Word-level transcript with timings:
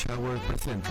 Shower 0.00 0.38
presenta 0.46 0.88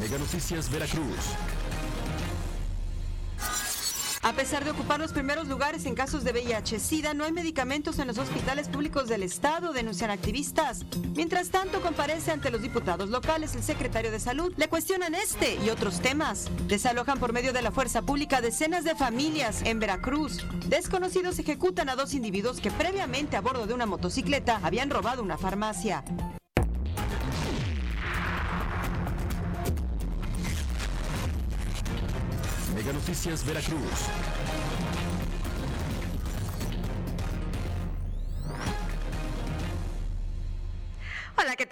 Mega 0.00 0.18
Noticias 0.18 0.68
Veracruz. 0.68 1.59
Pesar 4.50 4.64
de 4.64 4.72
ocupar 4.72 4.98
los 4.98 5.12
primeros 5.12 5.46
lugares 5.46 5.86
en 5.86 5.94
casos 5.94 6.24
de 6.24 6.32
VIH-Sida, 6.32 7.14
no 7.14 7.22
hay 7.22 7.30
medicamentos 7.30 8.00
en 8.00 8.08
los 8.08 8.18
hospitales 8.18 8.68
públicos 8.68 9.06
del 9.06 9.22
Estado, 9.22 9.72
denuncian 9.72 10.10
activistas. 10.10 10.84
Mientras 11.14 11.50
tanto, 11.50 11.80
comparece 11.80 12.32
ante 12.32 12.50
los 12.50 12.60
diputados 12.60 13.10
locales 13.10 13.54
el 13.54 13.62
secretario 13.62 14.10
de 14.10 14.18
Salud. 14.18 14.52
Le 14.56 14.66
cuestionan 14.66 15.14
este 15.14 15.54
y 15.64 15.70
otros 15.70 16.00
temas. 16.00 16.48
Desalojan 16.66 17.20
por 17.20 17.32
medio 17.32 17.52
de 17.52 17.62
la 17.62 17.70
fuerza 17.70 18.02
pública 18.02 18.40
decenas 18.40 18.82
de 18.82 18.96
familias 18.96 19.62
en 19.62 19.78
Veracruz. 19.78 20.44
Desconocidos 20.66 21.38
ejecutan 21.38 21.88
a 21.88 21.94
dos 21.94 22.12
individuos 22.12 22.60
que 22.60 22.72
previamente 22.72 23.36
a 23.36 23.42
bordo 23.42 23.68
de 23.68 23.74
una 23.74 23.86
motocicleta 23.86 24.58
habían 24.64 24.90
robado 24.90 25.22
una 25.22 25.38
farmacia. 25.38 26.02
Mega 32.74 32.92
Noticias 32.92 33.44
Veracruz. 33.44 34.39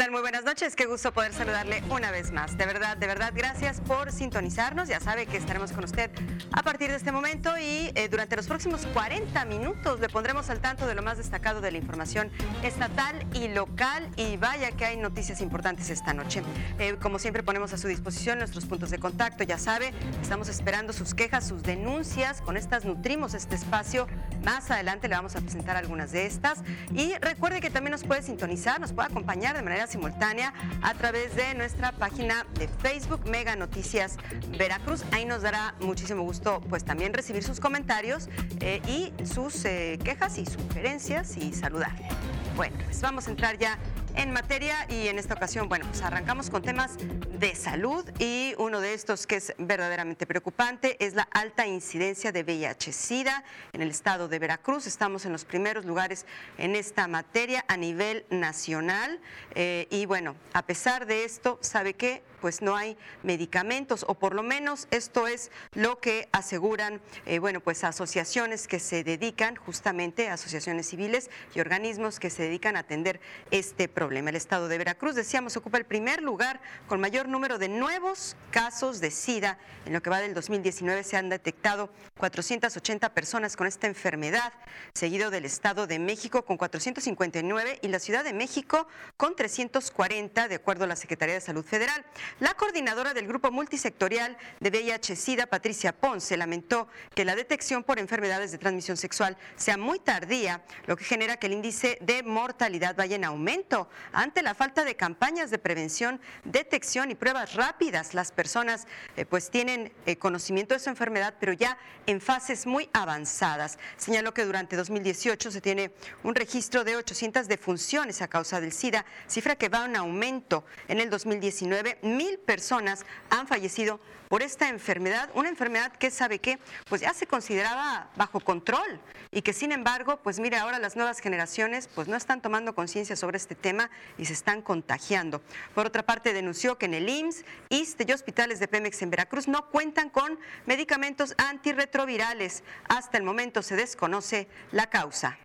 Tal? 0.08 0.12
Muy 0.12 0.20
buenas 0.20 0.44
noches. 0.44 0.74
Qué 0.74 0.86
gusto 0.86 1.12
poder 1.12 1.32
saludarle 1.32 1.82
una 1.90 2.10
vez 2.10 2.32
más. 2.32 2.56
De 2.56 2.66
verdad, 2.66 2.96
de 2.96 3.06
verdad, 3.06 3.32
gracias 3.34 3.80
por 3.80 4.12
sintonizarnos. 4.12 4.88
Ya 4.88 5.00
sabe 5.00 5.26
que 5.26 5.36
estaremos 5.36 5.72
con 5.72 5.84
usted 5.84 6.10
a 6.52 6.62
partir 6.62 6.90
de 6.90 6.96
este 6.96 7.12
momento 7.12 7.56
y 7.58 7.90
eh, 7.94 8.08
durante 8.10 8.36
los 8.36 8.46
próximos 8.46 8.86
40 8.92 9.44
minutos 9.44 10.00
le 10.00 10.08
pondremos 10.08 10.50
al 10.50 10.60
tanto 10.60 10.86
de 10.86 10.94
lo 10.94 11.02
más 11.02 11.18
destacado 11.18 11.60
de 11.60 11.70
la 11.70 11.78
información 11.78 12.30
estatal 12.62 13.26
y 13.34 13.48
local. 13.48 14.08
Y 14.16 14.36
vaya 14.36 14.72
que 14.72 14.84
hay 14.84 14.96
noticias 14.96 15.40
importantes 15.40 15.90
esta 15.90 16.14
noche. 16.14 16.42
Eh, 16.78 16.96
como 17.00 17.18
siempre, 17.18 17.42
ponemos 17.42 17.72
a 17.72 17.78
su 17.78 17.88
disposición 17.88 18.38
nuestros 18.38 18.66
puntos 18.66 18.90
de 18.90 18.98
contacto. 18.98 19.44
Ya 19.44 19.58
sabe, 19.58 19.92
estamos 20.22 20.48
esperando 20.48 20.92
sus 20.92 21.14
quejas, 21.14 21.46
sus 21.46 21.62
denuncias. 21.62 22.40
Con 22.40 22.56
estas 22.56 22.84
nutrimos 22.84 23.34
este 23.34 23.54
espacio. 23.54 24.06
Más 24.44 24.70
adelante 24.70 25.08
le 25.08 25.16
vamos 25.16 25.36
a 25.36 25.40
presentar 25.40 25.76
algunas 25.76 26.12
de 26.12 26.26
estas. 26.26 26.60
Y 26.94 27.14
recuerde 27.20 27.60
que 27.60 27.70
también 27.70 27.92
nos 27.92 28.04
puede 28.04 28.22
sintonizar, 28.22 28.80
nos 28.80 28.92
puede 28.92 29.08
acompañar 29.08 29.56
de 29.56 29.62
manera 29.62 29.86
simultánea 29.98 30.54
a 30.80 30.94
través 30.94 31.34
de 31.34 31.54
nuestra 31.54 31.90
página 31.90 32.46
de 32.56 32.68
Facebook 32.68 33.28
Mega 33.28 33.56
Noticias 33.56 34.16
Veracruz. 34.56 35.02
Ahí 35.10 35.24
nos 35.24 35.42
dará 35.42 35.74
muchísimo 35.80 36.22
gusto 36.22 36.60
pues 36.68 36.84
también 36.84 37.12
recibir 37.12 37.42
sus 37.42 37.58
comentarios 37.58 38.28
eh, 38.60 38.80
y 38.86 39.12
sus 39.26 39.64
eh, 39.64 39.98
quejas 40.04 40.38
y 40.38 40.46
sugerencias 40.46 41.36
y 41.36 41.52
saludarle. 41.52 42.06
Bueno, 42.54 42.76
pues 42.84 43.00
vamos 43.00 43.26
a 43.26 43.30
entrar 43.30 43.58
ya 43.58 43.76
en 44.18 44.32
materia 44.32 44.84
y 44.88 45.06
en 45.06 45.16
esta 45.16 45.34
ocasión, 45.34 45.68
bueno, 45.68 45.86
pues 45.86 46.02
arrancamos 46.02 46.50
con 46.50 46.60
temas 46.60 46.96
de 47.38 47.54
salud 47.54 48.04
y 48.18 48.52
uno 48.58 48.80
de 48.80 48.92
estos 48.92 49.28
que 49.28 49.36
es 49.36 49.54
verdaderamente 49.58 50.26
preocupante 50.26 50.96
es 51.04 51.14
la 51.14 51.22
alta 51.30 51.68
incidencia 51.68 52.32
de 52.32 52.42
VIH-Sida 52.42 53.44
en 53.72 53.80
el 53.80 53.90
estado 53.90 54.26
de 54.26 54.40
Veracruz. 54.40 54.88
Estamos 54.88 55.24
en 55.24 55.30
los 55.30 55.44
primeros 55.44 55.84
lugares 55.84 56.26
en 56.58 56.74
esta 56.74 57.06
materia 57.06 57.64
a 57.68 57.76
nivel 57.76 58.26
nacional 58.28 59.20
eh, 59.54 59.86
y 59.88 60.04
bueno, 60.06 60.34
a 60.52 60.62
pesar 60.62 61.06
de 61.06 61.24
esto, 61.24 61.60
¿sabe 61.62 61.94
qué? 61.94 62.24
Pues 62.40 62.62
no 62.62 62.76
hay 62.76 62.96
medicamentos 63.22 64.04
o 64.08 64.14
por 64.14 64.34
lo 64.34 64.42
menos 64.42 64.88
esto 64.90 65.26
es 65.26 65.50
lo 65.74 66.00
que 66.00 66.28
aseguran, 66.32 67.00
eh, 67.26 67.38
bueno, 67.38 67.60
pues 67.60 67.84
asociaciones 67.84 68.68
que 68.68 68.80
se 68.80 69.04
dedican 69.04 69.56
justamente, 69.56 70.28
asociaciones 70.28 70.88
civiles 70.88 71.30
y 71.54 71.60
organismos 71.60 72.20
que 72.20 72.30
se 72.30 72.42
dedican 72.44 72.76
a 72.76 72.80
atender 72.80 73.20
este 73.50 73.88
problema. 73.88 74.30
El 74.30 74.36
estado 74.36 74.68
de 74.68 74.78
Veracruz, 74.78 75.14
decíamos, 75.14 75.56
ocupa 75.56 75.78
el 75.78 75.84
primer 75.84 76.22
lugar 76.22 76.60
con 76.86 77.00
mayor 77.00 77.28
número 77.28 77.58
de 77.58 77.68
nuevos 77.68 78.36
casos 78.50 79.00
de 79.00 79.10
SIDA. 79.10 79.58
En 79.86 79.92
lo 79.92 80.02
que 80.02 80.10
va 80.10 80.20
del 80.20 80.34
2019 80.34 81.04
se 81.04 81.16
han 81.16 81.28
detectado 81.28 81.90
480 82.18 83.14
personas 83.14 83.56
con 83.56 83.66
esta 83.66 83.86
enfermedad, 83.86 84.52
seguido 84.94 85.30
del 85.30 85.44
Estado 85.44 85.86
de 85.86 85.98
México 85.98 86.44
con 86.44 86.56
459 86.56 87.78
y 87.82 87.88
la 87.88 87.98
Ciudad 87.98 88.24
de 88.24 88.32
México 88.32 88.86
con 89.16 89.36
340, 89.36 90.48
de 90.48 90.54
acuerdo 90.54 90.84
a 90.84 90.86
la 90.86 90.96
Secretaría 90.96 91.34
de 91.34 91.40
Salud 91.40 91.64
Federal. 91.64 92.04
La 92.40 92.54
coordinadora 92.54 93.14
del 93.14 93.26
Grupo 93.26 93.50
Multisectorial 93.50 94.36
de 94.60 94.70
VIH-Sida, 94.70 95.46
Patricia 95.46 95.92
Ponce, 95.92 96.36
lamentó 96.36 96.88
que 97.14 97.24
la 97.24 97.34
detección 97.34 97.84
por 97.84 97.98
enfermedades 97.98 98.52
de 98.52 98.58
transmisión 98.58 98.96
sexual 98.96 99.36
sea 99.56 99.76
muy 99.76 99.98
tardía, 99.98 100.62
lo 100.86 100.96
que 100.96 101.04
genera 101.04 101.36
que 101.36 101.46
el 101.46 101.54
índice 101.54 101.98
de 102.00 102.22
mortalidad 102.22 102.96
vaya 102.96 103.16
en 103.16 103.24
aumento 103.24 103.88
ante 104.12 104.42
la 104.42 104.54
falta 104.54 104.84
de 104.84 104.96
campañas 104.96 105.50
de 105.50 105.58
prevención, 105.58 106.20
detección 106.44 107.10
y 107.10 107.14
pruebas 107.14 107.54
rápidas. 107.54 108.14
Las 108.14 108.32
personas 108.32 108.86
eh, 109.16 109.24
pues 109.24 109.50
tienen 109.50 109.92
eh, 110.06 110.16
conocimiento 110.16 110.74
de 110.74 110.80
su 110.80 110.90
enfermedad, 110.90 111.34
pero 111.40 111.52
ya 111.52 111.78
en 112.06 112.20
fases 112.20 112.66
muy 112.66 112.88
avanzadas. 112.92 113.78
Señaló 113.96 114.32
que 114.32 114.44
durante 114.44 114.76
2018 114.76 115.50
se 115.50 115.60
tiene 115.60 115.92
un 116.22 116.34
registro 116.34 116.84
de 116.84 116.96
800 116.96 117.48
defunciones 117.48 118.22
a 118.22 118.28
causa 118.28 118.60
del 118.60 118.72
SIDA, 118.72 119.04
cifra 119.26 119.56
que 119.56 119.68
va 119.68 119.84
en 119.84 119.96
aumento. 119.96 120.64
En 120.88 121.00
el 121.00 121.10
2019, 121.10 121.98
mil 122.18 122.38
personas 122.40 123.06
han 123.30 123.46
fallecido 123.46 124.00
por 124.28 124.42
esta 124.42 124.68
enfermedad, 124.68 125.30
una 125.34 125.48
enfermedad 125.48 125.92
que 125.92 126.10
sabe 126.10 126.40
que 126.40 126.58
pues 126.88 127.00
ya 127.00 127.14
se 127.14 127.26
consideraba 127.26 128.10
bajo 128.16 128.40
control 128.40 129.00
y 129.30 129.42
que 129.42 129.52
sin 129.52 129.70
embargo, 129.70 130.18
pues 130.22 130.40
mire, 130.40 130.56
ahora 130.56 130.80
las 130.80 130.96
nuevas 130.96 131.20
generaciones 131.20 131.88
pues 131.94 132.08
no 132.08 132.16
están 132.16 132.42
tomando 132.42 132.74
conciencia 132.74 133.14
sobre 133.14 133.36
este 133.36 133.54
tema 133.54 133.88
y 134.18 134.24
se 134.24 134.32
están 134.32 134.62
contagiando. 134.62 135.40
Por 135.74 135.86
otra 135.86 136.02
parte, 136.02 136.32
denunció 136.32 136.76
que 136.76 136.86
en 136.86 136.94
el 136.94 137.08
IMSS, 137.08 137.44
ISTE 137.70 138.04
y 138.08 138.12
hospitales 138.12 138.58
de 138.58 138.66
Pemex 138.68 139.00
en 139.00 139.10
Veracruz 139.10 139.46
no 139.46 139.70
cuentan 139.70 140.10
con 140.10 140.38
medicamentos 140.66 141.34
antirretrovirales. 141.38 142.64
Hasta 142.88 143.16
el 143.16 143.22
momento 143.22 143.62
se 143.62 143.76
desconoce 143.76 144.48
la 144.72 144.90
causa. 144.90 145.38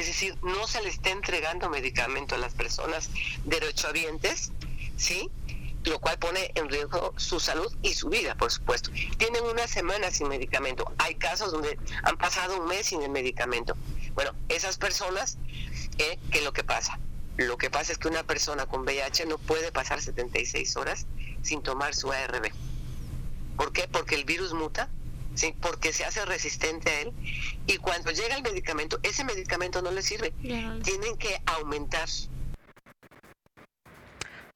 Es 0.00 0.06
decir, 0.06 0.34
no 0.40 0.66
se 0.66 0.80
le 0.80 0.88
está 0.88 1.10
entregando 1.10 1.68
medicamento 1.68 2.34
a 2.34 2.38
las 2.38 2.54
personas 2.54 3.10
derechohabientes, 3.44 4.50
¿sí? 4.96 5.30
Lo 5.84 5.98
cual 5.98 6.18
pone 6.18 6.52
en 6.54 6.70
riesgo 6.70 7.12
su 7.18 7.38
salud 7.38 7.70
y 7.82 7.92
su 7.92 8.08
vida, 8.08 8.34
por 8.34 8.50
supuesto. 8.50 8.90
Tienen 9.18 9.44
una 9.44 9.68
semana 9.68 10.10
sin 10.10 10.28
medicamento. 10.28 10.90
Hay 10.96 11.16
casos 11.16 11.52
donde 11.52 11.78
han 12.02 12.16
pasado 12.16 12.62
un 12.62 12.66
mes 12.66 12.86
sin 12.86 13.02
el 13.02 13.10
medicamento. 13.10 13.76
Bueno, 14.14 14.32
esas 14.48 14.78
personas, 14.78 15.36
¿eh? 15.98 16.18
¿qué 16.30 16.38
es 16.38 16.44
lo 16.44 16.54
que 16.54 16.64
pasa? 16.64 16.98
Lo 17.36 17.58
que 17.58 17.68
pasa 17.68 17.92
es 17.92 17.98
que 17.98 18.08
una 18.08 18.22
persona 18.22 18.64
con 18.64 18.84
VIH 18.84 19.26
no 19.26 19.36
puede 19.36 19.70
pasar 19.70 20.00
76 20.00 20.76
horas 20.76 21.04
sin 21.42 21.62
tomar 21.62 21.94
su 21.94 22.10
ARB. 22.10 22.50
¿Por 23.58 23.74
qué? 23.74 23.86
Porque 23.86 24.14
el 24.14 24.24
virus 24.24 24.54
muta 24.54 24.88
¿sí? 25.40 25.54
porque 25.60 25.92
se 25.92 26.04
hace 26.04 26.24
resistente 26.26 26.90
a 26.90 27.00
él 27.00 27.12
y 27.66 27.78
cuando 27.78 28.10
llega 28.10 28.36
el 28.36 28.42
medicamento, 28.42 29.00
ese 29.02 29.24
medicamento 29.24 29.80
no 29.80 29.90
le 29.90 30.02
sirve, 30.02 30.32
tienen 30.32 31.16
que 31.18 31.40
aumentar 31.46 32.08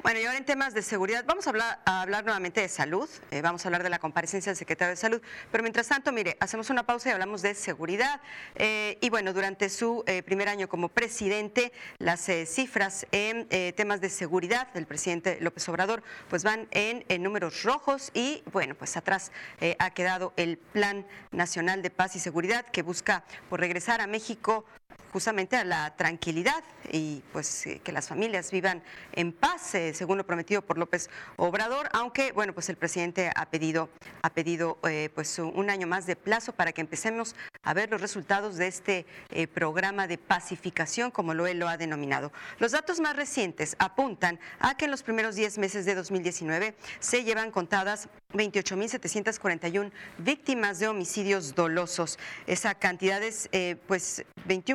Bueno, 0.05 0.21
y 0.21 0.27
ahora 0.27 0.37
en 0.37 0.45
temas 0.45 0.75
de 0.75 0.83
seguridad, 0.83 1.25
vamos 1.27 1.47
a 1.47 1.51
hablar, 1.51 1.81
a 1.87 2.03
hablar 2.03 2.25
nuevamente 2.25 2.61
de 2.61 2.69
salud, 2.69 3.09
eh, 3.31 3.41
vamos 3.41 3.65
a 3.65 3.69
hablar 3.69 3.83
de 3.83 3.89
la 3.89 3.99
comparecencia 3.99 4.51
del 4.51 4.56
secretario 4.59 4.91
de 4.91 4.97
Salud, 4.97 5.23
pero 5.51 5.62
mientras 5.62 5.89
tanto, 5.89 6.12
mire, 6.12 6.37
hacemos 6.41 6.69
una 6.69 6.85
pausa 6.85 7.09
y 7.09 7.12
hablamos 7.12 7.41
de 7.41 7.55
seguridad. 7.55 8.21
Eh, 8.55 8.99
y 9.01 9.09
bueno, 9.09 9.33
durante 9.33 9.71
su 9.71 10.05
eh, 10.06 10.23
primer 10.23 10.51
año 10.51 10.69
como 10.69 10.91
presidente, 10.91 11.73
las 11.97 12.29
cifras 12.45 13.06
en 13.12 13.49
temas 13.75 14.03
de 14.03 14.11
seguridad 14.11 14.71
del 14.75 14.85
presidente 14.87 15.39
López 15.41 15.67
Obrador 15.71 16.03
pues 16.29 16.45
van 16.45 16.69
en 16.71 17.23
números 17.23 17.62
rojos 17.62 18.11
y 18.12 18.43
bueno, 18.53 18.75
pues 18.75 18.99
atrás 18.99 19.33
ha 19.79 19.91
quedado 19.91 20.35
el 20.37 20.59
Plan 20.59 21.06
Nacional 21.31 21.81
de 21.81 21.89
Paz 21.89 22.15
y 22.17 22.21
Seguridad 22.21 22.67
que 22.67 22.83
busca 22.83 23.25
por 23.49 23.61
regresar 23.61 24.03
a 24.03 24.06
México 24.06 24.67
justamente 25.14 25.54
a 25.54 25.62
la 25.62 25.94
tranquilidad 25.94 26.64
y 26.90 27.22
pues 27.32 27.69
eh, 27.69 27.81
que 27.84 27.92
las 27.92 28.08
familias 28.08 28.50
vivan 28.50 28.82
en 29.12 29.31
paz, 29.31 29.76
eh, 29.76 29.94
según 29.94 30.19
lo 30.19 30.26
prometido 30.26 30.60
por 30.60 30.76
López 30.76 31.08
Obrador, 31.36 31.88
aunque 31.92 32.32
bueno, 32.32 32.52
pues 32.52 32.69
el 32.69 32.75
presidente 32.75 33.31
ha 33.36 33.46
pedido 33.46 33.88
ha 34.22 34.31
pedido 34.31 34.76
eh, 34.82 35.10
pues 35.14 35.38
un 35.38 35.70
año 35.70 35.86
más 35.86 36.06
de 36.06 36.16
plazo 36.16 36.52
para 36.52 36.72
que 36.72 36.81
empecemos 36.81 37.36
a 37.62 37.75
ver 37.75 37.92
los 37.92 38.00
resultados 38.00 38.56
de 38.56 38.66
este 38.66 39.06
programa 39.54 40.06
de 40.06 40.19
pacificación, 40.19 41.10
como 41.10 41.32
lo 41.32 41.46
él 41.46 41.58
lo 41.58 41.69
ha 41.69 41.78
denominado. 41.78 42.31
Los 42.58 42.72
datos 42.72 43.00
más 43.00 43.16
recientes 43.16 43.75
apuntan 43.78 44.38
a 44.58 44.76
que 44.76 44.84
en 44.84 44.90
los 44.90 45.02
primeros 45.02 45.34
10 45.34 45.58
meses 45.58 45.86
de 45.86 45.94
2019 45.94 46.75
se 47.00 47.25
llevan 47.25 47.50
contadas 47.50 48.08
28.741 48.34 49.92
víctimas 50.19 50.78
de 50.78 50.88
homicidios 50.88 51.54
dolosos. 51.54 52.19
Esa 52.46 52.75
cantidad 52.75 53.22
es 53.22 53.48
pues 53.86 54.25
21% 54.46 54.74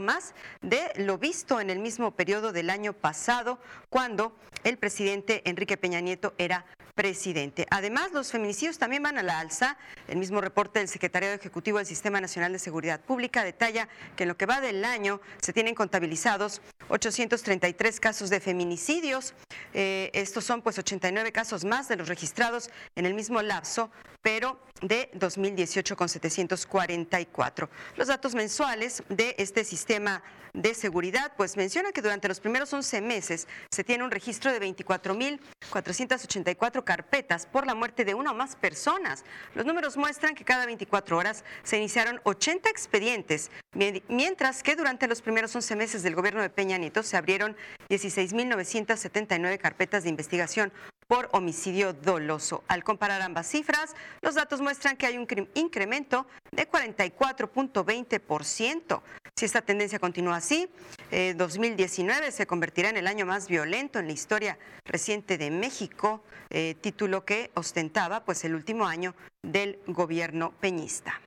más 0.00 0.34
de 0.60 0.92
lo 0.96 1.18
visto 1.18 1.60
en 1.60 1.70
el 1.70 1.78
mismo 1.78 2.12
periodo 2.12 2.52
del 2.52 2.70
año 2.70 2.92
pasado, 2.92 3.58
cuando 3.88 4.36
el 4.64 4.78
presidente 4.78 5.42
Enrique 5.48 5.76
Peña 5.76 6.00
Nieto 6.00 6.34
era 6.38 6.64
presidente. 6.94 7.66
Además, 7.70 8.12
los 8.12 8.30
feminicidios 8.30 8.78
también 8.78 9.02
van 9.02 9.18
a 9.18 9.22
la 9.22 9.38
alza. 9.38 9.76
El 10.08 10.18
mismo 10.18 10.40
reporte 10.40 10.78
del 10.78 10.88
Secretariado 10.88 11.34
Ejecutivo 11.34 11.78
del 11.78 11.86
Sistema 11.86 12.20
Nacional 12.20 12.52
de 12.52 12.58
Seguridad 12.58 13.00
Pública 13.00 13.44
detalla 13.44 13.88
que 14.16 14.24
en 14.24 14.28
lo 14.28 14.36
que 14.36 14.46
va 14.46 14.60
del 14.60 14.84
año 14.84 15.20
se 15.40 15.52
tienen 15.52 15.74
contabilizados 15.74 16.60
833 16.88 18.00
casos 18.00 18.30
de 18.30 18.40
feminicidios. 18.40 19.34
Eh, 19.72 20.10
estos 20.12 20.44
son 20.44 20.62
pues 20.62 20.78
89 20.78 21.32
casos 21.32 21.64
más 21.64 21.88
de 21.88 21.96
los 21.96 22.08
registrados 22.08 22.70
en 22.94 23.06
el 23.06 23.14
mismo 23.14 23.40
lapso, 23.42 23.90
pero 24.20 24.58
de 24.82 25.08
2018 25.14 25.96
con 25.96 26.08
744. 26.08 27.68
Los 27.96 28.08
datos 28.08 28.34
mensuales 28.34 29.02
de 29.08 29.34
este 29.38 29.64
sistema 29.64 30.22
de 30.52 30.74
seguridad, 30.74 31.32
pues 31.36 31.56
menciona 31.56 31.92
que 31.92 32.02
durante 32.02 32.26
los 32.28 32.40
primeros 32.40 32.70
11 32.72 33.00
meses 33.00 33.46
se 33.70 33.84
tiene 33.84 34.02
un 34.04 34.10
registro 34.10 34.52
de 34.52 34.60
24.484 34.60 36.84
carpetas 36.84 37.46
por 37.46 37.66
la 37.66 37.74
muerte 37.74 38.04
de 38.04 38.12
una 38.12 38.32
o 38.32 38.34
más 38.34 38.54
personas. 38.56 39.24
Los 39.54 39.64
números 39.64 39.96
muestran 39.96 40.34
que 40.34 40.44
cada 40.44 40.66
24 40.66 41.16
horas 41.16 41.42
se 41.62 41.78
iniciaron 41.78 42.20
80 42.24 42.68
expedientes, 42.68 43.50
mientras 44.08 44.62
que 44.62 44.76
durante 44.76 45.08
los 45.08 45.22
primeros 45.22 45.56
11 45.56 45.74
meses 45.76 46.02
del 46.02 46.14
gobierno 46.14 46.42
de 46.42 46.50
Peña 46.50 46.76
Nieto 46.76 47.02
se 47.02 47.16
abrieron 47.16 47.56
16.979 47.88 49.56
carpetas 49.58 50.02
de 50.02 50.10
investigación 50.10 50.70
por 51.06 51.28
homicidio 51.32 51.92
doloso. 51.92 52.64
Al 52.68 52.84
comparar 52.84 53.20
ambas 53.22 53.48
cifras, 53.48 53.94
los 54.20 54.34
datos 54.34 54.60
muestran 54.60 54.96
que 54.96 55.06
hay 55.06 55.18
un 55.18 55.26
incremento 55.54 56.26
de 56.50 56.70
44.20%. 56.70 59.02
Si 59.36 59.46
esta 59.46 59.62
tendencia 59.62 59.98
continúa 59.98 60.36
así, 60.36 60.68
2019 61.36 62.26
eh, 62.26 62.32
se 62.32 62.46
convertirá 62.46 62.90
en 62.90 62.96
el 62.96 63.06
año 63.06 63.26
más 63.26 63.48
violento 63.48 63.98
en 63.98 64.06
la 64.06 64.12
historia 64.12 64.58
reciente 64.84 65.38
de 65.38 65.50
México, 65.50 66.22
eh, 66.50 66.76
título 66.80 67.24
que 67.24 67.50
ostentaba 67.54 68.24
pues 68.24 68.44
el 68.44 68.54
último 68.54 68.86
año 68.86 69.14
del 69.42 69.80
gobierno 69.86 70.52
peñista. 70.60 71.20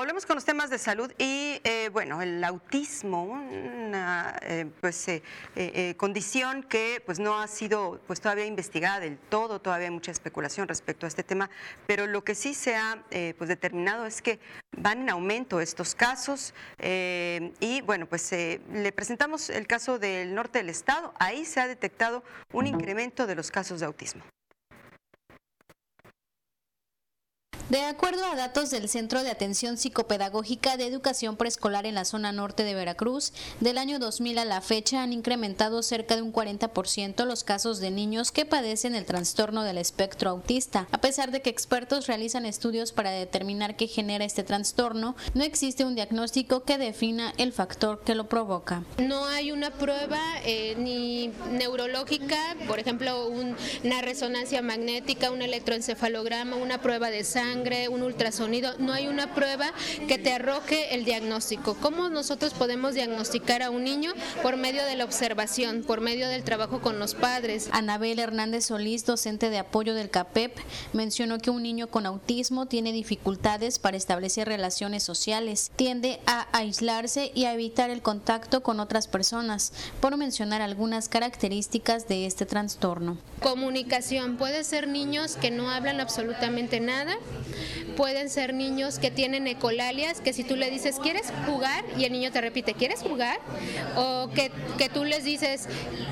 Volvemos 0.00 0.24
con 0.24 0.34
los 0.34 0.46
temas 0.46 0.70
de 0.70 0.78
salud 0.78 1.12
y 1.18 1.60
eh, 1.62 1.90
bueno, 1.92 2.22
el 2.22 2.42
autismo, 2.42 3.24
una 3.24 4.34
eh, 4.40 4.64
pues 4.80 5.06
eh, 5.08 5.94
condición 5.98 6.62
que 6.62 7.02
pues 7.04 7.18
no 7.18 7.38
ha 7.38 7.46
sido 7.46 8.00
pues 8.06 8.18
todavía 8.18 8.46
investigada 8.46 8.98
del 8.98 9.18
todo, 9.18 9.60
todavía 9.60 9.88
hay 9.88 9.92
mucha 9.92 10.10
especulación 10.10 10.68
respecto 10.68 11.04
a 11.04 11.08
este 11.08 11.22
tema, 11.22 11.50
pero 11.86 12.06
lo 12.06 12.24
que 12.24 12.34
sí 12.34 12.54
se 12.54 12.76
ha 12.76 13.04
pues 13.36 13.48
determinado 13.48 14.06
es 14.06 14.22
que 14.22 14.40
van 14.74 15.02
en 15.02 15.10
aumento 15.10 15.60
estos 15.60 15.94
casos 15.94 16.54
y 16.78 17.82
bueno, 17.82 18.06
pues 18.06 18.32
le 18.32 18.92
presentamos 18.92 19.50
el 19.50 19.66
caso 19.66 19.98
del 19.98 20.34
norte 20.34 20.60
del 20.60 20.70
estado, 20.70 21.12
ahí 21.18 21.44
se 21.44 21.60
ha 21.60 21.68
detectado 21.68 22.24
un 22.54 22.66
incremento 22.66 23.26
de 23.26 23.34
los 23.34 23.50
casos 23.50 23.80
de 23.80 23.86
autismo. 23.86 24.22
De 27.70 27.82
acuerdo 27.84 28.24
a 28.24 28.34
datos 28.34 28.70
del 28.70 28.88
Centro 28.88 29.22
de 29.22 29.30
Atención 29.30 29.76
Psicopedagógica 29.76 30.76
de 30.76 30.88
Educación 30.88 31.36
Preescolar 31.36 31.86
en 31.86 31.94
la 31.94 32.04
zona 32.04 32.32
norte 32.32 32.64
de 32.64 32.74
Veracruz, 32.74 33.32
del 33.60 33.78
año 33.78 34.00
2000 34.00 34.38
a 34.40 34.44
la 34.44 34.60
fecha 34.60 35.04
han 35.04 35.12
incrementado 35.12 35.80
cerca 35.84 36.16
de 36.16 36.22
un 36.22 36.32
40% 36.32 37.24
los 37.24 37.44
casos 37.44 37.78
de 37.78 37.92
niños 37.92 38.32
que 38.32 38.44
padecen 38.44 38.96
el 38.96 39.04
trastorno 39.04 39.62
del 39.62 39.78
espectro 39.78 40.30
autista. 40.30 40.88
A 40.90 41.00
pesar 41.00 41.30
de 41.30 41.42
que 41.42 41.50
expertos 41.50 42.08
realizan 42.08 42.44
estudios 42.44 42.90
para 42.90 43.12
determinar 43.12 43.76
qué 43.76 43.86
genera 43.86 44.24
este 44.24 44.42
trastorno, 44.42 45.14
no 45.34 45.44
existe 45.44 45.84
un 45.84 45.94
diagnóstico 45.94 46.64
que 46.64 46.76
defina 46.76 47.32
el 47.38 47.52
factor 47.52 48.00
que 48.00 48.16
lo 48.16 48.28
provoca. 48.28 48.82
No 48.98 49.26
hay 49.26 49.52
una 49.52 49.70
prueba 49.70 50.20
eh, 50.44 50.74
ni 50.76 51.28
neurológica, 51.52 52.56
por 52.66 52.80
ejemplo, 52.80 53.28
una 53.28 54.02
resonancia 54.02 54.60
magnética, 54.60 55.30
un 55.30 55.42
electroencefalograma, 55.42 56.56
una 56.56 56.82
prueba 56.82 57.10
de 57.10 57.22
sangre 57.22 57.59
un 57.90 58.02
ultrasonido, 58.02 58.74
no 58.78 58.92
hay 58.92 59.06
una 59.06 59.34
prueba 59.34 59.72
que 60.08 60.18
te 60.18 60.32
arroje 60.32 60.94
el 60.94 61.04
diagnóstico. 61.04 61.74
¿Cómo 61.74 62.08
nosotros 62.08 62.54
podemos 62.54 62.94
diagnosticar 62.94 63.62
a 63.62 63.70
un 63.70 63.84
niño? 63.84 64.12
Por 64.42 64.56
medio 64.56 64.84
de 64.84 64.96
la 64.96 65.04
observación, 65.04 65.82
por 65.86 66.00
medio 66.00 66.28
del 66.28 66.42
trabajo 66.42 66.80
con 66.80 66.98
los 66.98 67.14
padres. 67.14 67.68
Anabel 67.72 68.18
Hernández 68.18 68.66
Solís, 68.66 69.04
docente 69.04 69.50
de 69.50 69.58
apoyo 69.58 69.94
del 69.94 70.10
CAPEP, 70.10 70.56
mencionó 70.92 71.38
que 71.38 71.50
un 71.50 71.62
niño 71.62 71.88
con 71.88 72.06
autismo 72.06 72.66
tiene 72.66 72.92
dificultades 72.92 73.78
para 73.78 73.96
establecer 73.96 74.48
relaciones 74.48 75.02
sociales, 75.02 75.70
tiende 75.76 76.20
a 76.26 76.48
aislarse 76.56 77.30
y 77.34 77.44
a 77.44 77.52
evitar 77.52 77.90
el 77.90 78.02
contacto 78.02 78.62
con 78.62 78.80
otras 78.80 79.06
personas, 79.06 79.72
por 80.00 80.16
mencionar 80.16 80.62
algunas 80.62 81.08
características 81.08 82.08
de 82.08 82.26
este 82.26 82.46
trastorno. 82.46 83.18
Comunicación, 83.42 84.36
puede 84.36 84.64
ser 84.64 84.88
niños 84.88 85.36
que 85.36 85.50
no 85.50 85.70
hablan 85.70 86.00
absolutamente 86.00 86.80
nada, 86.80 87.16
pueden 87.96 88.30
ser 88.30 88.54
niños 88.54 88.98
que 88.98 89.10
tienen 89.10 89.46
ecolalias, 89.46 90.20
que 90.20 90.32
si 90.32 90.44
tú 90.44 90.56
le 90.56 90.70
dices, 90.70 90.98
¿quieres 91.02 91.32
jugar? 91.46 91.84
Y 91.98 92.04
el 92.04 92.12
niño 92.12 92.30
te 92.32 92.40
repite, 92.40 92.74
¿quieres 92.74 93.00
jugar? 93.00 93.38
O 93.96 94.30
que, 94.34 94.50
que 94.78 94.88
tú 94.88 95.04
les 95.04 95.24
dices, 95.24 95.66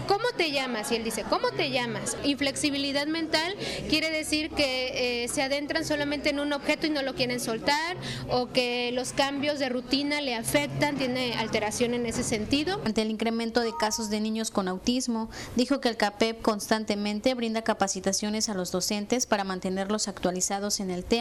¿cómo 0.06 0.24
te 0.36 0.50
llamas? 0.50 0.90
Y 0.92 0.96
él 0.96 1.04
dice, 1.04 1.24
¿cómo 1.28 1.50
te 1.50 1.70
llamas? 1.70 2.16
Inflexibilidad 2.24 3.06
mental 3.06 3.54
quiere 3.88 4.10
decir 4.10 4.50
que 4.50 5.24
eh, 5.24 5.28
se 5.28 5.42
adentran 5.42 5.84
solamente 5.84 6.30
en 6.30 6.40
un 6.40 6.52
objeto 6.52 6.86
y 6.86 6.90
no 6.90 7.02
lo 7.02 7.14
quieren 7.14 7.40
soltar, 7.40 7.96
o 8.30 8.48
que 8.48 8.90
los 8.92 9.12
cambios 9.12 9.58
de 9.58 9.68
rutina 9.68 10.20
le 10.20 10.34
afectan, 10.34 10.96
tiene 10.96 11.34
alteración 11.34 11.94
en 11.94 12.06
ese 12.06 12.22
sentido. 12.22 12.80
Ante 12.84 13.02
el 13.02 13.10
incremento 13.10 13.60
de 13.60 13.72
casos 13.78 14.10
de 14.10 14.20
niños 14.20 14.50
con 14.50 14.68
autismo, 14.68 15.30
dijo 15.56 15.80
que 15.80 15.88
el 15.88 15.96
CAPEP 15.96 16.42
constantemente 16.42 17.34
brinda 17.34 17.62
capacitaciones 17.62 18.48
a 18.48 18.54
los 18.54 18.72
docentes 18.72 19.26
para 19.26 19.44
mantenerlos 19.44 20.08
actualizados 20.08 20.80
en 20.80 20.90
el 20.90 21.04
tema 21.04 21.17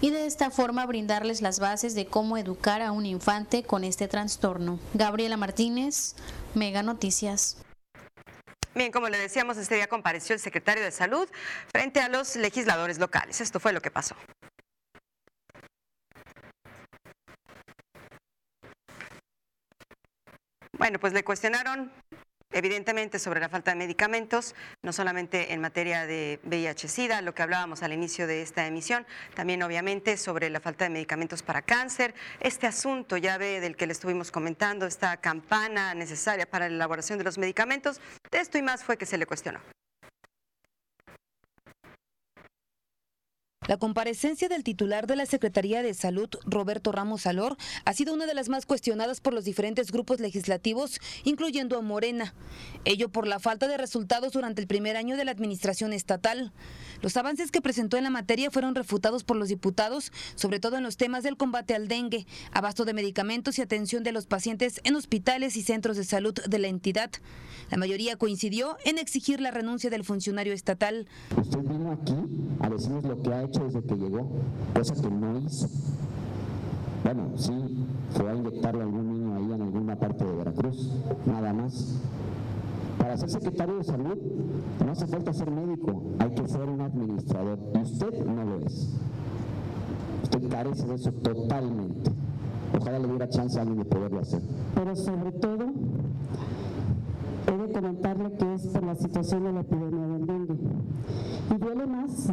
y 0.00 0.10
de 0.10 0.26
esta 0.26 0.50
forma 0.50 0.86
brindarles 0.86 1.40
las 1.40 1.60
bases 1.60 1.94
de 1.94 2.06
cómo 2.06 2.36
educar 2.36 2.82
a 2.82 2.92
un 2.92 3.06
infante 3.06 3.62
con 3.62 3.84
este 3.84 4.08
trastorno. 4.08 4.80
Gabriela 4.94 5.36
Martínez, 5.36 6.14
Mega 6.54 6.82
Noticias. 6.82 7.58
Bien, 8.74 8.92
como 8.92 9.08
le 9.08 9.18
decíamos, 9.18 9.56
este 9.56 9.76
día 9.76 9.86
compareció 9.86 10.34
el 10.34 10.40
secretario 10.40 10.82
de 10.82 10.90
Salud 10.90 11.28
frente 11.68 12.00
a 12.00 12.08
los 12.08 12.36
legisladores 12.36 12.98
locales. 12.98 13.40
Esto 13.40 13.60
fue 13.60 13.72
lo 13.72 13.80
que 13.80 13.90
pasó. 13.90 14.16
Bueno, 20.78 20.98
pues 20.98 21.12
le 21.12 21.24
cuestionaron 21.24 21.90
evidentemente 22.56 23.18
sobre 23.18 23.38
la 23.38 23.50
falta 23.50 23.70
de 23.70 23.76
medicamentos, 23.76 24.54
no 24.82 24.92
solamente 24.92 25.52
en 25.52 25.60
materia 25.60 26.06
de 26.06 26.40
VIH-Sida, 26.44 27.20
lo 27.20 27.34
que 27.34 27.42
hablábamos 27.42 27.82
al 27.82 27.92
inicio 27.92 28.26
de 28.26 28.40
esta 28.40 28.66
emisión, 28.66 29.06
también 29.34 29.62
obviamente 29.62 30.16
sobre 30.16 30.48
la 30.48 30.60
falta 30.60 30.84
de 30.84 30.90
medicamentos 30.90 31.42
para 31.42 31.60
cáncer, 31.60 32.14
este 32.40 32.66
asunto 32.66 33.18
ya 33.18 33.36
ve 33.36 33.60
del 33.60 33.76
que 33.76 33.86
le 33.86 33.92
estuvimos 33.92 34.30
comentando, 34.30 34.86
esta 34.86 35.18
campana 35.18 35.94
necesaria 35.94 36.48
para 36.48 36.68
la 36.68 36.74
elaboración 36.74 37.18
de 37.18 37.24
los 37.24 37.36
medicamentos, 37.36 38.00
esto 38.30 38.56
y 38.56 38.62
más 38.62 38.82
fue 38.84 38.96
que 38.96 39.04
se 39.04 39.18
le 39.18 39.26
cuestionó. 39.26 39.75
La 43.66 43.76
comparecencia 43.78 44.48
del 44.48 44.62
titular 44.62 45.06
de 45.08 45.16
la 45.16 45.26
Secretaría 45.26 45.82
de 45.82 45.92
Salud, 45.92 46.28
Roberto 46.44 46.92
Ramos 46.92 47.22
Salor, 47.22 47.56
ha 47.84 47.92
sido 47.92 48.14
una 48.14 48.26
de 48.26 48.34
las 48.34 48.48
más 48.48 48.64
cuestionadas 48.64 49.20
por 49.20 49.34
los 49.34 49.44
diferentes 49.44 49.90
grupos 49.90 50.20
legislativos, 50.20 51.00
incluyendo 51.24 51.76
a 51.76 51.82
Morena. 51.82 52.34
Ello 52.84 53.08
por 53.08 53.26
la 53.26 53.40
falta 53.40 53.66
de 53.66 53.76
resultados 53.76 54.32
durante 54.32 54.60
el 54.60 54.68
primer 54.68 54.96
año 54.96 55.16
de 55.16 55.24
la 55.24 55.32
administración 55.32 55.92
estatal. 55.92 56.52
Los 57.02 57.16
avances 57.16 57.50
que 57.50 57.60
presentó 57.60 57.96
en 57.96 58.04
la 58.04 58.10
materia 58.10 58.52
fueron 58.52 58.74
refutados 58.76 59.24
por 59.24 59.36
los 59.36 59.48
diputados, 59.48 60.12
sobre 60.36 60.60
todo 60.60 60.76
en 60.76 60.84
los 60.84 60.96
temas 60.96 61.24
del 61.24 61.36
combate 61.36 61.74
al 61.74 61.88
dengue, 61.88 62.26
abasto 62.52 62.84
de 62.84 62.94
medicamentos 62.94 63.58
y 63.58 63.62
atención 63.62 64.04
de 64.04 64.12
los 64.12 64.26
pacientes 64.26 64.80
en 64.84 64.94
hospitales 64.94 65.56
y 65.56 65.62
centros 65.62 65.96
de 65.96 66.04
salud 66.04 66.34
de 66.34 66.58
la 66.58 66.68
entidad. 66.68 67.10
La 67.70 67.78
mayoría 67.78 68.16
coincidió 68.16 68.76
en 68.84 68.98
exigir 68.98 69.40
la 69.40 69.50
renuncia 69.50 69.90
del 69.90 70.04
funcionario 70.04 70.52
estatal. 70.52 71.08
Usted 71.36 71.58
vino 71.58 71.90
aquí 71.90 72.14
a 72.60 72.68
decirnos 72.68 73.04
lo 73.04 73.22
que 73.22 73.30
ha 73.32 73.42
hecho 73.42 73.55
desde 73.64 73.82
que 73.82 73.96
llegó, 73.96 74.28
cosa 74.74 74.94
que 74.94 75.10
no 75.10 75.38
hizo. 75.38 75.68
Bueno, 77.04 77.30
sí, 77.36 77.86
fue 78.10 78.30
a 78.30 78.34
inyectarle 78.34 78.80
a 78.80 78.84
algún 78.84 79.12
niño 79.12 79.36
ahí 79.36 79.52
en 79.52 79.62
alguna 79.62 79.96
parte 79.96 80.24
de 80.24 80.32
Veracruz, 80.32 80.92
nada 81.24 81.52
más. 81.52 82.00
Para 82.98 83.16
ser 83.16 83.30
secretario 83.30 83.76
de 83.76 83.84
salud 83.84 84.18
no 84.84 84.92
hace 84.92 85.06
falta 85.06 85.32
ser 85.32 85.50
médico, 85.50 86.02
hay 86.18 86.30
que 86.30 86.48
ser 86.48 86.68
un 86.68 86.80
administrador 86.80 87.58
y 87.74 87.78
usted 87.78 88.26
no 88.26 88.44
lo 88.44 88.66
es. 88.66 88.98
Usted 90.24 90.48
carece 90.48 90.86
de 90.86 90.94
eso 90.94 91.12
totalmente. 91.12 92.10
Ojalá 92.76 92.98
le 92.98 93.08
diera 93.08 93.28
chance 93.28 93.58
a 93.58 93.62
alguien 93.62 93.78
de 93.78 93.84
poderlo 93.84 94.20
hacer. 94.20 94.42
Pero 94.74 94.96
sobre 94.96 95.32
todo, 95.32 95.66
he 97.46 97.56
de 97.56 97.72
comentarle 97.72 98.32
que 98.32 98.54
es 98.54 98.66
por 98.66 98.84
la 98.84 98.94
situación 98.96 99.44
de 99.44 99.52
la 99.52 99.60
epidemia 99.60 100.06
del 100.08 100.26
dengue. 100.26 100.56
Y 101.54 101.58
duele 101.58 101.86
más 101.86 102.32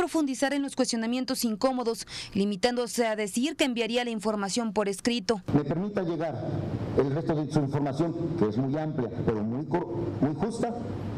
profundizar 0.00 0.54
en 0.54 0.62
los 0.62 0.76
cuestionamientos 0.76 1.44
incómodos, 1.44 2.06
limitándose 2.32 3.06
a 3.06 3.16
decir 3.16 3.54
que 3.54 3.64
enviaría 3.64 4.02
la 4.02 4.08
información 4.08 4.72
por 4.72 4.88
escrito. 4.88 5.42
Me 5.52 5.62
permita 5.62 6.00
llegar 6.00 6.42
el 6.96 7.14
resto 7.14 7.34
de 7.34 7.52
su 7.52 7.60
información, 7.60 8.14
que 8.38 8.48
es 8.48 8.56
muy 8.56 8.78
amplia, 8.78 9.10
pero 9.26 9.42
muy, 9.42 9.66
muy 9.66 10.34
justa, 10.36 10.74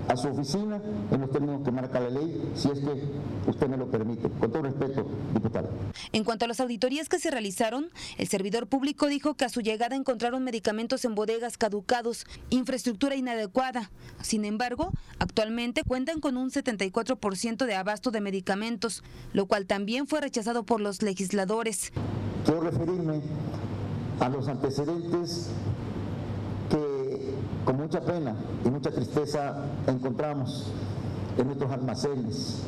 a 0.08 0.16
su 0.16 0.26
oficina 0.26 0.80
en 1.12 1.20
los 1.20 1.30
términos 1.30 1.62
que 1.64 1.70
marca 1.70 2.00
la 2.00 2.10
ley, 2.10 2.50
si 2.56 2.70
es 2.70 2.80
que 2.80 3.04
usted 3.46 3.68
me 3.68 3.76
lo 3.76 3.86
permite. 3.86 4.28
Con 4.28 4.50
todo 4.50 4.62
respeto, 4.62 5.06
diputado. 5.32 5.68
En 6.12 6.24
cuanto 6.24 6.44
a 6.44 6.48
las 6.48 6.60
auditorías 6.60 7.08
que 7.08 7.18
se 7.18 7.30
realizaron, 7.30 7.88
el 8.18 8.28
servidor 8.28 8.66
público 8.66 9.06
dijo 9.06 9.34
que 9.34 9.46
a 9.46 9.48
su 9.48 9.62
llegada 9.62 9.96
encontraron 9.96 10.44
medicamentos 10.44 11.06
en 11.06 11.14
bodegas 11.14 11.56
caducados, 11.56 12.26
infraestructura 12.50 13.16
inadecuada. 13.16 13.90
Sin 14.20 14.44
embargo, 14.44 14.92
actualmente 15.18 15.84
cuentan 15.84 16.20
con 16.20 16.36
un 16.36 16.50
74% 16.50 17.64
de 17.64 17.74
abasto 17.74 18.10
de 18.10 18.20
medicamentos, 18.20 19.02
lo 19.32 19.46
cual 19.46 19.66
también 19.66 20.06
fue 20.06 20.20
rechazado 20.20 20.64
por 20.64 20.82
los 20.82 21.00
legisladores. 21.00 21.92
Quiero 22.44 22.60
referirme 22.60 23.22
a 24.20 24.28
los 24.28 24.48
antecedentes 24.48 25.48
que 26.68 27.34
con 27.64 27.76
mucha 27.76 28.02
pena 28.02 28.36
y 28.66 28.70
mucha 28.70 28.90
tristeza 28.90 29.64
encontramos 29.86 30.66
en 31.38 31.46
nuestros 31.46 31.70
almacenes. 31.70 32.62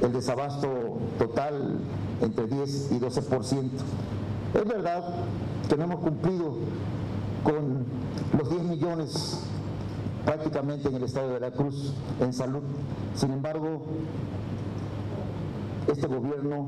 El 0.00 0.12
desabasto 0.12 0.98
total 1.18 1.78
entre 2.20 2.46
10 2.46 2.92
y 2.92 3.00
12%. 3.00 3.70
Es 4.54 4.64
verdad 4.64 5.04
que 5.68 5.76
no 5.76 5.84
hemos 5.84 6.00
cumplido 6.00 6.54
con 7.42 7.84
los 8.38 8.50
10 8.50 8.62
millones 8.62 9.44
prácticamente 10.24 10.88
en 10.88 10.96
el 10.96 11.04
estado 11.04 11.28
de 11.28 11.32
Veracruz 11.34 11.94
en 12.20 12.32
salud. 12.32 12.62
Sin 13.14 13.32
embargo, 13.32 13.82
este 15.88 16.06
gobierno 16.06 16.66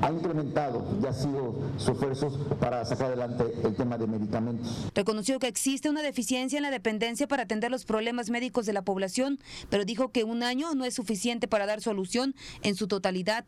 ha 0.00 0.12
incrementado 0.12 0.86
y 1.02 1.06
ha 1.06 1.12
sido 1.12 1.56
sus 1.76 1.90
esfuerzos 1.90 2.38
para 2.60 2.84
sacar 2.84 3.06
adelante 3.08 3.44
el 3.64 3.74
tema 3.74 3.98
de 3.98 4.06
medicamentos. 4.06 4.86
Reconoció 4.94 5.38
que 5.38 5.48
existe 5.48 5.90
una 5.90 6.02
deficiencia 6.02 6.56
en 6.56 6.62
la 6.62 6.70
dependencia 6.70 7.26
para 7.26 7.44
atender 7.44 7.70
los 7.70 7.84
problemas 7.84 8.30
médicos 8.30 8.66
de 8.66 8.72
la 8.72 8.82
población, 8.82 9.38
pero 9.70 9.84
dijo 9.84 10.10
que 10.10 10.24
un 10.24 10.42
año 10.42 10.74
no 10.74 10.84
es 10.84 10.94
suficiente 10.94 11.48
para 11.48 11.66
dar 11.66 11.80
solución 11.80 12.34
en 12.62 12.74
su 12.74 12.86
totalidad. 12.86 13.44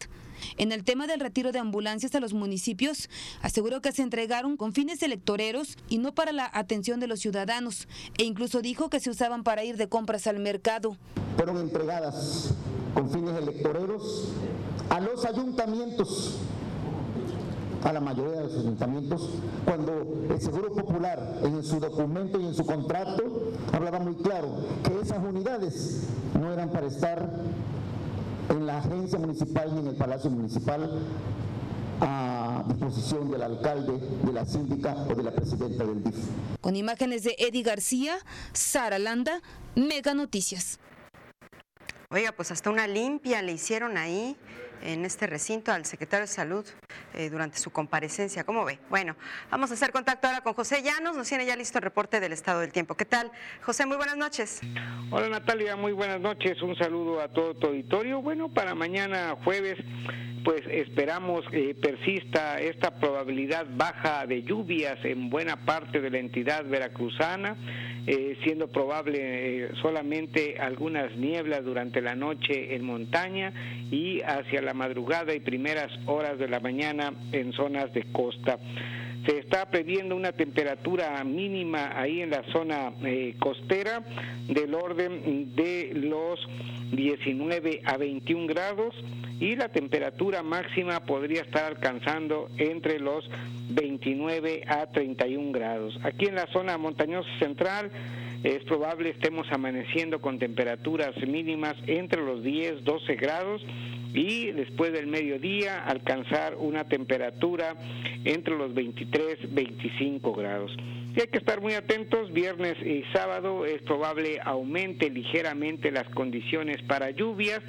En 0.56 0.72
el 0.72 0.84
tema 0.84 1.06
del 1.06 1.20
retiro 1.20 1.52
de 1.52 1.58
ambulancias 1.58 2.14
a 2.14 2.20
los 2.20 2.32
municipios, 2.32 3.10
aseguró 3.42 3.80
que 3.80 3.92
se 3.92 4.02
entregaron 4.02 4.56
con 4.56 4.72
fines 4.72 5.02
electoreros 5.02 5.76
y 5.88 5.98
no 5.98 6.14
para 6.14 6.32
la 6.32 6.50
atención 6.52 6.98
de 6.98 7.06
los 7.06 7.20
ciudadanos, 7.20 7.88
e 8.18 8.24
incluso 8.24 8.62
dijo 8.62 8.88
que 8.88 9.00
se 9.00 9.10
usaban 9.10 9.44
para 9.44 9.64
ir 9.64 9.76
de 9.76 9.88
compras 9.88 10.26
al 10.26 10.38
mercado. 10.40 10.96
Fueron 11.36 11.58
entregadas 11.58 12.54
con 12.94 13.10
fines 13.10 13.36
electoreros 13.36 14.28
a 14.90 15.00
los 15.00 15.24
ayuntamientos, 15.24 16.38
a 17.84 17.92
la 17.92 18.00
mayoría 18.00 18.40
de 18.40 18.44
los 18.44 18.58
ayuntamientos, 18.58 19.30
cuando 19.64 20.26
el 20.28 20.40
Seguro 20.40 20.74
Popular 20.74 21.38
en 21.42 21.62
su 21.62 21.80
documento 21.80 22.40
y 22.40 22.46
en 22.46 22.54
su 22.54 22.66
contrato 22.66 23.52
hablaba 23.72 24.00
muy 24.00 24.16
claro 24.16 24.48
que 24.82 25.00
esas 25.00 25.18
unidades 25.24 26.08
no 26.38 26.52
eran 26.52 26.70
para 26.70 26.88
estar 26.88 27.30
en 28.50 28.66
la 28.66 28.78
agencia 28.78 29.18
municipal 29.18 29.72
ni 29.74 29.80
en 29.80 29.86
el 29.86 29.94
Palacio 29.94 30.28
Municipal 30.28 30.90
a 32.00 32.64
disposición 32.66 33.30
del 33.30 33.42
alcalde, 33.42 33.92
de 34.24 34.32
la 34.32 34.44
síndica 34.44 34.94
o 35.08 35.14
de 35.14 35.22
la 35.22 35.30
presidenta 35.30 35.84
del 35.84 36.02
DIF. 36.02 36.16
Con 36.60 36.74
imágenes 36.74 37.22
de 37.22 37.36
Eddie 37.38 37.62
García, 37.62 38.18
Sara 38.52 38.98
Landa, 38.98 39.40
Mega 39.76 40.14
Noticias. 40.14 40.80
Oiga, 42.10 42.32
pues 42.32 42.50
hasta 42.50 42.70
una 42.70 42.88
limpia 42.88 43.40
le 43.40 43.52
hicieron 43.52 43.96
ahí 43.96 44.36
en 44.82 45.04
este 45.04 45.26
recinto 45.26 45.72
al 45.72 45.84
secretario 45.84 46.22
de 46.22 46.32
Salud 46.32 46.66
eh, 47.14 47.30
durante 47.30 47.58
su 47.58 47.70
comparecencia. 47.70 48.44
¿Cómo 48.44 48.64
ve? 48.64 48.78
Bueno, 48.88 49.16
vamos 49.50 49.70
a 49.70 49.74
hacer 49.74 49.92
contacto 49.92 50.26
ahora 50.26 50.40
con 50.40 50.54
José 50.54 50.82
Llanos. 50.82 51.16
Nos 51.16 51.28
tiene 51.28 51.46
ya 51.46 51.56
listo 51.56 51.78
el 51.78 51.82
reporte 51.82 52.20
del 52.20 52.32
estado 52.32 52.60
del 52.60 52.72
tiempo. 52.72 52.94
¿Qué 52.94 53.04
tal? 53.04 53.30
José, 53.62 53.86
muy 53.86 53.96
buenas 53.96 54.16
noches. 54.16 54.60
Hola 55.10 55.28
Natalia, 55.28 55.76
muy 55.76 55.92
buenas 55.92 56.20
noches. 56.20 56.60
Un 56.62 56.76
saludo 56.76 57.20
a 57.20 57.28
todo 57.28 57.54
tu 57.54 57.68
auditorio. 57.68 58.22
Bueno, 58.22 58.52
para 58.52 58.74
mañana 58.74 59.36
jueves 59.44 59.78
pues 60.44 60.62
esperamos 60.70 61.44
que 61.50 61.74
persista 61.74 62.58
esta 62.60 62.98
probabilidad 62.98 63.66
baja 63.76 64.26
de 64.26 64.42
lluvias 64.42 64.98
en 65.04 65.30
buena 65.30 65.64
parte 65.64 66.00
de 66.00 66.10
la 66.10 66.18
entidad 66.18 66.64
veracruzana, 66.64 67.56
eh, 68.06 68.38
siendo 68.44 68.68
probable 68.68 69.18
eh, 69.64 69.70
solamente 69.82 70.58
algunas 70.58 71.14
nieblas 71.16 71.64
durante 71.64 72.00
la 72.00 72.14
noche 72.14 72.74
en 72.74 72.84
montaña 72.84 73.52
y 73.90 74.22
hacia 74.22 74.62
la 74.62 74.69
madrugada 74.74 75.34
y 75.34 75.40
primeras 75.40 75.90
horas 76.06 76.38
de 76.38 76.48
la 76.48 76.60
mañana 76.60 77.12
en 77.32 77.52
zonas 77.52 77.92
de 77.92 78.04
costa. 78.12 78.58
Se 79.26 79.38
está 79.38 79.70
previendo 79.70 80.16
una 80.16 80.32
temperatura 80.32 81.22
mínima 81.24 81.92
ahí 81.94 82.22
en 82.22 82.30
la 82.30 82.42
zona 82.52 82.92
eh, 83.04 83.34
costera 83.38 84.02
del 84.48 84.74
orden 84.74 85.54
de 85.54 85.92
los 85.94 86.40
19 86.92 87.82
a 87.84 87.96
21 87.98 88.46
grados 88.46 88.94
y 89.38 89.56
la 89.56 89.68
temperatura 89.68 90.42
máxima 90.42 91.00
podría 91.00 91.42
estar 91.42 91.64
alcanzando 91.64 92.50
entre 92.58 92.98
los 92.98 93.28
29 93.68 94.64
a 94.66 94.86
31 94.86 95.52
grados. 95.52 95.98
Aquí 96.02 96.26
en 96.26 96.34
la 96.34 96.46
zona 96.48 96.76
montañosa 96.78 97.28
central 97.38 97.90
es 98.42 98.64
probable 98.64 99.10
estemos 99.10 99.46
amaneciendo 99.52 100.20
con 100.20 100.38
temperaturas 100.38 101.14
mínimas 101.26 101.76
entre 101.86 102.22
los 102.22 102.42
10, 102.42 102.84
12 102.84 103.14
grados 103.16 103.62
y 104.14 104.50
después 104.52 104.92
del 104.92 105.06
mediodía 105.06 105.84
alcanzar 105.84 106.56
una 106.56 106.84
temperatura 106.84 107.74
entre 108.24 108.56
los 108.56 108.72
23 108.74 109.54
25 109.54 110.32
grados. 110.32 110.74
Y 111.14 111.20
hay 111.20 111.26
que 111.26 111.38
estar 111.38 111.60
muy 111.60 111.74
atentos, 111.74 112.32
viernes 112.32 112.76
y 112.84 113.02
sábado 113.12 113.66
es 113.66 113.82
probable 113.82 114.38
aumente 114.44 115.10
ligeramente 115.10 115.90
las 115.90 116.08
condiciones 116.10 116.80
para 116.82 117.10
lluvias, 117.10 117.60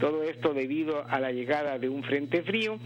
todo 0.00 0.24
esto 0.24 0.52
debido 0.52 1.06
a 1.08 1.20
la 1.20 1.30
llegada 1.30 1.78
de 1.78 1.88
un 1.88 2.02
frente 2.02 2.42
frío. 2.42 2.78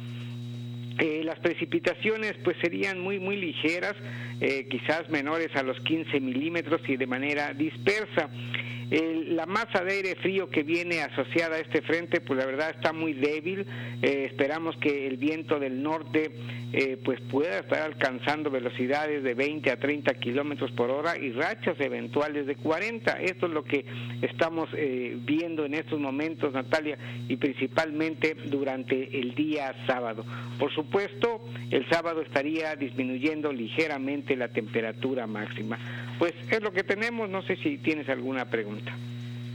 Eh, 1.02 1.25
las 1.25 1.40
precipitaciones 1.40 2.35
pues 2.44 2.56
serían 2.62 3.00
muy 3.00 3.18
muy 3.18 3.35
ligeras, 3.35 3.97
eh, 4.40 4.68
quizás 4.71 5.11
menores 5.11 5.50
a 5.56 5.64
los 5.64 5.80
15 5.80 6.21
milímetros 6.21 6.80
y 6.87 6.97
de 6.97 7.09
manera 7.09 7.52
dispersa 7.54 8.30
la 8.93 9.47
masa 9.47 9.83
de 9.83 9.93
aire 9.95 10.17
frío 10.17 10.51
que 10.51 10.63
viene 10.63 11.01
asociada 11.01 11.57
a 11.57 11.61
este 11.61 11.81
frente, 11.81 12.21
pues 12.21 12.39
la 12.39 12.45
verdad 12.45 12.71
está 12.71 12.93
muy 12.93 13.15
débil. 13.15 13.67
Eh, 14.03 14.25
esperamos 14.31 14.77
que 14.77 15.07
el 15.07 15.17
viento 15.17 15.59
del 15.59 15.83
norte 15.83 16.31
eh, 16.75 16.99
pues 17.03 17.21
pueda 17.21 17.61
estar 17.61 17.83
alcanzando 17.83 18.51
velocidades 18.51 19.23
de 19.23 19.35
20 19.35 19.71
a 19.71 19.79
30 19.79 20.15
kilómetros 20.15 20.73
por 20.73 20.91
hora 20.91 21.17
y 21.17 21.33
rachas 21.33 21.79
eventuales 21.81 22.47
de 22.47 22.57
40. 22.57 23.21
Esto 23.21 23.47
es 23.47 23.53
lo 23.53 23.65
que 23.65 23.85
estamos 24.21 24.69
eh, 24.75 25.17
viendo 25.21 25.65
en 25.65 25.75
estos 25.75 25.99
momentos, 26.01 26.53
Natalia, 26.53 26.99
y 27.29 27.37
principalmente 27.37 28.35
durante 28.47 29.19
el 29.19 29.35
día 29.35 29.75
sábado. 29.87 30.25
Por 30.59 30.73
supuesto, 30.75 31.43
el 31.71 31.89
sábado 31.89 32.21
estaría 32.21 32.75
disminuyendo 32.77 33.53
ligeramente 33.53 34.37
la 34.37 34.49
temperatura 34.49 35.27
máxima. 35.27 35.79
Pues 36.19 36.35
es 36.51 36.63
lo 36.63 36.73
que 36.73 36.85
tenemos. 36.85 37.29
No 37.29 37.43
sé 37.43 37.57
si 37.57 37.79
tienes 37.79 38.09
alguna 38.09 38.49
pregunta. 38.49 38.82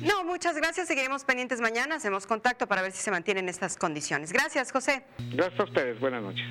No, 0.01 0.23
muchas 0.23 0.55
gracias. 0.55 0.87
Seguiremos 0.87 1.23
pendientes 1.23 1.59
mañana. 1.59 1.95
Hacemos 1.95 2.27
contacto 2.27 2.67
para 2.67 2.81
ver 2.81 2.91
si 2.91 2.99
se 2.99 3.11
mantienen 3.11 3.49
estas 3.49 3.77
condiciones. 3.77 4.31
Gracias, 4.31 4.71
José. 4.71 5.03
Gracias 5.31 5.59
a 5.59 5.63
ustedes. 5.63 5.99
Buenas 5.99 6.21
noches. 6.21 6.45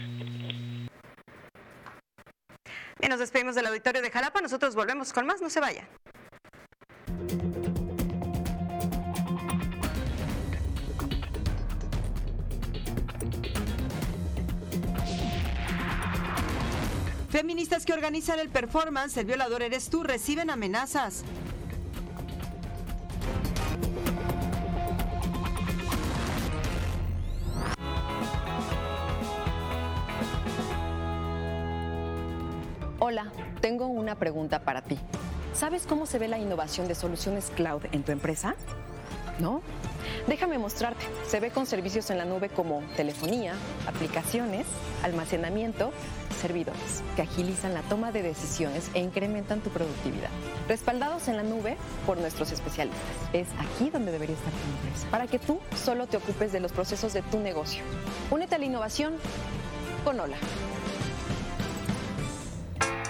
Bien, 2.99 3.11
nos 3.11 3.21
despedimos 3.21 3.55
del 3.55 3.67
auditorio 3.67 4.03
de 4.03 4.11
Jalapa. 4.11 4.41
Nosotros 4.41 4.75
volvemos 4.75 5.13
con 5.13 5.27
más. 5.27 5.41
No 5.41 5.51
se 5.51 5.61
vaya. 5.61 5.89
Feministas 17.31 17.85
que 17.85 17.93
organizan 17.93 18.39
el 18.39 18.49
performance 18.49 19.19
El 19.19 19.27
violador 19.27 19.63
eres 19.63 19.91
tú 19.91 20.03
reciben 20.03 20.49
amenazas. 20.49 21.23
Hola, 33.09 33.31
tengo 33.61 33.87
una 33.87 34.17
pregunta 34.17 34.63
para 34.63 34.83
ti. 34.83 34.99
¿Sabes 35.55 35.87
cómo 35.87 36.07
se 36.07 36.19
ve 36.19 36.27
la 36.27 36.41
innovación 36.41 36.89
de 36.89 36.97
soluciones 36.97 37.53
cloud 37.55 37.83
en 37.93 38.03
tu 38.03 38.11
empresa? 38.11 38.57
¿No? 39.39 39.63
Déjame 40.27 40.59
mostrarte. 40.59 41.05
Se 41.25 41.39
ve 41.39 41.53
con 41.53 41.67
servicios 41.67 42.11
en 42.11 42.19
la 42.19 42.25
nube 42.25 42.49
como 42.49 42.83
telefonía, 42.97 43.53
aplicaciones, 43.87 44.67
almacenamiento, 45.05 45.93
servidores, 46.41 47.05
que 47.15 47.23
agilizan 47.23 47.75
la 47.75 47.83
toma 47.83 48.11
de 48.11 48.25
decisiones 48.25 48.91
e 48.93 48.99
incrementan 48.99 49.61
tu 49.61 49.71
productividad. 49.71 50.31
Respaldados 50.67 51.29
en 51.29 51.37
la 51.37 51.45
nube 51.45 51.77
por 52.07 52.19
nuestros 52.19 52.51
especialistas. 52.51 53.05
Es 53.33 53.47
aquí 53.61 53.89
donde 53.89 54.11
debería 54.11 54.35
estar 54.35 54.53
tu 54.53 54.85
empresa, 54.85 55.07
para 55.13 55.29
que 55.29 55.39
tú 55.39 55.61
solo 55.77 56.09
te 56.09 56.17
ocupes 56.17 56.51
de 56.51 56.59
los 56.59 56.73
procesos 56.73 57.13
de 57.13 57.23
tu 57.23 57.39
negocio. 57.39 57.85
Únete 58.33 58.57
a 58.57 58.59
la 58.59 58.65
innovación 58.65 59.15
con 60.03 60.19
Hola. 60.19 60.39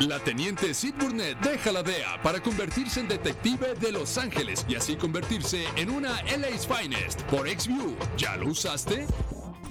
La 0.01 0.19
teniente 0.19 0.75
Sid 0.75 0.95
Burnett 1.01 1.39
deja 1.41 1.73
la 1.73 1.83
DEA 1.83 2.21
para 2.23 2.41
convertirse 2.41 3.01
en 3.01 3.09
detective 3.09 3.75
de 3.81 3.93
Los 3.93 4.19
Ángeles 4.19 4.67
y 4.69 4.75
así 4.75 4.95
convertirse 4.95 5.65
en 5.77 5.89
una 5.89 6.23
LA's 6.25 6.67
Finest 6.67 7.23
por 7.23 7.49
XView. 7.49 7.97
¿Ya 8.19 8.37
lo 8.37 8.49
usaste? 8.49 9.07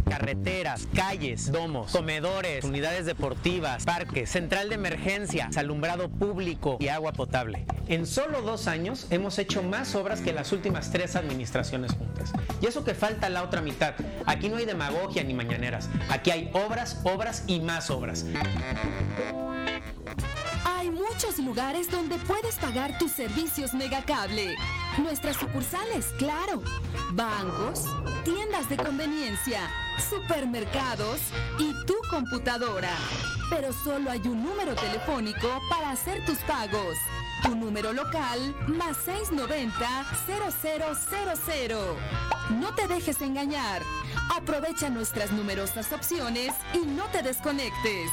carreteras, 0.06 0.88
calles, 0.94 1.52
domos, 1.52 1.92
comedores, 1.92 2.64
unidades 2.64 3.08
deportivas, 3.08 3.86
parques, 3.86 4.30
central 4.30 4.70
de 4.70 4.76
emergencia, 4.76 5.50
alumbrado 5.56 6.10
público 6.10 6.78
y 6.80 6.90
agua 6.90 7.12
potable. 7.12 7.66
En 7.88 8.06
solo 8.06 8.44
dos 8.44 8.68
años 8.68 9.08
hemos 9.10 9.40
hecho 9.40 9.64
más 9.64 9.96
obras 9.96 10.22
que 10.22 10.32
las 10.32 10.52
últimas 10.52 10.92
tres 10.92 11.16
administraciones 11.16 11.94
juntas. 11.94 12.32
Y 12.62 12.68
eso 12.68 12.84
que 12.84 12.94
falta 12.94 13.30
la 13.30 13.42
otra 13.42 13.62
mitad. 13.62 13.96
Aquí 14.28 14.48
no 14.48 14.58
hay 14.58 14.66
demagogia 14.66 15.24
ni 15.24 15.34
mañaneras. 15.34 15.90
Aquí 16.10 16.30
hay 16.30 16.52
obras, 16.54 17.02
obras 17.04 17.44
y 17.48 17.60
más 17.62 17.90
obras. 17.90 18.26
Hay 20.66 20.90
muchos 20.90 21.40
lugares 21.40 21.90
donde 21.90 22.18
puedes 22.20 22.56
pagar 22.56 22.98
tus 22.98 23.12
servicios 23.12 23.74
Megacable. 23.74 24.56
Nuestras 24.98 25.38
sucursales, 25.38 26.08
claro. 26.18 26.62
Bancos, 27.14 27.86
tiendas 28.24 28.68
de 28.70 28.78
conveniencia, 28.78 29.70
supermercados 30.10 31.20
y 31.60 31.74
tu 31.86 31.96
computadora. 32.10 32.96
Pero 33.50 33.74
solo 33.74 34.12
hay 34.12 34.22
un 34.22 34.42
número 34.44 34.76
telefónico 34.76 35.62
para 35.70 35.92
hacer 35.92 36.26
tus 36.26 36.38
pagos. 36.40 36.98
Tu 37.44 37.56
número 37.56 37.94
local 37.94 38.56
más 38.68 38.98
690-0000. 39.06 41.76
No 42.60 42.74
te 42.74 42.88
dejes 42.88 43.22
engañar. 43.22 43.84
Aprovecha 44.36 44.90
nuestras 44.90 45.32
numerosas 45.32 45.94
opciones 45.94 46.54
y 46.74 46.80
no 46.80 47.04
te 47.06 47.22
desconectes. 47.22 48.10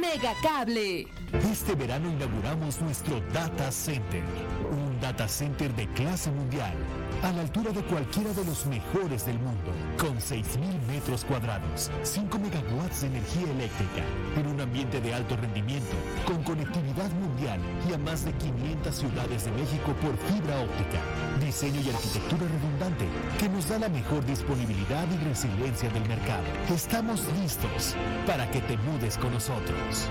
Megacable. 0.00 1.06
Este 1.50 1.74
verano 1.74 2.08
inauguramos 2.08 2.80
nuestro 2.80 3.20
Data 3.32 3.70
Center, 3.70 4.22
un 4.70 5.00
data 5.00 5.26
center 5.28 5.74
de 5.74 5.86
clase 5.88 6.30
mundial, 6.30 6.74
a 7.22 7.32
la 7.32 7.42
altura 7.42 7.70
de 7.70 7.82
cualquiera 7.82 8.32
de 8.32 8.44
los 8.44 8.66
mejores 8.66 9.24
del 9.26 9.38
mundo, 9.38 9.70
con 9.96 10.18
6.000 10.18 10.86
metros 10.88 11.24
cuadrados, 11.24 11.90
5 12.02 12.38
megawatts 12.38 13.02
de 13.02 13.06
energía 13.06 13.50
eléctrica, 13.50 14.02
en 14.36 14.46
un 14.48 14.60
ambiente 14.60 15.00
de 15.00 15.14
alto 15.14 15.36
rendimiento, 15.36 15.94
con 16.26 16.42
conectividad 16.42 17.10
mundial 17.12 17.60
y 17.88 17.94
a 17.94 17.98
más 17.98 18.24
de 18.24 18.32
500 18.32 18.94
ciudades 18.94 19.44
de 19.44 19.52
México 19.52 19.94
por 20.02 20.16
fibra 20.18 20.60
óptica, 20.60 20.98
diseño 21.40 21.80
y 21.80 21.90
arquitectura 21.90 22.46
redundante, 22.48 23.06
que 23.38 23.48
nos 23.48 23.68
da 23.68 23.78
la 23.78 23.88
mejor 23.88 24.24
disponibilidad 24.26 25.06
y 25.08 25.24
resiliencia 25.24 25.90
del 25.90 26.06
mercado. 26.08 26.44
Estamos 26.74 27.22
listos 27.40 27.94
para 28.26 28.50
que 28.50 28.60
te 28.62 28.76
mudes 28.78 29.16
con 29.16 29.32
nosotros. 29.32 30.08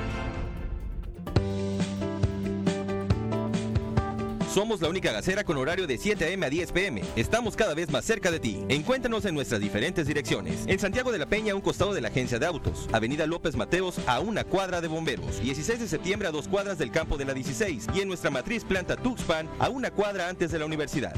Somos 4.54 4.82
la 4.82 4.90
única 4.90 5.14
gacera 5.14 5.46
con 5.46 5.56
horario 5.56 5.88
de 5.88 5.98
7 5.98 6.26
a.m. 6.26 6.46
a 6.46 6.50
10 6.50 6.74
p.m. 6.74 7.02
Estamos 7.16 7.56
cada 7.56 7.74
vez 7.74 7.90
más 7.90 8.04
cerca 8.04 8.30
de 8.32 8.40
ti. 8.42 8.62
Encuéntranos 8.68 9.24
en 9.24 9.34
nuestras 9.34 9.62
diferentes 9.62 10.06
direcciones. 10.08 10.66
En 10.68 10.78
Santiago 10.78 11.14
de 11.14 11.20
la 11.20 11.26
Peña, 11.26 11.54
a 11.54 11.56
un 11.56 11.62
costado 11.62 11.94
de 11.94 12.02
la 12.02 12.10
agencia 12.10 12.38
de 12.38 12.48
autos. 12.48 12.90
Avenida 12.92 13.26
López 13.26 13.56
Mateos, 13.56 14.02
a 14.08 14.20
una 14.20 14.44
cuadra 14.44 14.82
de 14.82 14.90
bomberos. 14.90 15.40
16 15.40 15.80
de 15.80 15.88
septiembre 15.88 16.28
a 16.28 16.32
dos 16.32 16.50
cuadras 16.50 16.78
del 16.78 16.92
campo 16.92 17.18
de 17.18 17.24
la 17.24 17.34
16. 17.34 17.88
Y 17.96 18.02
en 18.02 18.10
nuestra 18.10 18.30
matriz 18.30 18.66
planta 18.66 18.98
Tuxpan, 18.98 19.48
a 19.58 19.70
una 19.70 19.90
cuadra 19.90 20.28
antes 20.28 20.52
de 20.52 20.60
la 20.60 20.66
universidad. 20.66 21.16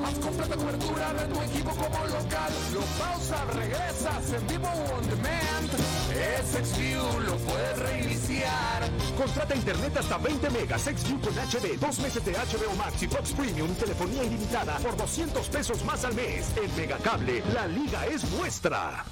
Más 0.00 0.14
completa 0.14 0.56
cobertura 0.56 1.12
de 1.14 1.34
tu 1.34 1.40
equipo 1.40 1.70
como 1.70 2.06
local. 2.06 2.52
Lo 2.72 2.80
pausa, 2.98 3.44
regresas 3.54 4.32
en 4.32 4.46
vivo 4.46 4.68
on 4.96 5.08
demand. 5.08 5.70
Es 6.14 6.68
XView, 6.68 7.20
lo 7.20 7.36
puedes 7.36 7.78
reiniciar. 7.78 8.90
Contrata 9.16 9.54
internet 9.54 9.96
hasta 9.96 10.18
20 10.18 10.50
megas, 10.50 10.82
XView 10.82 11.20
con 11.20 11.34
HD, 11.34 11.78
dos 11.78 11.98
meses 11.98 12.24
de 12.24 12.32
HBO 12.32 12.76
Max 12.76 13.02
y 13.02 13.08
Fox 13.08 13.32
Premium, 13.32 13.74
telefonía 13.74 14.24
ilimitada 14.24 14.78
por 14.78 14.96
200 14.96 15.48
pesos 15.48 15.84
más 15.84 16.04
al 16.04 16.14
mes. 16.14 16.52
En 16.56 16.76
Megacable, 16.76 17.42
la 17.52 17.66
liga 17.66 18.06
es 18.06 18.30
nuestra. 18.32 19.04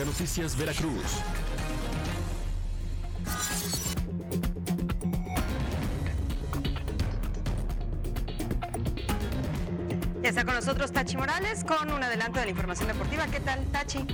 Mega 0.00 0.12
Noticias 0.12 0.56
Veracruz. 0.56 1.04
Ya 10.22 10.28
está 10.30 10.46
con 10.46 10.54
nosotros 10.54 10.90
Tachi 10.92 11.18
Morales 11.18 11.64
con 11.64 11.92
un 11.92 12.02
adelanto 12.02 12.38
de 12.38 12.46
la 12.46 12.50
información 12.50 12.88
deportiva. 12.88 13.26
¿Qué 13.26 13.40
tal, 13.40 13.62
Tachi? 13.72 14.06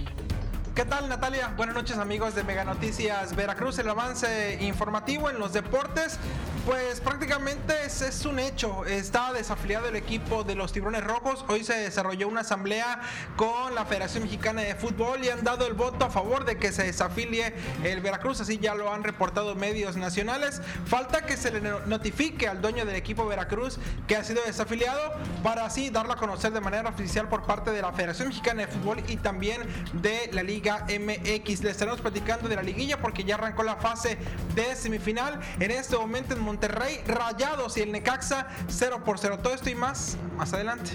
¿Qué 0.75 0.85
tal 0.85 1.09
Natalia? 1.09 1.55
Buenas 1.57 1.77
noches 1.77 1.99
amigos 1.99 2.35
de 2.35 2.42
Mega 2.42 2.64
Noticias 2.64 3.37
Veracruz. 3.37 3.79
El 3.79 3.88
avance 3.88 4.59
informativo 4.61 5.31
en 5.31 5.38
los 5.38 5.53
deportes. 5.53 6.18
Pues 6.66 7.00
prácticamente 7.00 7.74
es, 7.85 8.02
es, 8.02 8.26
un 8.26 8.40
hecho. 8.40 8.85
Está 8.87 9.33
desafiliado 9.33 9.87
el 9.87 9.94
equipo 9.94 10.42
de 10.42 10.57
los 10.57 10.72
Tiburones 10.72 11.05
Rojos. 11.05 11.44
Hoy 11.46 11.62
se 11.62 11.74
desarrolló 11.74 12.26
una 12.26 12.40
asamblea 12.40 13.02
con 13.37 13.72
la 13.76 13.85
Federación 13.85 14.24
Mexicana 14.24 14.62
de 14.62 14.74
Fútbol 14.74 15.24
y 15.24 15.29
han 15.29 15.44
dado 15.44 15.64
el 15.68 15.74
voto 15.74 16.05
a 16.05 16.11
favor 16.11 16.44
de 16.44 16.59
que 16.59 16.72
se 16.72 16.83
desafilie 16.83 17.55
el 17.85 18.00
Veracruz. 18.00 18.40
Así 18.40 18.59
ya 18.59 18.74
lo 18.74 18.92
han 18.92 19.05
reportado 19.05 19.55
medios 19.55 19.96
nacionales. 19.96 20.61
Falta 20.87 21.24
que 21.24 21.37
se 21.37 21.52
le 21.52 21.61
notifique 21.61 22.48
al 22.48 22.61
dueño 22.61 22.85
del 22.85 22.96
equipo 22.96 23.24
Veracruz 23.29 23.79
que 24.09 24.16
ha 24.16 24.24
sido 24.24 24.42
desafiliado 24.44 25.12
para 25.44 25.66
así 25.66 25.90
darlo 25.90 26.14
a 26.14 26.16
conocer 26.16 26.52
de 26.52 26.61
manera 26.61 26.88
oficial 26.88 27.29
por 27.29 27.44
parte 27.44 27.70
de 27.70 27.81
la 27.81 27.92
Federación 27.92 28.26
Mexicana 28.26 28.62
de 28.62 28.72
Fútbol 28.72 29.05
y 29.07 29.18
también 29.18 29.62
de 29.92 30.31
la 30.33 30.42
Liga 30.42 30.85
MX. 30.88 31.62
Le 31.62 31.70
estaremos 31.70 32.00
platicando 32.00 32.48
de 32.48 32.57
la 32.57 32.62
liguilla 32.64 33.00
porque 33.00 33.22
ya 33.22 33.37
arrancó 33.37 33.62
la 33.62 33.76
fase 33.76 34.18
de 34.57 34.74
semifinal. 34.74 35.38
En 35.61 35.70
este 35.70 35.96
momento 35.96 36.35
en 36.35 36.56
Monterrey, 36.57 37.03
Rayados 37.07 37.77
y 37.77 37.83
el 37.83 37.92
Necaxa 37.92 38.47
0 38.69 39.03
por 39.05 39.19
0. 39.19 39.40
Todo 39.42 39.53
esto 39.53 39.69
y 39.69 39.75
más 39.75 40.16
más 40.38 40.55
adelante. 40.55 40.92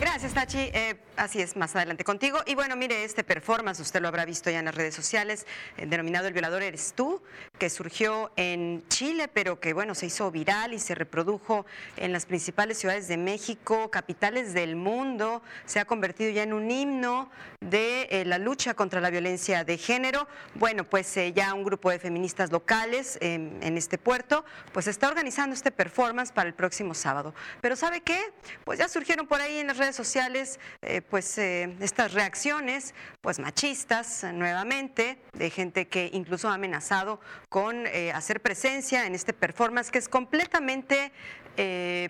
Gracias, 0.00 0.32
Tachi. 0.32 0.58
Eh, 0.58 0.96
así 1.16 1.40
es, 1.40 1.56
más 1.56 1.74
adelante 1.74 2.04
contigo. 2.04 2.38
Y 2.46 2.54
bueno, 2.54 2.76
mire, 2.76 3.02
este 3.02 3.24
performance, 3.24 3.80
usted 3.80 4.00
lo 4.00 4.06
habrá 4.06 4.24
visto 4.24 4.48
ya 4.48 4.60
en 4.60 4.66
las 4.66 4.74
redes 4.76 4.94
sociales, 4.94 5.44
eh, 5.76 5.86
denominado 5.86 6.28
El 6.28 6.34
Violador 6.34 6.62
Eres 6.62 6.92
Tú, 6.94 7.20
que 7.58 7.68
surgió 7.68 8.30
en 8.36 8.84
Chile, 8.88 9.26
pero 9.26 9.58
que 9.58 9.72
bueno, 9.72 9.96
se 9.96 10.06
hizo 10.06 10.30
viral 10.30 10.72
y 10.72 10.78
se 10.78 10.94
reprodujo 10.94 11.66
en 11.96 12.12
las 12.12 12.26
principales 12.26 12.78
ciudades 12.78 13.08
de 13.08 13.16
México, 13.16 13.90
capitales 13.90 14.54
del 14.54 14.76
mundo. 14.76 15.42
Se 15.66 15.80
ha 15.80 15.84
convertido 15.84 16.30
ya 16.30 16.44
en 16.44 16.52
un 16.52 16.70
himno 16.70 17.28
de 17.60 18.06
eh, 18.10 18.24
la 18.24 18.38
lucha 18.38 18.74
contra 18.74 19.00
la 19.00 19.10
violencia 19.10 19.64
de 19.64 19.78
género. 19.78 20.28
Bueno, 20.54 20.84
pues 20.84 21.12
ya 21.34 21.52
un 21.54 21.64
grupo 21.64 21.90
de 21.90 21.98
feministas 21.98 22.52
locales 22.52 23.18
en 23.20 23.76
este 23.76 23.98
puerto, 23.98 24.44
pues 24.72 24.86
está 24.86 25.08
organizando 25.08 25.54
este 25.54 25.72
performance 25.72 26.30
para 26.30 26.48
el 26.48 26.54
próximo 26.54 26.94
sábado. 26.94 27.34
Pero 27.60 27.74
¿sabe 27.74 28.00
qué? 28.00 28.32
Pues 28.64 28.78
ya 28.78 28.88
surgieron 28.88 29.26
por 29.26 29.40
ahí 29.40 29.58
en 29.58 29.66
las 29.66 29.76
redes 29.76 29.87
sociales 29.96 30.60
eh, 30.82 31.02
pues 31.02 31.38
eh, 31.38 31.76
estas 31.80 32.12
reacciones 32.12 32.94
pues 33.20 33.38
machistas 33.38 34.24
nuevamente 34.32 35.18
de 35.32 35.50
gente 35.50 35.88
que 35.88 36.10
incluso 36.12 36.48
ha 36.48 36.54
amenazado 36.54 37.20
con 37.48 37.86
eh, 37.86 38.12
hacer 38.12 38.40
presencia 38.40 39.06
en 39.06 39.14
este 39.14 39.32
performance 39.32 39.90
que 39.90 39.98
es 39.98 40.08
completamente 40.08 41.12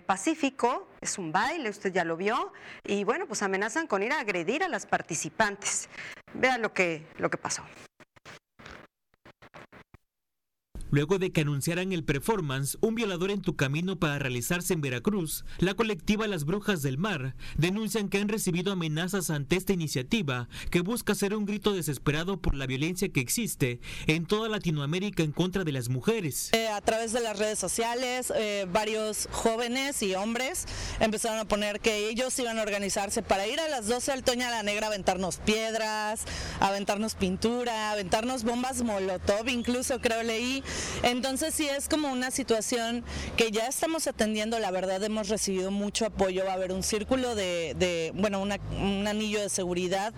pacífico, 0.05 0.87
es 1.01 1.17
un 1.17 1.31
baile, 1.31 1.71
usted 1.71 1.91
ya 1.91 2.03
lo 2.03 2.15
vio, 2.15 2.53
y 2.83 3.03
bueno, 3.03 3.25
pues 3.25 3.41
amenazan 3.41 3.87
con 3.87 4.03
ir 4.03 4.13
a 4.13 4.19
agredir 4.19 4.63
a 4.63 4.69
las 4.69 4.85
participantes. 4.85 5.89
Vea 6.35 6.59
lo 6.59 6.71
que, 6.71 7.07
lo 7.17 7.31
que 7.31 7.37
pasó. 7.37 7.63
Luego 10.91 11.19
de 11.19 11.31
que 11.31 11.41
anunciaran 11.41 11.91
el 11.91 12.03
performance 12.03 12.77
Un 12.81 12.95
violador 12.95 13.31
en 13.31 13.41
tu 13.41 13.55
camino 13.55 13.99
para 13.99 14.17
realizarse 14.17 14.73
en 14.73 14.81
Veracruz, 14.81 15.45
la 15.59 15.75
colectiva 15.75 16.27
Las 16.27 16.45
Brujas 16.45 16.81
del 16.81 16.97
Mar 16.97 17.35
denuncian 17.57 18.09
que 18.09 18.17
han 18.17 18.27
recibido 18.27 18.71
amenazas 18.71 19.29
ante 19.29 19.55
esta 19.55 19.73
iniciativa 19.73 20.49
que 20.71 20.81
busca 20.81 21.15
ser 21.15 21.35
un 21.35 21.45
grito 21.45 21.73
desesperado 21.73 22.41
por 22.41 22.55
la 22.55 22.65
violencia 22.65 23.09
que 23.09 23.19
existe 23.19 23.79
en 24.07 24.25
toda 24.25 24.49
Latinoamérica 24.49 25.23
en 25.23 25.31
contra 25.31 25.63
de 25.63 25.71
las 25.71 25.89
mujeres. 25.89 26.49
Eh, 26.53 26.67
a 26.67 26.81
través 26.81 27.13
de 27.13 27.21
las 27.21 27.37
redes 27.37 27.59
sociales, 27.59 28.33
eh, 28.35 28.65
varios 28.71 29.27
jóvenes 29.31 30.01
y 30.01 30.15
hombres 30.15 30.65
empezaron 30.99 31.39
a 31.39 31.45
poner 31.45 31.79
que 31.79 32.09
ellos 32.09 32.37
iban 32.39 32.57
a 32.57 32.63
organizarse 32.63 33.21
para 33.21 33.47
ir 33.47 33.59
a 33.59 33.67
las 33.67 33.87
12 33.87 34.11
al 34.11 34.23
Toña 34.23 34.49
la 34.49 34.63
Negra 34.63 34.87
a 34.87 34.89
aventarnos 34.89 35.37
piedras, 35.37 36.23
a 36.59 36.67
aventarnos 36.67 37.15
pintura, 37.15 37.89
a 37.89 37.91
aventarnos 37.91 38.43
bombas 38.43 38.81
molotov, 38.81 39.47
incluso 39.49 39.99
creo 40.01 40.23
leí 40.23 40.63
entonces 41.03 41.53
sí 41.53 41.67
es 41.67 41.87
como 41.87 42.11
una 42.11 42.31
situación 42.31 43.03
que 43.37 43.51
ya 43.51 43.67
estamos 43.67 44.07
atendiendo, 44.07 44.59
la 44.59 44.71
verdad 44.71 45.03
hemos 45.03 45.29
recibido 45.29 45.71
mucho 45.71 46.05
apoyo, 46.05 46.45
va 46.45 46.51
a 46.51 46.55
haber 46.55 46.71
un 46.71 46.83
círculo 46.83 47.35
de, 47.35 48.11
bueno, 48.15 48.41
un 48.41 49.07
anillo 49.07 49.41
de 49.41 49.49
seguridad 49.49 50.13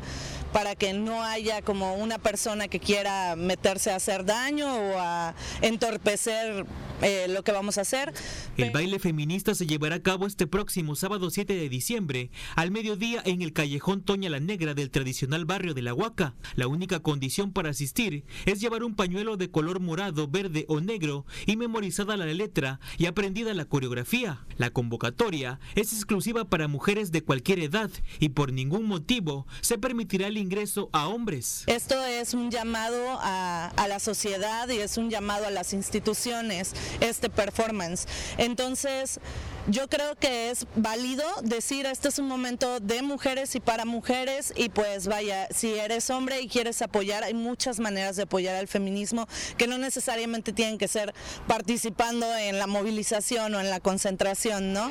para 0.54 0.76
que 0.76 0.94
no 0.94 1.24
haya 1.24 1.62
como 1.62 1.96
una 1.96 2.18
persona 2.18 2.68
que 2.68 2.80
quiera 2.80 3.36
meterse 3.36 3.92
a 3.92 3.96
hacer 3.96 4.26
daño 4.26 4.74
o 4.74 5.00
a 5.00 5.34
entorpecer 5.62 6.66
eh, 7.02 7.28
lo 7.28 7.44
que 7.44 7.52
vamos 7.52 7.78
a 7.78 7.82
hacer. 7.82 8.14
El 8.58 8.72
baile 8.72 9.00
feminista 9.00 9.56
se 9.56 9.66
llevará 9.66 9.96
a 9.96 10.04
cabo 10.04 10.28
este 10.28 10.48
próximo 10.48 10.96
sábado 10.96 11.30
7 11.30 11.54
de 11.54 11.70
diciembre, 11.70 12.32
al 12.56 12.72
mediodía 12.72 13.22
en 13.26 13.42
el 13.42 13.54
callejón 13.54 14.02
Toña 14.02 14.30
la 14.30 14.40
Negra 14.40 14.74
del 14.74 14.92
tradicional 14.92 15.46
barrio 15.46 15.74
de 15.74 15.82
La 15.82 15.94
Huaca. 15.94 16.36
La 16.56 16.68
única 16.68 17.00
condición 17.00 17.52
para 17.52 17.70
asistir 17.70 18.26
es 18.46 18.60
llevar 18.60 18.84
un 18.84 18.96
pañuelo 18.96 19.38
de 19.38 19.50
color 19.50 19.80
morado, 19.80 20.28
verde 20.28 20.66
o 20.68 20.80
negro 20.80 21.26
y 21.46 21.58
memorizada 21.58 22.18
la 22.18 22.26
letra 22.26 22.80
y 22.98 23.06
aprendida 23.06 23.54
la 23.54 23.66
coreografía. 23.66 24.46
La 24.58 24.70
convocatoria 24.70 25.60
es 25.76 25.94
exclusiva 25.94 26.46
para 26.46 26.68
mujeres 26.68 27.12
de 27.12 27.24
cualquier 27.24 27.60
edad 27.60 27.90
y 28.20 28.30
por 28.30 28.54
ningún 28.54 28.86
motivo 28.86 29.48
se 29.62 29.78
permitirá 29.78 30.28
el 30.28 30.38
ingreso 30.38 30.90
a 30.94 31.08
hombres. 31.08 31.64
Esto 31.68 32.04
es 32.06 32.34
un 32.34 32.52
llamado 32.52 33.20
a, 33.22 33.72
a 33.76 33.88
la 33.88 34.00
sociedad 34.00 34.70
y 34.70 34.78
es 34.78 34.98
un 34.98 35.10
llamado 35.10 35.46
a 35.46 35.52
las 35.52 35.74
instituciones 35.74 36.74
este 37.00 37.30
performance. 37.30 38.08
Entonces, 38.38 39.20
yo 39.68 39.88
creo 39.88 40.16
que 40.16 40.50
es 40.50 40.66
válido 40.76 41.24
decir 41.44 41.86
este 41.86 42.08
es 42.08 42.18
un 42.20 42.28
momento 42.28 42.80
de 42.80 43.02
mujeres 43.04 43.56
y 43.56 43.60
para 43.60 43.86
mujeres 43.86 44.54
y 44.56 44.70
pues 44.70 45.08
vaya, 45.08 45.48
si 45.52 45.74
eres 45.76 46.10
hombre 46.10 46.42
y 46.42 46.48
quieres 46.48 46.82
apoyar, 46.82 47.24
hay 47.24 47.34
muchas 47.34 47.80
maneras 47.80 48.16
de 48.16 48.24
apoyar 48.24 48.56
al 48.56 48.68
feminismo 48.68 49.28
que 49.58 49.68
no 49.68 49.78
necesariamente 49.78 50.54
tienen 50.54 50.78
que 50.78 50.88
ser 50.88 51.14
participando 51.48 52.26
en 52.36 52.58
la 52.58 52.68
movilización 52.68 53.54
o 53.56 53.60
en 53.60 53.70
la 53.70 53.80
concentración, 53.80 54.74
¿no? 54.74 54.90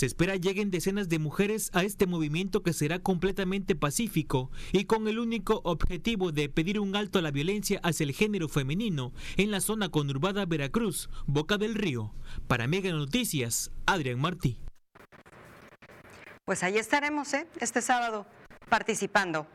Se 0.00 0.06
espera 0.06 0.36
lleguen 0.36 0.70
decenas 0.70 1.10
de 1.10 1.18
mujeres 1.18 1.68
a 1.74 1.82
este 1.82 2.06
movimiento 2.06 2.62
que 2.62 2.72
será 2.72 3.00
completamente 3.00 3.76
pacífico 3.76 4.50
y 4.72 4.86
con 4.86 5.06
el 5.08 5.18
único 5.18 5.60
objetivo 5.62 6.32
de 6.32 6.48
pedir 6.48 6.80
un 6.80 6.96
alto 6.96 7.18
a 7.18 7.22
la 7.22 7.30
violencia 7.30 7.80
hacia 7.82 8.04
el 8.04 8.14
género 8.14 8.48
femenino 8.48 9.12
en 9.36 9.50
la 9.50 9.60
zona 9.60 9.90
conurbada 9.90 10.46
Veracruz, 10.46 11.10
Boca 11.26 11.58
del 11.58 11.74
Río. 11.74 12.14
Para 12.46 12.66
Mega 12.66 12.90
Noticias, 12.92 13.72
Adrián 13.84 14.18
Martí. 14.18 14.58
Pues 16.46 16.62
ahí 16.62 16.78
estaremos, 16.78 17.34
¿eh? 17.34 17.46
Este 17.60 17.82
sábado 17.82 18.26
participando 18.70 19.46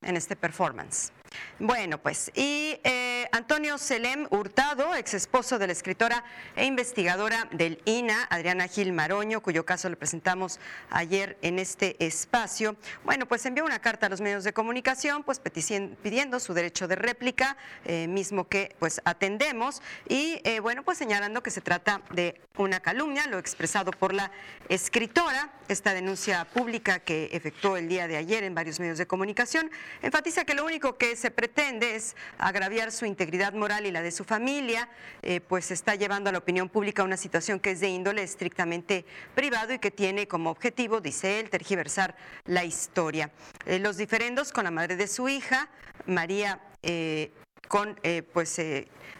en 0.00 0.16
este 0.16 0.36
performance. 0.36 1.12
Bueno, 1.58 1.98
pues, 1.98 2.30
y 2.34 2.78
eh, 2.82 3.05
Antonio 3.32 3.78
Selem 3.78 4.26
Hurtado, 4.30 4.94
ex 4.94 5.14
esposo 5.14 5.58
de 5.58 5.66
la 5.66 5.72
escritora 5.72 6.24
e 6.54 6.64
investigadora 6.64 7.48
del 7.52 7.80
INA, 7.84 8.26
Adriana 8.30 8.68
Gil 8.68 8.92
Maroño, 8.92 9.40
cuyo 9.40 9.64
caso 9.64 9.88
le 9.88 9.96
presentamos 9.96 10.60
ayer 10.90 11.38
en 11.42 11.58
este 11.58 11.96
espacio, 12.04 12.76
bueno, 13.04 13.26
pues 13.26 13.46
envió 13.46 13.64
una 13.64 13.78
carta 13.78 14.06
a 14.06 14.08
los 14.08 14.20
medios 14.20 14.44
de 14.44 14.52
comunicación, 14.52 15.22
pues 15.22 15.40
pidiendo 15.40 16.40
su 16.40 16.54
derecho 16.54 16.88
de 16.88 16.96
réplica, 16.96 17.56
eh, 17.84 18.06
mismo 18.08 18.48
que 18.48 18.74
pues 18.78 19.00
atendemos, 19.04 19.82
y 20.08 20.40
eh, 20.44 20.60
bueno, 20.60 20.82
pues 20.82 20.98
señalando 20.98 21.42
que 21.42 21.50
se 21.50 21.60
trata 21.60 22.02
de 22.12 22.40
una 22.56 22.80
calumnia, 22.80 23.26
lo 23.26 23.38
expresado 23.38 23.90
por 23.90 24.14
la 24.14 24.30
escritora, 24.68 25.50
esta 25.68 25.94
denuncia 25.94 26.44
pública 26.44 27.00
que 27.00 27.30
efectuó 27.32 27.76
el 27.76 27.88
día 27.88 28.08
de 28.08 28.16
ayer 28.16 28.44
en 28.44 28.54
varios 28.54 28.80
medios 28.80 28.98
de 28.98 29.06
comunicación, 29.06 29.70
enfatiza 30.02 30.44
que 30.44 30.54
lo 30.54 30.64
único 30.64 30.96
que 30.96 31.16
se 31.16 31.30
pretende 31.30 31.96
es 31.96 32.16
agraviar 32.38 32.92
su 32.92 33.04
integridad 33.16 33.54
moral 33.54 33.86
y 33.86 33.90
la 33.90 34.02
de 34.02 34.10
su 34.10 34.24
familia, 34.24 34.90
eh, 35.22 35.40
pues 35.40 35.70
está 35.70 35.94
llevando 35.94 36.28
a 36.28 36.32
la 36.32 36.38
opinión 36.38 36.68
pública 36.68 37.02
una 37.02 37.16
situación 37.16 37.58
que 37.58 37.70
es 37.70 37.80
de 37.80 37.88
índole 37.88 38.22
estrictamente 38.22 39.06
privado 39.34 39.72
y 39.72 39.78
que 39.78 39.90
tiene 39.90 40.28
como 40.28 40.50
objetivo, 40.50 41.00
dice 41.00 41.40
él, 41.40 41.48
tergiversar 41.48 42.14
la 42.44 42.64
historia. 42.64 43.30
Eh, 43.64 43.78
los 43.78 43.96
diferendos 43.96 44.52
con 44.52 44.64
la 44.64 44.70
madre 44.70 44.96
de 44.96 45.08
su 45.08 45.30
hija, 45.30 45.70
María 46.04 46.60
eh, 46.82 47.30
con 47.68 47.98
pues 48.32 48.60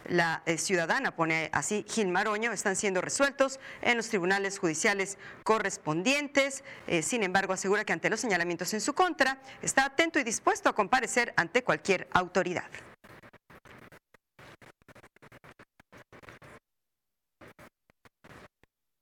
la 0.07 0.41
ciudadana, 0.55 1.13
pone 1.13 1.49
así 1.51 1.83
Gil 1.85 2.07
Maroño, 2.07 2.53
están 2.53 2.77
siendo 2.77 3.01
resueltos 3.01 3.59
en 3.81 3.97
los 3.97 4.07
tribunales 4.07 4.57
judiciales 4.57 5.17
correspondientes. 5.43 6.63
sin 7.01 7.23
embargo, 7.23 7.51
asegura 7.51 7.83
que 7.83 7.91
ante 7.91 8.09
los 8.09 8.21
señalamientos 8.21 8.73
en 8.73 8.79
su 8.79 8.93
contra, 8.93 9.41
está 9.61 9.83
atento 9.83 10.17
y 10.17 10.23
dispuesto 10.23 10.69
a 10.69 10.75
comparecer 10.75 11.33
ante 11.35 11.61
cualquier 11.61 12.07
autoridad. 12.13 12.69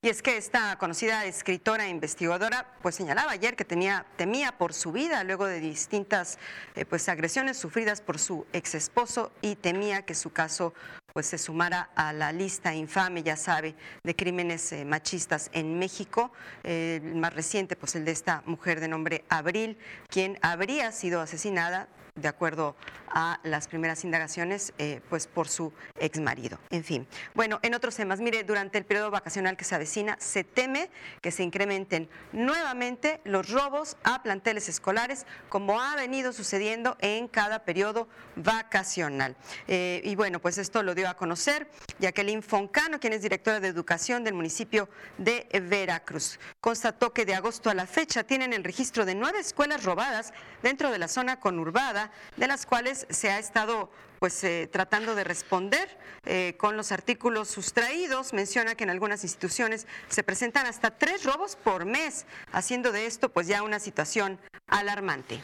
Y 0.06 0.10
es 0.10 0.22
que 0.22 0.38
esta 0.38 0.78
conocida 0.78 1.26
escritora 1.26 1.88
e 1.88 1.90
investigadora 1.90 2.68
pues 2.84 2.94
señalaba 2.94 3.32
ayer 3.32 3.56
que 3.56 3.66
tenía, 3.66 4.06
temía 4.18 4.56
por 4.56 4.72
su 4.72 4.92
vida 4.92 5.24
luego 5.24 5.48
de 5.48 5.60
distintas 5.60 6.38
eh, 6.76 6.86
pues 6.86 7.10
agresiones 7.10 7.58
sufridas 7.58 8.02
por 8.02 8.20
su 8.20 8.46
ex 8.54 8.76
esposo 8.76 9.32
y 9.42 9.56
temía 9.56 10.04
que 10.04 10.14
su 10.14 10.32
caso 10.32 10.76
pues 11.12 11.26
se 11.26 11.40
sumara 11.40 11.90
a 11.96 12.14
la 12.14 12.32
lista 12.32 12.76
infame, 12.76 13.24
ya 13.24 13.36
sabe, 13.36 13.74
de 14.04 14.16
crímenes 14.16 14.72
eh, 14.74 14.86
machistas 14.86 15.50
en 15.54 15.80
México. 15.80 16.32
El 16.62 17.16
más 17.16 17.34
reciente, 17.34 17.76
pues 17.76 17.96
el 17.96 18.06
de 18.06 18.12
esta 18.12 18.44
mujer 18.46 18.82
de 18.82 18.90
nombre 18.90 19.26
Abril, 19.30 19.76
quien 20.08 20.38
habría 20.44 20.92
sido 20.92 21.20
asesinada 21.20 21.88
de 22.16 22.30
acuerdo 22.30 22.78
a 23.10 23.40
las 23.44 23.68
primeras 23.68 24.06
indagaciones, 24.06 24.74
eh, 24.78 25.02
pues 25.10 25.28
por 25.28 25.50
su 25.50 25.74
ex 26.00 26.20
marido. 26.20 26.58
En 26.70 26.84
fin, 26.84 27.08
bueno, 27.34 27.60
en 27.62 27.74
otros 27.76 27.96
temas, 27.96 28.22
mire, 28.22 28.44
durante 28.44 28.78
el 28.78 28.86
periodo 28.86 29.12
vacacional 29.12 29.58
que 29.58 29.66
se 29.66 29.76
avecina, 29.76 30.16
se 30.20 30.46
teme 30.46 30.90
que 31.22 31.32
se 31.32 31.44
incrementen 31.44 32.10
nuevamente 32.32 33.20
los 33.26 33.50
robos 33.50 33.98
a 34.04 34.24
planteles 34.24 34.70
escolares, 34.70 35.26
como 35.50 35.82
ha 35.82 35.96
venido 35.96 36.32
sucediendo 36.32 36.98
en 37.00 37.28
cada 37.28 37.64
periodo 37.66 38.08
vacacional. 38.38 39.36
Eh, 39.68 40.02
y 40.06 40.16
bueno, 40.16 40.40
pues 40.40 40.58
esto 40.58 40.84
lo 40.84 40.96
dio 40.96 41.10
a 41.10 41.16
conocer 41.16 41.70
Jacqueline 42.00 42.44
Foncano, 42.44 43.00
quien 43.00 43.14
es 43.14 43.22
directora 43.22 43.60
de 43.60 43.68
educación 43.68 44.24
del 44.24 44.36
municipio 44.36 44.90
de 45.18 45.48
Veracruz. 45.70 46.40
Constató 46.62 47.12
que 47.14 47.26
de 47.26 47.36
agosto 47.36 47.70
a 47.70 47.74
la 47.74 47.88
fecha 47.88 48.24
tienen 48.24 48.54
el 48.54 48.64
registro 48.64 49.06
de 49.06 49.16
nueve 49.16 49.40
escuelas 49.40 49.84
robadas 49.84 50.34
dentro 50.64 50.92
de 50.92 50.98
la 50.98 51.08
zona 51.10 51.40
conurbada 51.40 52.05
de 52.38 52.48
las 52.48 52.66
cuales 52.66 53.08
se 53.10 53.30
ha 53.30 53.40
estado 53.40 53.90
pues 54.20 54.44
eh, 54.44 54.70
tratando 54.72 55.16
de 55.16 55.24
responder 55.24 55.98
eh, 56.26 56.56
con 56.58 56.78
los 56.78 56.92
artículos 56.92 57.50
sustraídos. 57.50 58.34
Menciona 58.34 58.76
que 58.76 58.84
en 58.84 58.90
algunas 58.90 59.24
instituciones 59.24 59.88
se 60.10 60.24
presentan 60.24 60.66
hasta 60.66 60.92
tres 60.92 61.24
robos 61.24 61.56
por 61.56 61.86
mes, 61.86 62.26
haciendo 62.52 62.92
de 62.92 63.06
esto 63.06 63.30
pues 63.30 63.48
ya 63.48 63.64
una 63.64 63.80
situación 63.80 64.40
alarmante. 64.68 65.42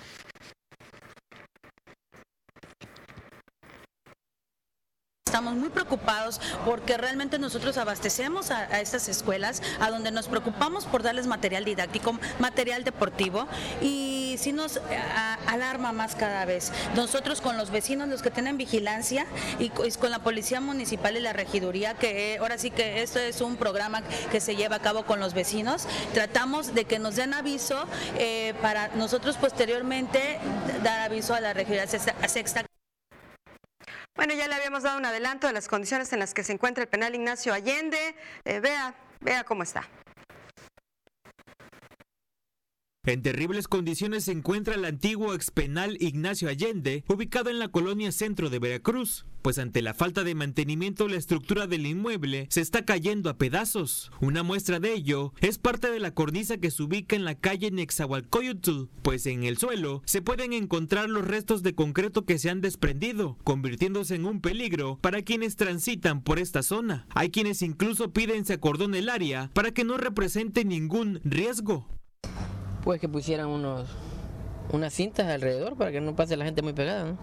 Estamos 5.32 5.54
muy 5.54 5.70
preocupados 5.70 6.42
porque 6.66 6.98
realmente 6.98 7.40
nosotros 7.40 7.78
abastecemos 7.78 8.52
a, 8.52 8.82
estas 8.82 9.08
escuelas, 9.08 9.62
a 9.80 9.90
donde 9.90 10.12
nos 10.12 10.28
preocupamos 10.28 10.84
por 10.84 11.04
darles 11.04 11.26
material 11.26 11.64
didáctico, 11.64 12.20
material 12.40 12.84
deportivo 12.84 13.48
y 13.82 14.21
si 14.38 14.52
nos 14.52 14.80
alarma 15.48 15.92
más 15.92 16.16
cada 16.16 16.46
vez. 16.46 16.72
Nosotros 16.96 17.42
con 17.42 17.58
los 17.58 17.72
vecinos, 17.72 18.08
los 18.08 18.22
que 18.22 18.32
tienen 18.32 18.58
vigilancia 18.58 19.26
y 19.60 19.70
con 19.70 20.12
la 20.12 20.20
policía 20.20 20.62
municipal 20.62 21.18
y 21.18 21.20
la 21.20 21.34
regiduría, 21.34 21.94
que 21.94 22.38
ahora 22.40 22.58
sí 22.58 22.72
que 22.72 23.04
esto 23.04 23.20
es 23.20 23.42
un 23.42 23.58
programa 23.58 24.02
que 24.32 24.40
se 24.40 24.56
lleva 24.56 24.78
a 24.78 24.82
cabo 24.82 25.06
con 25.06 25.20
los 25.20 25.34
vecinos, 25.34 25.88
tratamos 26.14 26.74
de 26.74 26.86
que 26.86 27.00
nos 27.00 27.16
den 27.16 27.34
aviso 27.34 27.88
eh, 28.18 28.54
para 28.62 28.90
nosotros 28.90 29.38
posteriormente 29.38 30.40
dar 30.84 31.02
aviso 31.02 31.34
a 31.34 31.42
la 31.42 31.54
regiduría 31.54 31.88
sexta 31.88 32.66
bueno, 34.16 34.34
ya 34.36 34.48
le 34.48 34.56
habíamos 34.56 34.84
dado 34.84 34.98
un 34.98 35.06
adelanto 35.06 35.48
de 35.48 35.54
las 35.54 35.68
condiciones 35.68 36.12
en 36.14 36.20
las 36.20 36.34
que 36.34 36.44
se 36.44 36.54
encuentra 36.54 36.84
el 36.84 36.90
penal 36.90 37.16
Ignacio 37.16 37.54
Allende. 37.54 38.16
Eh, 38.46 38.60
vea, 38.60 38.94
vea 39.20 39.44
cómo 39.44 39.64
está. 39.64 39.88
En 43.04 43.24
terribles 43.24 43.68
condiciones 43.68 44.26
se 44.26 44.32
encuentra 44.32 44.76
el 44.76 44.86
antiguo 44.86 45.34
expenal 45.34 45.98
Ignacio 46.00 46.50
Allende, 46.50 47.04
ubicado 47.08 47.50
en 47.50 47.58
la 47.58 47.70
colonia 47.70 48.12
centro 48.12 48.52
de 48.52 48.60
Veracruz, 48.60 49.26
pues 49.42 49.58
ante 49.58 49.82
la 49.82 49.96
falta 49.96 50.24
de 50.24 50.36
mantenimiento 50.36 51.08
la 51.08 51.16
estructura 51.16 51.66
del 51.66 51.88
inmueble 51.88 52.46
se 52.52 52.62
está 52.62 52.86
cayendo 52.86 53.32
a 53.32 53.40
pedazos. 53.40 54.12
Una 54.22 54.44
muestra 54.44 54.80
de 54.80 54.94
ello 54.94 55.34
es 55.42 55.58
parte 55.58 55.90
de 55.90 56.00
la 56.00 56.14
cornisa 56.14 56.60
que 56.60 56.70
se 56.70 56.84
ubica 56.84 57.16
en 57.16 57.26
la 57.26 57.34
calle 57.34 57.72
Nexahualcoyotl, 57.72 58.84
pues 59.02 59.26
en 59.26 59.46
el 59.46 59.58
suelo 59.58 60.04
se 60.06 60.22
pueden 60.22 60.54
encontrar 60.54 61.10
los 61.10 61.28
restos 61.28 61.64
de 61.64 61.74
concreto 61.74 62.26
que 62.26 62.38
se 62.38 62.52
han 62.52 62.62
desprendido, 62.62 63.40
convirtiéndose 63.44 64.14
en 64.14 64.28
un 64.28 64.42
peligro 64.42 65.00
para 65.02 65.24
quienes 65.24 65.56
transitan 65.56 66.22
por 66.22 66.38
esta 66.38 66.62
zona. 66.62 67.08
Hay 67.16 67.32
quienes 67.32 67.64
incluso 67.64 68.14
piden 68.14 68.46
se 68.46 68.54
acordone 68.54 69.00
el 69.00 69.10
área 69.10 69.50
para 69.56 69.72
que 69.72 69.86
no 69.86 69.98
represente 69.98 70.66
ningún 70.66 71.20
riesgo 71.24 71.88
pues 72.84 73.00
que 73.00 73.10
pusieran 73.10 73.48
unos 73.48 73.88
unas 74.72 74.94
cintas 74.94 75.28
alrededor 75.28 75.76
para 75.76 75.92
que 75.92 76.02
no 76.02 76.16
pase 76.16 76.38
la 76.38 76.46
gente 76.46 76.62
muy 76.62 76.74
pegada. 76.74 77.18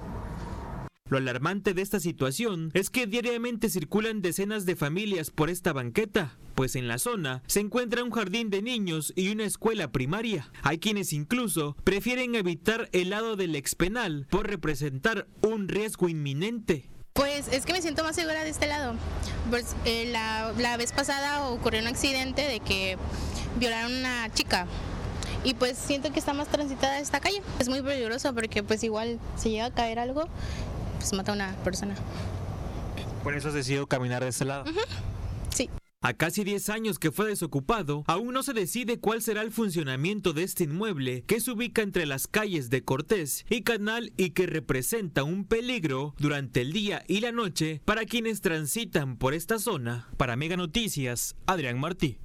Lo 1.09 1.17
alarmante 1.17 1.73
de 1.73 1.81
esta 1.81 2.01
situación 2.01 2.71
es 2.75 2.91
que 2.91 3.07
diariamente 3.07 3.71
circulan 3.71 4.21
decenas 4.21 4.67
de 4.67 4.77
familias 4.77 5.31
por 5.31 5.49
esta 5.49 5.73
banqueta, 5.73 6.37
pues 6.55 6.77
en 6.77 6.87
la 6.87 6.99
zona 6.99 7.43
se 7.47 7.61
encuentra 7.61 8.05
un 8.05 8.11
jardín 8.11 8.51
de 8.51 8.61
niños 8.61 9.15
y 9.17 9.31
una 9.31 9.45
escuela 9.45 9.91
primaria. 9.91 10.51
Hay 10.63 10.79
quienes 10.79 11.15
incluso 11.15 11.77
prefieren 11.83 12.35
evitar 12.35 12.91
el 12.93 13.09
lado 13.09 13.37
del 13.37 13.57
expenal 13.57 14.27
por 14.29 14.49
representar 14.49 15.27
un 15.41 15.69
riesgo 15.69 16.11
inminente. 16.11 16.91
Pues 17.15 17.49
es 17.49 17.65
que 17.65 17.73
me 17.73 17.81
siento 17.81 18.05
más 18.05 18.15
segura 18.15 18.45
de 18.45 18.51
este 18.51 18.67
lado. 18.67 18.95
Pues, 19.49 19.75
eh, 19.87 20.11
la, 20.13 20.53
la 20.59 20.77
vez 20.77 20.93
pasada 20.93 21.49
ocurrió 21.49 21.81
un 21.81 21.87
accidente 21.87 22.43
de 22.43 22.61
que 22.61 22.99
violaron 23.59 23.93
a 23.93 23.99
una 23.99 24.35
chica 24.35 24.67
y 25.45 25.55
pues 25.55 25.79
siento 25.79 26.13
que 26.13 26.19
está 26.19 26.35
más 26.35 26.49
transitada 26.49 26.99
esta 26.99 27.21
calle. 27.21 27.43
Es 27.59 27.69
muy 27.69 27.83
peligroso 27.83 28.35
porque 28.35 28.63
pues 28.63 28.83
igual 28.83 29.19
si 29.37 29.51
llega 29.51 29.67
a 29.67 29.75
caer 29.75 29.99
algo, 29.99 30.25
pues 30.99 31.13
mata 31.13 31.33
a 31.33 31.35
una 31.35 31.57
persona. 31.65 31.95
Por 33.23 33.35
eso 33.35 33.49
has 33.49 33.55
decidido 33.55 33.87
caminar 33.87 34.23
de 34.23 34.31
este 34.31 34.45
lado. 34.45 34.65
Sí. 35.51 35.71
A 36.01 36.15
casi 36.15 36.45
10 36.45 36.69
años 36.69 36.99
que 37.01 37.11
fue 37.11 37.27
desocupado, 37.27 38.05
aún 38.07 38.33
no 38.33 38.45
se 38.45 38.53
decide 38.53 39.01
cuál 39.01 39.21
será 39.21 39.43
el 39.43 39.51
funcionamiento 39.51 40.33
de 40.33 40.45
este 40.45 40.65
inmueble 40.65 41.25
que 41.27 41.41
se 41.41 41.51
ubica 41.51 41.83
entre 41.83 42.07
las 42.07 42.29
calles 42.29 42.71
de 42.71 42.85
Cortés 42.85 43.45
y 43.51 43.63
Canal 43.63 44.13
y 44.17 44.31
que 44.31 44.47
representa 44.47 45.25
un 45.25 45.45
peligro 45.45 46.15
durante 46.19 46.61
el 46.61 46.73
día 46.73 47.03
y 47.09 47.21
la 47.21 47.33
noche 47.33 47.81
para 47.85 48.05
quienes 48.05 48.41
transitan 48.41 49.17
por 49.17 49.35
esta 49.35 49.59
zona. 49.59 50.09
Para 50.17 50.37
Mega 50.37 50.57
Noticias, 50.57 51.35
Adrián 51.47 51.81
Martí. 51.81 52.19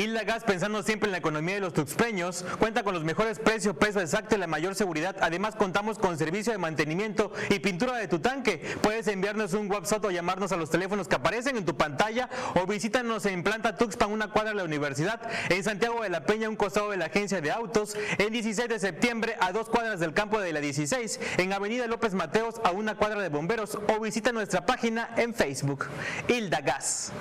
Hilda 0.00 0.24
Gas, 0.24 0.44
pensando 0.44 0.82
siempre 0.82 1.08
en 1.08 1.12
la 1.12 1.18
economía 1.18 1.56
de 1.56 1.60
los 1.60 1.74
tuxpeños, 1.74 2.42
cuenta 2.58 2.82
con 2.82 2.94
los 2.94 3.04
mejores 3.04 3.38
precios, 3.38 3.76
peso 3.76 4.00
exacto 4.00 4.34
y 4.34 4.38
la 4.38 4.46
mayor 4.46 4.74
seguridad. 4.74 5.14
Además, 5.20 5.56
contamos 5.56 5.98
con 5.98 6.16
servicio 6.16 6.52
de 6.52 6.58
mantenimiento 6.58 7.32
y 7.50 7.58
pintura 7.58 7.98
de 7.98 8.08
tu 8.08 8.18
tanque. 8.18 8.62
Puedes 8.80 9.08
enviarnos 9.08 9.52
un 9.52 9.70
WhatsApp 9.70 10.06
o 10.06 10.10
llamarnos 10.10 10.52
a 10.52 10.56
los 10.56 10.70
teléfonos 10.70 11.06
que 11.06 11.16
aparecen 11.16 11.58
en 11.58 11.66
tu 11.66 11.76
pantalla 11.76 12.30
o 12.54 12.66
visítanos 12.66 13.26
en 13.26 13.42
Planta 13.42 13.76
Tuxpan, 13.76 14.10
una 14.10 14.30
cuadra 14.30 14.52
de 14.52 14.56
la 14.56 14.64
universidad, 14.64 15.20
en 15.50 15.62
Santiago 15.62 16.02
de 16.02 16.08
la 16.08 16.24
Peña, 16.24 16.48
un 16.48 16.56
costado 16.56 16.90
de 16.92 16.96
la 16.96 17.06
agencia 17.06 17.42
de 17.42 17.50
autos, 17.50 17.94
en 18.16 18.32
16 18.32 18.70
de 18.70 18.78
septiembre 18.78 19.36
a 19.38 19.52
dos 19.52 19.68
cuadras 19.68 20.00
del 20.00 20.14
campo 20.14 20.40
de 20.40 20.54
la 20.54 20.60
16, 20.60 21.20
en 21.36 21.52
Avenida 21.52 21.86
López 21.86 22.14
Mateos 22.14 22.54
a 22.64 22.70
una 22.70 22.94
cuadra 22.94 23.20
de 23.20 23.28
bomberos 23.28 23.76
o 23.86 24.00
visita 24.00 24.32
nuestra 24.32 24.64
página 24.64 25.10
en 25.18 25.34
Facebook. 25.34 25.88
Hilda 26.26 26.62
Gas. 26.62 27.12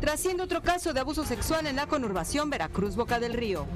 Trasciende 0.00 0.42
otro 0.42 0.62
caso 0.62 0.92
de 0.92 1.00
abuso 1.00 1.24
sexual 1.24 1.66
en 1.66 1.76
la 1.76 1.86
conurbación 1.86 2.50
Veracruz 2.50 2.96
Boca 2.96 3.20
del 3.20 3.34
Río. 3.34 3.66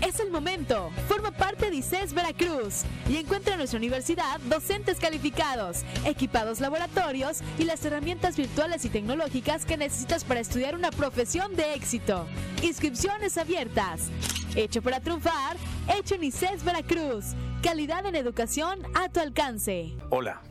Es 0.00 0.20
el 0.20 0.30
momento. 0.30 0.90
Forma 1.08 1.30
parte 1.30 1.70
de 1.70 1.76
ICES 1.76 2.14
Veracruz 2.14 2.82
y 3.08 3.16
encuentra 3.16 3.54
en 3.54 3.58
nuestra 3.58 3.78
universidad 3.78 4.38
docentes 4.40 4.98
calificados, 4.98 5.82
equipados 6.04 6.60
laboratorios 6.60 7.40
y 7.58 7.64
las 7.64 7.84
herramientas 7.84 8.36
virtuales 8.36 8.84
y 8.84 8.90
tecnológicas 8.90 9.64
que 9.64 9.76
necesitas 9.76 10.24
para 10.24 10.40
estudiar 10.40 10.74
una 10.74 10.90
profesión 10.90 11.56
de 11.56 11.74
éxito. 11.74 12.26
Inscripciones 12.62 13.38
abiertas. 13.38 14.10
Hecho 14.56 14.82
para 14.82 15.00
triunfar, 15.00 15.56
hecho 15.98 16.14
en 16.14 16.24
ICES 16.24 16.62
Veracruz. 16.64 17.24
Calidad 17.60 18.06
en 18.06 18.14
educación 18.14 18.78
a 18.94 19.08
tu 19.08 19.18
alcance. 19.18 19.96
Hola, 20.10 20.42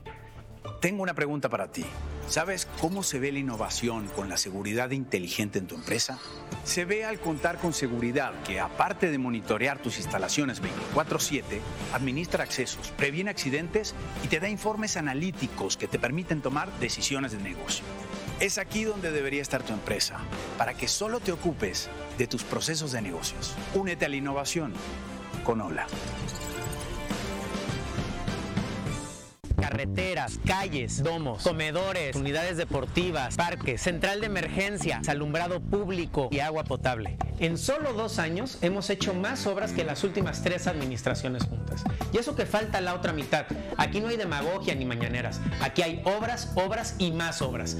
tengo 0.81 1.03
una 1.03 1.13
pregunta 1.13 1.47
para 1.47 1.71
ti. 1.71 1.85
¿Sabes 2.27 2.67
cómo 2.81 3.03
se 3.03 3.19
ve 3.19 3.31
la 3.31 3.39
innovación 3.39 4.07
con 4.09 4.27
la 4.27 4.35
seguridad 4.35 4.91
inteligente 4.91 5.59
en 5.59 5.67
tu 5.67 5.75
empresa? 5.75 6.19
Se 6.65 6.83
ve 6.83 7.05
al 7.05 7.19
contar 7.19 7.59
con 7.59 7.73
seguridad 7.73 8.33
que, 8.43 8.59
aparte 8.59 9.09
de 9.09 9.17
monitorear 9.17 9.79
tus 9.79 9.97
instalaciones 9.97 10.61
24/7, 10.61 11.61
administra 11.93 12.43
accesos, 12.43 12.91
previene 12.97 13.29
accidentes 13.29 13.95
y 14.21 14.27
te 14.27 14.41
da 14.41 14.49
informes 14.49 14.97
analíticos 14.97 15.77
que 15.77 15.87
te 15.87 15.99
permiten 15.99 16.41
tomar 16.41 16.69
decisiones 16.79 17.31
de 17.31 17.37
negocio. 17.37 17.85
Es 18.43 18.57
aquí 18.57 18.83
donde 18.83 19.13
debería 19.13 19.41
estar 19.41 19.63
tu 19.63 19.71
empresa, 19.71 20.19
para 20.57 20.73
que 20.73 20.89
solo 20.89 21.21
te 21.21 21.31
ocupes 21.31 21.89
de 22.17 22.27
tus 22.27 22.43
procesos 22.43 22.91
de 22.91 23.01
negocios. 23.01 23.55
Únete 23.73 24.03
a 24.03 24.09
la 24.09 24.17
innovación 24.17 24.73
con 25.45 25.61
Hola. 25.61 25.87
Carreteras, 29.63 30.41
calles, 30.45 31.01
domos, 31.01 31.41
comedores, 31.41 32.17
unidades 32.17 32.57
deportivas, 32.57 33.37
parques, 33.37 33.81
central 33.81 34.19
de 34.19 34.25
emergencia, 34.25 35.01
alumbrado 35.07 35.61
público 35.61 36.27
y 36.31 36.39
agua 36.39 36.65
potable. 36.65 37.15
En 37.39 37.57
solo 37.57 37.93
dos 37.93 38.19
años 38.19 38.57
hemos 38.61 38.89
hecho 38.89 39.13
más 39.13 39.47
obras 39.47 39.71
que 39.71 39.85
las 39.85 40.03
últimas 40.03 40.43
tres 40.43 40.67
administraciones 40.67 41.45
juntas. 41.45 41.85
Y 42.11 42.17
eso 42.17 42.35
que 42.35 42.45
falta 42.45 42.81
la 42.81 42.93
otra 42.93 43.13
mitad. 43.13 43.45
Aquí 43.77 44.01
no 44.01 44.09
hay 44.09 44.17
demagogia 44.17 44.75
ni 44.75 44.83
mañaneras. 44.83 45.39
Aquí 45.61 45.81
hay 45.81 46.01
obras, 46.03 46.51
obras 46.55 46.95
y 46.97 47.11
más 47.11 47.41
obras. 47.41 47.77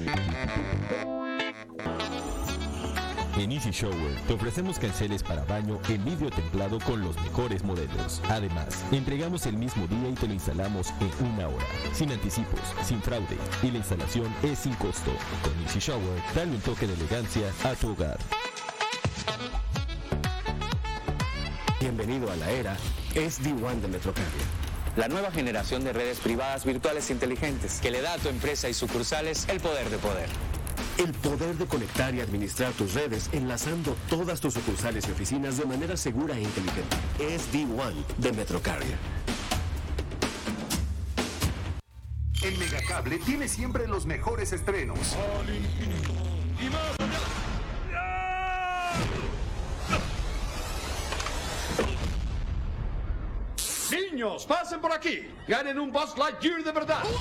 En 3.36 3.50
Easy 3.50 3.72
Shower 3.72 4.14
te 4.28 4.34
ofrecemos 4.34 4.78
canceles 4.78 5.24
para 5.24 5.44
baño 5.44 5.80
en 5.88 6.04
vidrio 6.04 6.30
templado 6.30 6.78
con 6.78 7.02
los 7.02 7.20
mejores 7.20 7.64
modelos. 7.64 8.22
Además, 8.28 8.84
entregamos 8.92 9.44
el 9.46 9.56
mismo 9.56 9.88
día 9.88 10.08
y 10.08 10.12
te 10.12 10.28
lo 10.28 10.34
instalamos 10.34 10.94
en 11.00 11.26
una 11.26 11.48
hora, 11.48 11.66
sin 11.92 12.12
anticipos, 12.12 12.60
sin 12.84 13.02
fraude 13.02 13.36
y 13.64 13.72
la 13.72 13.78
instalación 13.78 14.32
es 14.44 14.60
sin 14.60 14.74
costo. 14.74 15.10
Con 15.42 15.52
Easy 15.64 15.80
Shower, 15.80 16.22
dale 16.32 16.52
un 16.52 16.60
toque 16.60 16.86
de 16.86 16.94
elegancia 16.94 17.50
a 17.64 17.74
tu 17.74 17.90
hogar. 17.90 18.18
Bienvenido 21.80 22.30
a 22.30 22.36
la 22.36 22.50
era 22.52 22.76
SD1 23.14 23.80
de 23.80 23.88
Metrocarrier. 23.88 24.64
La 24.94 25.08
nueva 25.08 25.32
generación 25.32 25.82
de 25.82 25.92
redes 25.92 26.20
privadas 26.20 26.64
virtuales 26.64 27.10
inteligentes 27.10 27.80
que 27.80 27.90
le 27.90 28.00
da 28.00 28.12
a 28.12 28.18
tu 28.18 28.28
empresa 28.28 28.68
y 28.68 28.74
sucursales 28.74 29.48
el 29.48 29.58
poder 29.58 29.90
de 29.90 29.98
poder. 29.98 30.28
El 30.96 31.12
poder 31.12 31.56
de 31.56 31.66
conectar 31.66 32.14
y 32.14 32.20
administrar 32.20 32.72
tus 32.72 32.94
redes 32.94 33.28
enlazando 33.32 33.96
todas 34.08 34.40
tus 34.40 34.54
sucursales 34.54 35.08
y 35.08 35.10
oficinas 35.10 35.58
de 35.58 35.64
manera 35.64 35.96
segura 35.96 36.36
e 36.36 36.42
inteligente. 36.42 36.96
SD1 37.18 37.92
de 38.18 38.32
Metrocarrier. 38.32 38.98
En 42.42 42.58
Megacable 42.58 43.18
tiene 43.18 43.48
siempre 43.48 43.88
los 43.88 44.06
mejores 44.06 44.52
estrenos. 44.52 45.16
Niños, 53.90 54.46
pasen 54.46 54.80
por 54.80 54.92
aquí. 54.92 55.28
Ganen 55.48 55.78
un 55.80 55.90
Buzz 55.90 56.16
Lightyear 56.16 56.62
de 56.62 56.72
verdad. 56.72 57.02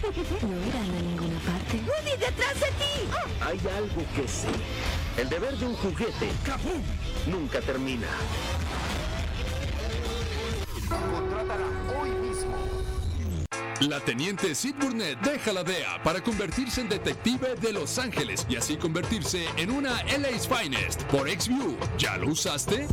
No 0.00 0.66
irán 0.66 0.90
a 0.96 1.02
ninguna 1.02 1.29
parte. 1.70 1.90
¡Woody, 1.90 2.16
detrás 2.18 2.54
de 2.54 2.66
ti! 2.66 3.08
Hay 3.40 3.60
algo 3.76 4.02
que 4.14 4.28
sé. 4.28 4.48
El 5.16 5.28
deber 5.28 5.56
de 5.56 5.66
un 5.66 5.74
juguete 5.74 6.30
nunca 7.26 7.60
termina. 7.60 8.06
Contrátala 10.88 11.66
hoy 12.00 12.10
mismo. 12.10 12.56
La 13.80 14.00
teniente 14.00 14.54
Sid 14.54 14.74
Burnett 14.78 15.18
deja 15.20 15.52
la 15.52 15.64
DEA 15.64 16.02
para 16.02 16.22
convertirse 16.22 16.82
en 16.82 16.88
detective 16.88 17.54
de 17.56 17.72
Los 17.72 17.98
Ángeles 17.98 18.46
y 18.48 18.56
así 18.56 18.76
convertirse 18.76 19.46
en 19.56 19.70
una 19.70 20.02
LA's 20.04 20.46
Finest 20.46 21.04
por 21.04 21.30
XView. 21.30 21.78
¿Ya 21.96 22.16
lo 22.18 22.28
usaste? 22.28 22.86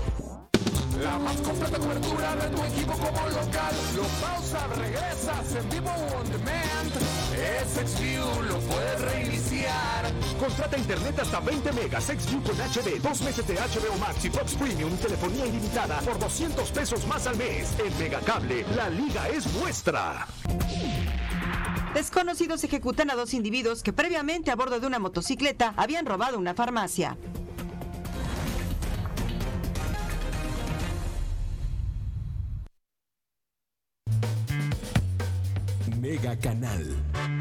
La 1.02 1.20
más 1.20 1.38
completa 1.38 1.78
cobertura 1.78 2.36
de 2.38 2.50
tu 2.56 2.64
equipo 2.64 2.94
como 2.94 3.30
local. 3.30 3.76
Lo 3.96 4.04
pausa, 4.26 4.68
regresas 4.76 5.56
en 5.56 5.70
vivo 5.70 5.92
on 6.18 6.32
demand. 6.32 7.27
Es 7.38 7.70
XView, 7.92 8.42
lo 8.50 8.60
puedes 8.62 9.02
reiniciar. 9.02 10.12
Contrata 10.40 10.78
internet 10.78 11.20
hasta 11.20 11.40
20 11.40 11.72
megas, 11.74 12.06
XView 12.06 12.42
con 12.42 12.56
HD, 12.56 13.00
dos 13.02 13.22
meses 13.22 13.48
de 13.48 13.54
HBO 13.54 13.98
Max 14.00 14.26
y 14.26 14.30
Fox 14.30 14.56
Premium, 14.56 14.96
telefonía 14.98 15.46
ilimitada 15.46 16.00
por 16.02 16.18
200 16.18 16.72
pesos 16.72 17.06
más 17.06 17.28
al 17.28 17.38
mes. 17.38 17.76
En 17.80 17.96
Megacable, 18.00 18.66
la 18.76 18.90
liga 18.90 19.30
es 19.30 19.46
nuestra. 19.54 20.28
Desconocidos 21.94 22.64
ejecutan 22.64 23.12
a 23.12 23.16
dos 23.16 23.34
individuos 23.34 23.84
que 23.84 23.94
previamente 23.94 24.52
a 24.52 24.56
bordo 24.56 24.80
de 24.80 24.88
una 24.88 25.00
motocicleta 25.00 25.74
habían 25.78 26.06
robado 26.06 26.38
una 26.38 26.54
farmacia. 26.54 27.18
Canal. 36.42 37.37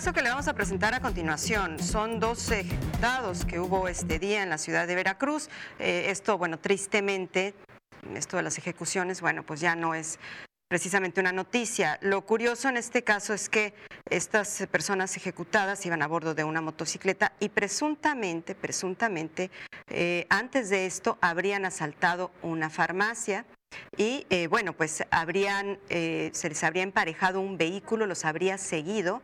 Caso 0.00 0.14
que 0.14 0.22
le 0.22 0.30
vamos 0.30 0.48
a 0.48 0.54
presentar 0.54 0.94
a 0.94 1.00
continuación. 1.00 1.78
Son 1.78 2.20
dos 2.20 2.50
ejecutados 2.50 3.44
que 3.44 3.60
hubo 3.60 3.86
este 3.86 4.18
día 4.18 4.42
en 4.42 4.48
la 4.48 4.56
ciudad 4.56 4.86
de 4.86 4.94
Veracruz. 4.94 5.50
Eh, 5.78 6.06
esto, 6.08 6.38
bueno, 6.38 6.58
tristemente, 6.58 7.52
esto 8.14 8.38
de 8.38 8.42
las 8.42 8.56
ejecuciones, 8.56 9.20
bueno, 9.20 9.42
pues 9.42 9.60
ya 9.60 9.76
no 9.76 9.94
es 9.94 10.18
precisamente 10.68 11.20
una 11.20 11.32
noticia. 11.32 11.98
Lo 12.00 12.22
curioso 12.22 12.70
en 12.70 12.78
este 12.78 13.04
caso 13.04 13.34
es 13.34 13.50
que 13.50 13.74
estas 14.08 14.66
personas 14.70 15.14
ejecutadas 15.18 15.84
iban 15.84 16.00
a 16.00 16.06
bordo 16.06 16.34
de 16.34 16.44
una 16.44 16.62
motocicleta 16.62 17.34
y 17.38 17.50
presuntamente, 17.50 18.54
presuntamente, 18.54 19.50
eh, 19.90 20.26
antes 20.30 20.70
de 20.70 20.86
esto 20.86 21.18
habrían 21.20 21.66
asaltado 21.66 22.30
una 22.40 22.70
farmacia. 22.70 23.44
Y 23.96 24.26
eh, 24.30 24.46
bueno, 24.46 24.72
pues 24.72 25.04
habrían, 25.10 25.78
eh, 25.90 26.30
se 26.32 26.48
les 26.48 26.64
habría 26.64 26.82
emparejado 26.82 27.40
un 27.40 27.58
vehículo, 27.58 28.06
los 28.06 28.24
habría 28.24 28.56
seguido 28.56 29.20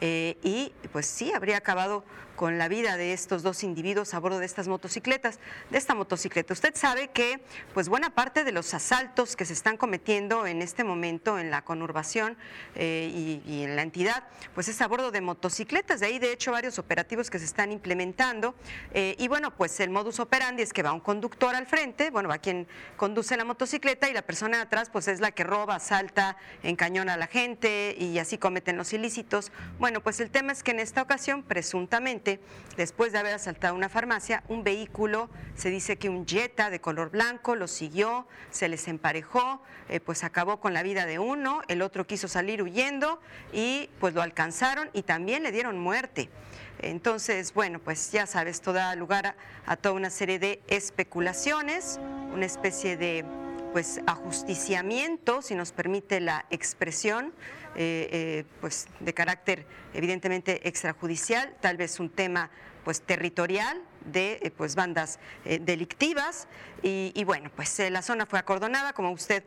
eh, 0.00 0.38
y 0.42 0.72
pues 0.92 1.06
sí, 1.06 1.32
habría 1.32 1.56
acabado 1.56 2.04
con 2.34 2.58
la 2.58 2.66
vida 2.66 2.96
de 2.96 3.12
estos 3.12 3.44
dos 3.44 3.62
individuos 3.62 4.12
a 4.12 4.18
bordo 4.18 4.40
de 4.40 4.46
estas 4.46 4.66
motocicletas, 4.66 5.38
de 5.70 5.78
esta 5.78 5.94
motocicleta. 5.94 6.52
Usted 6.52 6.74
sabe 6.74 7.08
que 7.08 7.40
pues 7.74 7.88
buena 7.88 8.10
parte 8.10 8.42
de 8.42 8.50
los 8.50 8.74
asaltos 8.74 9.36
que 9.36 9.44
se 9.44 9.52
están 9.52 9.76
cometiendo 9.76 10.44
en 10.44 10.60
este 10.60 10.82
momento 10.82 11.38
en 11.38 11.52
la 11.52 11.62
conurbación 11.62 12.36
y, 12.74 13.40
y 13.46 13.62
en 13.62 13.76
la 13.76 13.82
entidad, 13.82 14.24
pues 14.52 14.66
es 14.66 14.80
a 14.80 14.88
bordo 14.88 15.12
de 15.12 15.20
motocicletas. 15.20 16.00
De 16.00 16.06
ahí 16.06 16.18
de 16.18 16.32
hecho 16.32 16.50
varios 16.50 16.80
operativos 16.80 17.30
que 17.30 17.38
se 17.38 17.44
están 17.44 17.70
implementando. 17.70 18.56
y 18.92 19.28
bueno, 19.28 19.54
pues 19.54 19.78
el 19.78 19.90
modus 19.90 20.18
operandi 20.18 20.64
es 20.64 20.72
que 20.72 20.82
va 20.82 20.92
un 20.92 20.98
conductor 20.98 21.54
al 21.54 21.66
frente, 21.66 22.10
bueno, 22.10 22.28
va 22.28 22.38
quien 22.38 22.66
conduce 22.96 23.36
la 23.36 23.44
motocicleta 23.44 23.83
y 23.84 24.14
la 24.14 24.22
persona 24.22 24.56
de 24.56 24.62
atrás 24.62 24.88
pues 24.90 25.08
es 25.08 25.20
la 25.20 25.32
que 25.32 25.44
roba, 25.44 25.74
asalta, 25.74 26.38
encañona 26.62 27.14
a 27.14 27.16
la 27.18 27.26
gente 27.26 27.94
y 27.98 28.18
así 28.18 28.38
cometen 28.38 28.78
los 28.78 28.94
ilícitos. 28.94 29.52
Bueno, 29.78 30.02
pues 30.02 30.20
el 30.20 30.30
tema 30.30 30.52
es 30.52 30.62
que 30.62 30.70
en 30.70 30.80
esta 30.80 31.02
ocasión, 31.02 31.42
presuntamente, 31.42 32.40
después 32.78 33.12
de 33.12 33.18
haber 33.18 33.34
asaltado 33.34 33.74
una 33.74 33.90
farmacia, 33.90 34.42
un 34.48 34.64
vehículo, 34.64 35.28
se 35.54 35.68
dice 35.68 35.98
que 35.98 36.08
un 36.08 36.26
Jetta 36.26 36.70
de 36.70 36.80
color 36.80 37.10
blanco 37.10 37.56
lo 37.56 37.68
siguió, 37.68 38.26
se 38.50 38.70
les 38.70 38.88
emparejó, 38.88 39.62
eh, 39.90 40.00
pues 40.00 40.24
acabó 40.24 40.60
con 40.60 40.72
la 40.72 40.82
vida 40.82 41.04
de 41.04 41.18
uno, 41.18 41.60
el 41.68 41.82
otro 41.82 42.06
quiso 42.06 42.26
salir 42.26 42.62
huyendo 42.62 43.20
y 43.52 43.90
pues 44.00 44.14
lo 44.14 44.22
alcanzaron 44.22 44.88
y 44.94 45.02
también 45.02 45.42
le 45.42 45.52
dieron 45.52 45.78
muerte. 45.78 46.30
Entonces, 46.78 47.52
bueno, 47.52 47.80
pues 47.80 48.12
ya 48.12 48.26
sabes, 48.26 48.56
esto 48.56 48.72
da 48.72 48.94
lugar 48.94 49.26
a, 49.26 49.36
a 49.66 49.76
toda 49.76 49.94
una 49.94 50.10
serie 50.10 50.38
de 50.38 50.62
especulaciones, 50.68 52.00
una 52.32 52.46
especie 52.46 52.96
de 52.96 53.43
pues 53.74 54.00
ajusticiamiento, 54.06 55.42
si 55.42 55.56
nos 55.56 55.72
permite 55.72 56.20
la 56.20 56.46
expresión, 56.50 57.32
eh, 57.74 58.08
eh, 58.12 58.44
pues 58.60 58.86
de 59.00 59.12
carácter 59.12 59.66
evidentemente 59.94 60.68
extrajudicial, 60.68 61.52
tal 61.60 61.76
vez 61.76 61.98
un 61.98 62.08
tema 62.08 62.50
pues 62.84 63.00
territorial 63.00 63.82
de 64.04 64.38
eh, 64.42 64.50
pues 64.50 64.74
bandas 64.74 65.18
eh, 65.44 65.58
delictivas. 65.60 66.48
Y, 66.86 67.24
bueno 67.24 67.50
pues 67.56 67.80
eh, 67.80 67.88
la 67.88 68.02
zona 68.02 68.26
fue 68.26 68.38
acordonada 68.38 68.92
como 68.92 69.10
usted 69.10 69.42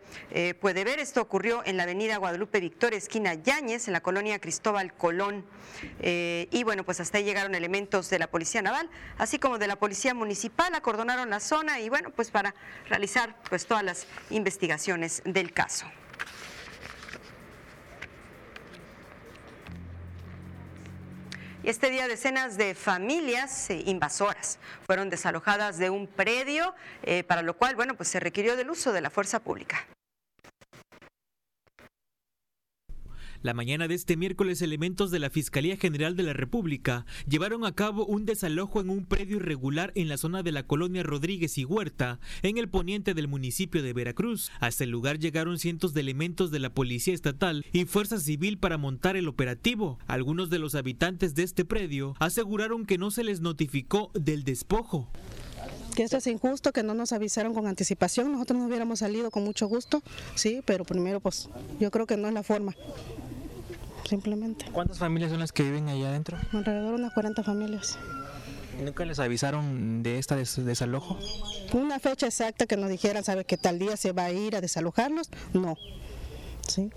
puede 0.60 0.84
ver. 0.84 0.98
Esto 0.98 1.22
ocurrió 1.22 1.62
en 1.66 1.78
la 1.78 1.84
avenida 1.84 2.18
Guadalupe 2.18 2.60
Victoria 2.60 2.98
esquina 2.98 3.36
Yáñez 3.36 3.86
en 3.88 3.94
la 3.94 4.02
colonia 4.02 4.40
Cristóbal 4.40 4.92
Colón. 4.94 5.46
Y 6.02 6.64
bueno 6.64 6.84
pues 6.84 7.00
hasta 7.00 7.20
ahí 7.20 7.26
llegaron 7.26 7.54
elementos 7.54 8.10
de 8.10 8.18
la 8.18 8.26
policía 8.26 8.64
naval 8.64 8.90
así 9.20 9.38
como 9.38 9.60
de 9.60 9.68
la 9.68 9.76
policía 9.76 10.16
municipal. 10.16 10.74
Acordonaron 10.74 11.30
la 11.30 11.40
zona 11.40 11.80
y 11.80 11.90
bueno 11.90 12.10
pues 12.10 12.32
para 12.32 12.56
realizar 12.90 13.36
pues 13.50 13.68
todas 13.68 13.84
las 13.84 14.08
investigaciones 14.32 15.22
del 15.24 15.54
caso. 15.54 15.86
Este 21.68 21.90
día 21.90 22.08
decenas 22.08 22.56
de 22.56 22.76
familias 22.76 23.70
eh, 23.70 23.84
invasoras 23.88 24.58
fueron 24.86 25.10
desalojadas 25.10 25.78
de 25.78 25.90
un 25.90 26.08
predio, 26.08 26.74
eh, 27.04 27.26
para 27.26 27.42
lo 27.42 27.58
cual, 27.58 27.76
bueno, 27.76 27.94
pues 27.96 28.08
se 28.08 28.22
requirió 28.22 28.56
del 28.56 28.70
uso 28.70 28.94
de 28.94 29.02
la 29.02 29.10
fuerza 29.10 29.42
pública. 29.42 29.86
La 33.44 33.54
mañana 33.54 33.88
de 33.88 33.94
este 33.94 34.18
miércoles, 34.18 34.62
elementos 34.62 35.12
de 35.12 35.20
la 35.20 35.30
Fiscalía 35.30 35.78
General 35.78 36.16
de 36.16 36.24
la 36.24 36.34
República 36.34 37.06
llevaron 37.30 37.66
a 37.66 37.74
cabo 37.74 38.06
un 38.06 38.26
desalojo 38.26 38.82
en 38.82 38.90
un 38.90 39.06
predio 39.06 39.38
irregular 39.38 39.92
en 39.96 40.10
la 40.10 40.18
zona 40.18 40.42
de 40.42 40.52
la 40.52 40.64
colonia 40.64 41.04
Rodríguez 41.04 41.58
y 41.58 41.66
Huerta, 41.66 42.20
en 42.42 42.58
el 42.58 42.68
poniente 42.68 43.14
del 43.14 43.28
municipio 43.28 43.84
de 43.84 43.94
Veracruz. 43.94 44.52
Hasta 44.60 44.84
el 44.86 44.90
lugar 44.90 45.20
llegaron 45.20 45.60
cientos 45.60 45.94
de 45.94 46.02
elementos 46.02 46.50
de 46.50 46.60
la 46.60 46.74
Policía 46.74 47.14
Estatal 47.14 47.66
y 47.72 47.86
Fuerza 47.86 48.20
Civil 48.20 48.58
para 48.58 48.78
montar 48.78 49.16
el 49.16 49.28
operativo. 49.28 50.00
Algunos 50.08 50.50
de 50.50 50.60
los 50.60 50.74
habitantes 50.74 51.36
de 51.36 51.44
este 51.44 51.64
predio 51.64 52.16
aseguraron 52.20 52.86
que 52.86 52.98
no 52.98 53.12
se 53.12 53.24
les 53.24 53.42
notificó 53.42 54.12
del 54.14 54.44
despojo 54.44 55.12
que 55.98 56.04
esto 56.04 56.18
es 56.18 56.28
injusto, 56.28 56.72
que 56.74 56.84
no 56.84 56.94
nos 56.94 57.12
avisaron 57.12 57.56
con 57.56 57.66
anticipación, 57.66 58.32
nosotros 58.32 58.60
nos 58.60 58.68
hubiéramos 58.68 59.00
salido 59.00 59.32
con 59.32 59.44
mucho 59.44 59.66
gusto, 59.66 60.04
sí, 60.36 60.62
pero 60.64 60.86
primero 60.86 61.20
pues 61.20 61.50
yo 61.80 61.90
creo 61.90 62.06
que 62.06 62.18
no 62.18 62.28
es 62.28 62.36
la 62.36 62.44
forma 62.44 62.76
simplemente. 64.08 64.66
¿Cuántas 64.72 65.00
familias 65.00 65.32
son 65.32 65.40
las 65.40 65.52
que 65.52 65.64
viven 65.64 65.90
allá 65.90 66.10
adentro? 66.10 66.38
Alrededor 66.54 66.90
de 66.90 66.96
unas 66.98 67.14
40 67.14 67.42
familias. 67.42 67.98
¿Nunca 68.80 69.06
les 69.06 69.18
avisaron 69.18 70.04
de 70.04 70.20
esta 70.20 70.36
desalojo? 70.36 71.18
Una 71.74 71.98
fecha 71.98 72.28
exacta 72.28 72.68
que 72.68 72.78
nos 72.78 72.92
dijeran, 72.92 73.24
¿sabe 73.24 73.46
que 73.46 73.58
tal 73.58 73.80
día 73.80 73.98
se 73.98 74.12
va 74.12 74.26
a 74.26 74.32
ir 74.32 74.56
a 74.56 74.62
desalojarlos? 74.62 75.32
No. 75.54 75.80
Sí. 76.68 76.92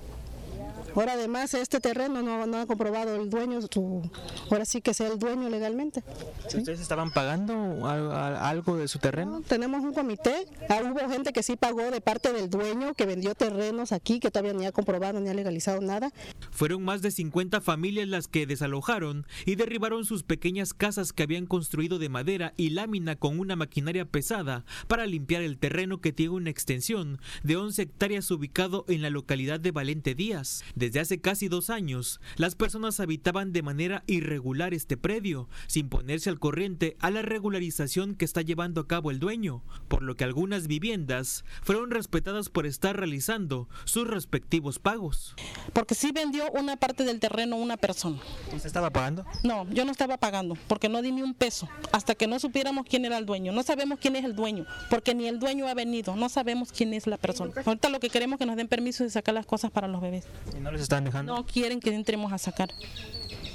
Ahora 0.94 1.14
además 1.14 1.54
este 1.54 1.80
terreno 1.80 2.22
no, 2.22 2.58
ha 2.58 2.66
comprobado 2.66 3.16
el 3.16 3.30
dueño, 3.30 3.60
su, 3.62 4.10
ahora 4.50 4.64
sí 4.64 4.80
que 4.80 4.94
sea 4.94 5.08
el 5.08 5.18
dueño 5.18 5.48
legalmente. 5.48 6.02
¿Ustedes 6.46 6.80
estaban 6.80 7.10
pagando 7.10 7.86
algo 7.86 8.76
de 8.76 8.88
su 8.88 8.98
terreno? 8.98 9.42
tenemos 9.46 9.82
un 9.82 9.92
comité, 9.92 10.46
ah, 10.68 10.80
hubo 10.84 11.08
gente 11.10 11.32
que 11.32 11.42
sí 11.42 11.56
pagó 11.56 11.90
de 11.90 12.00
parte 12.00 12.32
del 12.32 12.50
dueño 12.50 12.94
que 12.94 13.06
vendió 13.06 13.34
terrenos 13.34 13.92
aquí 13.92 14.20
que 14.20 14.30
todavía 14.30 14.52
ni 14.52 14.66
ha 14.66 14.72
comprobado 14.72 15.20
ni 15.20 15.28
ha 15.28 15.34
legalizado 15.34 15.80
nada. 15.80 16.12
Fueron 16.50 16.84
más 16.84 17.02
de 17.02 17.10
50 17.10 17.60
familias 17.60 18.08
las 18.08 18.28
que 18.28 18.46
desalojaron 18.46 19.26
y 19.46 19.56
derribaron 19.56 20.04
sus 20.04 20.22
pequeñas 20.22 20.74
casas 20.74 21.12
que 21.12 21.22
habían 21.22 21.46
construido 21.46 21.98
de 21.98 22.08
madera 22.08 22.54
y 22.56 22.70
lámina 22.70 23.16
con 23.16 23.38
una 23.38 23.56
maquinaria 23.56 24.04
pesada 24.04 24.64
para 24.88 25.06
limpiar 25.06 25.42
el 25.42 25.58
terreno 25.58 26.00
que 26.00 26.12
tiene 26.12 26.34
una 26.34 26.50
extensión 26.50 27.20
de 27.42 27.56
11 27.56 27.82
hectáreas 27.82 28.30
ubicado 28.30 28.84
en 28.88 29.02
la 29.02 29.10
localidad 29.10 29.60
de 29.60 29.70
Valente 29.70 30.14
Díaz. 30.14 30.64
Desde 30.80 31.00
hace 31.00 31.20
casi 31.20 31.48
dos 31.48 31.68
años, 31.68 32.22
las 32.36 32.54
personas 32.54 33.00
habitaban 33.00 33.52
de 33.52 33.60
manera 33.60 34.02
irregular 34.06 34.72
este 34.72 34.96
predio, 34.96 35.50
sin 35.66 35.90
ponerse 35.90 36.30
al 36.30 36.38
corriente 36.38 36.96
a 37.00 37.10
la 37.10 37.20
regularización 37.20 38.14
que 38.14 38.24
está 38.24 38.40
llevando 38.40 38.80
a 38.80 38.88
cabo 38.88 39.10
el 39.10 39.18
dueño, 39.18 39.62
por 39.88 40.00
lo 40.02 40.16
que 40.16 40.24
algunas 40.24 40.68
viviendas 40.68 41.44
fueron 41.60 41.90
respetadas 41.90 42.48
por 42.48 42.64
estar 42.64 42.96
realizando 42.96 43.68
sus 43.84 44.08
respectivos 44.08 44.78
pagos. 44.78 45.34
Porque 45.74 45.94
sí 45.94 46.12
vendió 46.14 46.50
una 46.52 46.78
parte 46.78 47.04
del 47.04 47.20
terreno 47.20 47.56
una 47.56 47.76
persona. 47.76 48.18
¿Usted 48.46 48.64
estaba 48.64 48.88
pagando? 48.88 49.26
No, 49.42 49.68
yo 49.68 49.84
no 49.84 49.92
estaba 49.92 50.16
pagando, 50.16 50.56
porque 50.66 50.88
no 50.88 51.02
di 51.02 51.12
ni 51.12 51.20
un 51.20 51.34
peso, 51.34 51.68
hasta 51.92 52.14
que 52.14 52.26
no 52.26 52.40
supiéramos 52.40 52.86
quién 52.88 53.04
era 53.04 53.18
el 53.18 53.26
dueño. 53.26 53.52
No 53.52 53.62
sabemos 53.64 53.98
quién 54.00 54.16
es 54.16 54.24
el 54.24 54.34
dueño, 54.34 54.64
porque 54.88 55.14
ni 55.14 55.28
el 55.28 55.38
dueño 55.38 55.68
ha 55.68 55.74
venido, 55.74 56.16
no 56.16 56.30
sabemos 56.30 56.72
quién 56.72 56.94
es 56.94 57.06
la 57.06 57.18
persona. 57.18 57.52
Ahorita 57.66 57.90
lo 57.90 58.00
que 58.00 58.08
queremos 58.08 58.36
es 58.36 58.38
que 58.38 58.46
nos 58.46 58.56
den 58.56 58.68
permiso 58.68 59.04
de 59.04 59.10
sacar 59.10 59.34
las 59.34 59.44
cosas 59.44 59.70
para 59.70 59.86
los 59.86 60.00
bebés 60.00 60.24
no 60.69 60.69
les 60.70 60.82
están 60.82 61.04
dejando? 61.04 61.34
No 61.34 61.46
quieren 61.46 61.80
que 61.80 61.94
entremos 61.94 62.32
a 62.32 62.38
sacar. 62.38 62.70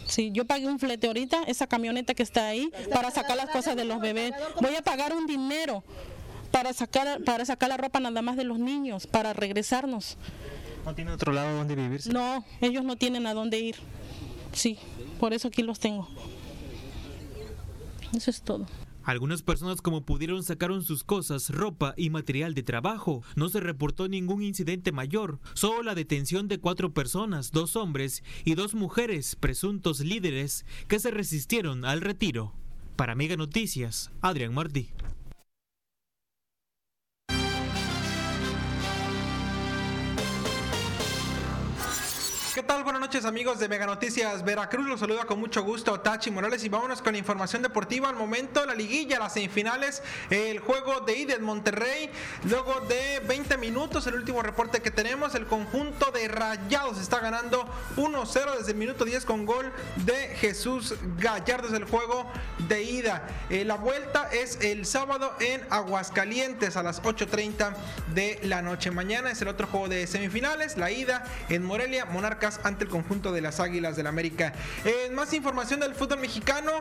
Sí, 0.07 0.31
yo 0.31 0.45
pagué 0.45 0.67
un 0.67 0.79
flete 0.79 1.07
ahorita, 1.07 1.43
esa 1.43 1.67
camioneta 1.67 2.13
que 2.13 2.23
está 2.23 2.47
ahí, 2.47 2.71
para 2.93 3.11
sacar 3.11 3.37
las 3.37 3.49
cosas 3.49 3.75
de 3.75 3.85
los 3.85 3.99
bebés. 3.99 4.33
Voy 4.61 4.75
a 4.75 4.81
pagar 4.81 5.13
un 5.13 5.25
dinero 5.25 5.83
para 6.51 6.73
sacar, 6.73 7.23
para 7.23 7.43
sacar 7.45 7.69
la 7.69 7.77
ropa 7.77 7.99
nada 7.99 8.21
más 8.21 8.37
de 8.37 8.43
los 8.43 8.59
niños, 8.59 9.07
para 9.07 9.33
regresarnos. 9.33 10.17
¿No 10.85 10.93
tiene 10.93 11.11
otro 11.11 11.33
lado 11.33 11.57
donde 11.57 11.75
vivir? 11.75 12.01
No, 12.13 12.45
ellos 12.61 12.83
no 12.83 12.95
tienen 12.95 13.25
a 13.25 13.33
dónde 13.33 13.59
ir. 13.59 13.75
Sí, 14.53 14.77
por 15.19 15.33
eso 15.33 15.47
aquí 15.47 15.63
los 15.63 15.79
tengo. 15.79 16.07
Eso 18.15 18.29
es 18.29 18.41
todo. 18.41 18.67
Algunas 19.05 19.43
personas 19.43 19.81
como 19.81 20.03
pudieron 20.03 20.43
sacaron 20.43 20.83
sus 20.83 21.03
cosas, 21.03 21.51
ropa 21.51 21.93
y 21.95 22.09
material 22.09 22.55
de 22.55 22.63
trabajo. 22.63 23.21
No 23.35 23.49
se 23.49 23.59
reportó 23.59 24.07
ningún 24.07 24.41
incidente 24.41 24.91
mayor, 24.91 25.39
solo 25.53 25.83
la 25.83 25.93
detención 25.93 26.47
de 26.47 26.57
cuatro 26.57 26.91
personas, 26.91 27.51
dos 27.51 27.75
hombres 27.75 28.23
y 28.43 28.55
dos 28.55 28.73
mujeres, 28.73 29.35
presuntos 29.35 29.99
líderes, 29.99 30.65
que 30.87 30.99
se 30.99 31.11
resistieron 31.11 31.85
al 31.85 32.01
retiro. 32.01 32.53
Para 32.95 33.13
Mega 33.13 33.37
Noticias, 33.37 34.11
Adrián 34.21 34.55
Martí. 34.55 34.89
Tal? 42.65 42.83
Buenas 42.83 43.01
noches 43.01 43.25
amigos 43.25 43.59
de 43.59 43.67
Mega 43.67 43.85
Noticias 43.85 44.43
Veracruz. 44.43 44.87
Los 44.87 44.99
saluda 44.99 45.25
con 45.25 45.39
mucho 45.39 45.61
gusto 45.61 45.99
Tachi 45.99 46.31
Morales 46.31 46.63
y 46.63 46.69
vámonos 46.69 47.01
con 47.01 47.15
información 47.15 47.61
deportiva. 47.61 48.09
Al 48.09 48.15
momento 48.15 48.65
la 48.65 48.73
liguilla, 48.73 49.19
las 49.19 49.33
semifinales, 49.33 50.01
el 50.31 50.59
juego 50.59 51.01
de 51.01 51.15
ida 51.15 51.35
en 51.35 51.43
Monterrey. 51.43 52.09
Luego 52.49 52.81
de 52.81 53.21
20 53.27 53.57
minutos, 53.57 54.07
el 54.07 54.15
último 54.15 54.41
reporte 54.41 54.81
que 54.81 54.89
tenemos, 54.89 55.35
el 55.35 55.45
conjunto 55.45 56.09
de 56.11 56.27
Rayados 56.27 56.99
está 56.99 57.19
ganando 57.19 57.67
1-0 57.97 58.57
desde 58.57 58.71
el 58.71 58.77
minuto 58.77 59.05
10 59.05 59.25
con 59.25 59.45
gol 59.45 59.71
de 59.97 60.35
Jesús 60.35 60.95
Gallardo. 61.19 61.67
Es 61.67 61.73
el 61.73 61.85
juego 61.85 62.25
de 62.67 62.81
ida. 62.81 63.27
Eh, 63.51 63.63
la 63.63 63.75
vuelta 63.75 64.29
es 64.31 64.59
el 64.61 64.87
sábado 64.87 65.33
en 65.39 65.61
Aguascalientes 65.69 66.77
a 66.77 66.83
las 66.83 67.01
8.30 67.03 67.75
de 68.15 68.39
la 68.43 68.63
noche. 68.63 68.89
Mañana 68.89 69.29
es 69.29 69.41
el 69.41 69.49
otro 69.49 69.67
juego 69.67 69.87
de 69.87 70.07
semifinales, 70.07 70.77
la 70.77 70.89
ida 70.89 71.25
en 71.49 71.63
Morelia, 71.63 72.05
Ante 72.63 72.85
el 72.85 72.89
conjunto 72.89 73.31
de 73.31 73.41
las 73.41 73.59
Águilas 73.59 73.95
del 73.95 74.07
América. 74.07 74.53
En 74.83 75.13
más 75.13 75.33
información 75.33 75.79
del 75.79 75.95
fútbol 75.95 76.19
mexicano, 76.19 76.71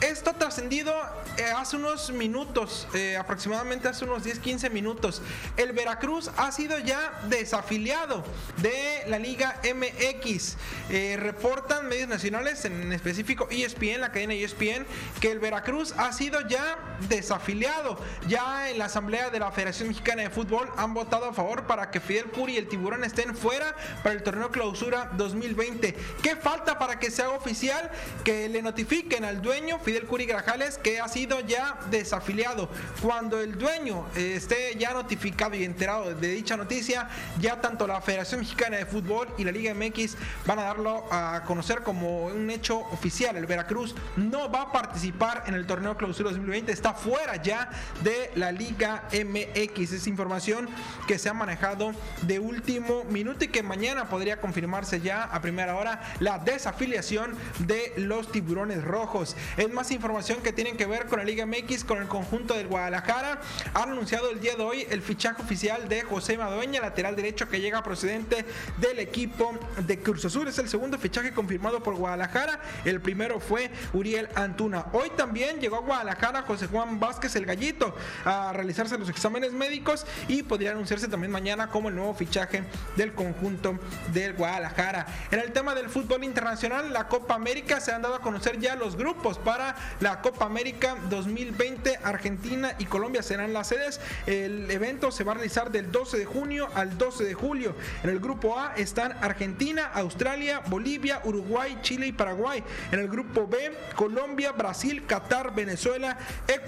esto 0.00 0.34
trascendido 0.34 0.94
eh, 1.36 1.44
hace 1.56 1.76
unos 1.76 2.10
minutos, 2.10 2.88
eh, 2.94 3.16
aproximadamente 3.16 3.88
hace 3.88 4.04
unos 4.04 4.24
10-15 4.24 4.70
minutos. 4.70 5.22
El 5.56 5.72
Veracruz 5.72 6.30
ha 6.36 6.52
sido 6.52 6.78
ya 6.78 7.20
desafiliado 7.28 8.24
de 8.58 9.04
la 9.08 9.18
Liga 9.18 9.60
MX. 9.62 10.56
Eh, 10.90 11.16
reportan 11.18 11.88
medios 11.88 12.08
nacionales, 12.08 12.64
en 12.64 12.92
específico 12.92 13.48
ESPN, 13.50 14.00
la 14.00 14.12
cadena 14.12 14.34
ESPN, 14.34 14.86
que 15.20 15.30
el 15.30 15.38
Veracruz 15.38 15.94
ha 15.96 16.12
sido 16.12 16.46
ya 16.48 16.78
desafiliado. 17.08 17.98
Ya 18.26 18.70
en 18.70 18.78
la 18.78 18.86
Asamblea 18.86 19.30
de 19.30 19.38
la 19.38 19.50
Federación 19.50 19.88
Mexicana 19.88 20.22
de 20.22 20.30
Fútbol 20.30 20.70
han 20.76 20.94
votado 20.94 21.26
a 21.26 21.32
favor 21.32 21.66
para 21.66 21.90
que 21.90 22.00
Fidel 22.00 22.26
Curi 22.26 22.54
y 22.54 22.56
el 22.56 22.68
Tiburón 22.68 23.04
estén 23.04 23.36
fuera 23.36 23.74
para 24.02 24.14
el 24.14 24.22
torneo 24.22 24.50
clausura 24.50 25.10
2020. 25.16 25.94
¿Qué 26.22 26.36
falta 26.36 26.78
para 26.78 26.98
que 26.98 27.10
sea 27.10 27.30
oficial? 27.30 27.90
Que 28.24 28.48
le 28.48 28.62
notifiquen 28.62 29.24
al 29.24 29.42
dueño, 29.42 29.78
Fidel 29.78 30.06
Curi 30.06 30.26
Grajales, 30.26 30.78
que 30.78 31.00
ha 31.00 31.08
sido 31.08 31.40
ya 31.40 31.78
desafiliado. 31.90 32.68
Cuando 33.02 33.40
el 33.40 33.58
dueño 33.58 34.06
eh, 34.16 34.34
esté 34.36 34.76
ya 34.76 34.92
notificado 34.92 35.54
y 35.56 35.64
enterado 35.64 36.14
de 36.14 36.28
dicha 36.28 36.56
noticia, 36.56 37.08
ya 37.40 37.60
tanto 37.60 37.86
la 37.86 38.00
Federación 38.00 38.40
Mexicana 38.40 38.76
de 38.78 38.86
Fútbol 38.86 39.28
y 39.38 39.44
la 39.44 39.52
Liga 39.52 39.74
MX 39.74 40.16
van 40.46 40.58
a 40.58 40.62
darlo 40.62 41.06
a 41.10 41.42
conocer 41.46 41.82
como 41.82 42.26
un 42.26 42.50
hecho 42.50 42.78
oficial. 42.92 43.36
El 43.36 43.46
Veracruz 43.46 43.94
no 44.16 44.50
va 44.50 44.62
a 44.62 44.72
participar 44.72 45.44
en 45.46 45.54
el 45.54 45.66
torneo 45.66 45.96
clausura 45.96 46.30
2020, 46.30 46.72
está 46.72 46.87
fuera 46.94 47.36
ya 47.36 47.70
de 48.02 48.30
la 48.34 48.52
Liga 48.52 49.04
MX. 49.12 49.92
Es 49.92 50.06
información 50.06 50.68
que 51.06 51.18
se 51.18 51.28
ha 51.28 51.34
manejado 51.34 51.92
de 52.22 52.38
último 52.38 53.04
minuto 53.04 53.44
y 53.44 53.48
que 53.48 53.62
mañana 53.62 54.08
podría 54.08 54.40
confirmarse 54.40 55.00
ya 55.00 55.24
a 55.24 55.40
primera 55.40 55.76
hora 55.76 56.00
la 56.20 56.38
desafiliación 56.38 57.36
de 57.60 57.92
los 57.96 58.30
tiburones 58.32 58.84
rojos. 58.84 59.36
Es 59.56 59.72
más 59.72 59.90
información 59.90 60.40
que 60.42 60.52
tienen 60.52 60.76
que 60.76 60.86
ver 60.86 61.06
con 61.06 61.18
la 61.18 61.24
Liga 61.24 61.46
MX, 61.46 61.84
con 61.84 61.98
el 61.98 62.08
conjunto 62.08 62.54
del 62.54 62.68
Guadalajara. 62.68 63.40
Han 63.74 63.92
anunciado 63.92 64.30
el 64.30 64.40
día 64.40 64.56
de 64.56 64.62
hoy 64.62 64.86
el 64.90 65.02
fichaje 65.02 65.42
oficial 65.42 65.88
de 65.88 66.02
José 66.02 66.36
Madueña, 66.38 66.80
lateral 66.80 67.16
derecho 67.16 67.48
que 67.48 67.60
llega 67.60 67.82
procedente 67.82 68.44
del 68.78 68.98
equipo 68.98 69.58
de 69.86 69.98
Cruz 70.00 70.24
Azul. 70.24 70.48
Es 70.48 70.58
el 70.58 70.68
segundo 70.68 70.98
fichaje 70.98 71.32
confirmado 71.32 71.82
por 71.82 71.94
Guadalajara. 71.94 72.60
El 72.84 73.00
primero 73.00 73.40
fue 73.40 73.70
Uriel 73.92 74.28
Antuna. 74.34 74.86
Hoy 74.92 75.10
también 75.16 75.60
llegó 75.60 75.76
a 75.76 75.80
Guadalajara 75.80 76.42
José 76.42 76.66
Juan 76.66 76.77
Vázquez 76.86 77.34
el 77.36 77.46
Gallito 77.46 77.94
a 78.24 78.52
realizarse 78.52 78.96
los 78.98 79.08
exámenes 79.08 79.52
médicos 79.52 80.06
y 80.28 80.42
podría 80.42 80.70
anunciarse 80.70 81.08
también 81.08 81.32
mañana 81.32 81.68
como 81.68 81.88
el 81.88 81.96
nuevo 81.96 82.14
fichaje 82.14 82.62
del 82.96 83.12
conjunto 83.12 83.78
del 84.12 84.34
Guadalajara. 84.34 85.06
En 85.30 85.40
el 85.40 85.52
tema 85.52 85.74
del 85.74 85.88
fútbol 85.88 86.24
internacional, 86.24 86.92
la 86.92 87.08
Copa 87.08 87.34
América 87.34 87.80
se 87.80 87.92
han 87.92 88.02
dado 88.02 88.14
a 88.14 88.20
conocer 88.20 88.58
ya 88.58 88.76
los 88.76 88.96
grupos 88.96 89.38
para 89.38 89.74
la 90.00 90.20
Copa 90.20 90.44
América 90.44 90.96
2020. 91.10 91.98
Argentina 92.04 92.74
y 92.78 92.86
Colombia 92.86 93.22
serán 93.22 93.52
las 93.52 93.68
sedes. 93.68 94.00
El 94.26 94.70
evento 94.70 95.10
se 95.10 95.24
va 95.24 95.32
a 95.32 95.34
realizar 95.36 95.70
del 95.70 95.90
12 95.90 96.18
de 96.18 96.24
junio 96.24 96.68
al 96.74 96.96
12 96.96 97.24
de 97.24 97.34
julio. 97.34 97.74
En 98.02 98.10
el 98.10 98.20
grupo 98.20 98.58
A 98.58 98.74
están 98.76 99.12
Argentina, 99.20 99.90
Australia, 99.94 100.62
Bolivia, 100.66 101.20
Uruguay, 101.24 101.78
Chile 101.82 102.06
y 102.06 102.12
Paraguay. 102.12 102.62
En 102.92 103.00
el 103.00 103.08
grupo 103.08 103.46
B, 103.46 103.72
Colombia, 103.96 104.52
Brasil, 104.52 105.04
Qatar, 105.06 105.54
Venezuela, 105.54 106.16
Ecuador 106.46 106.67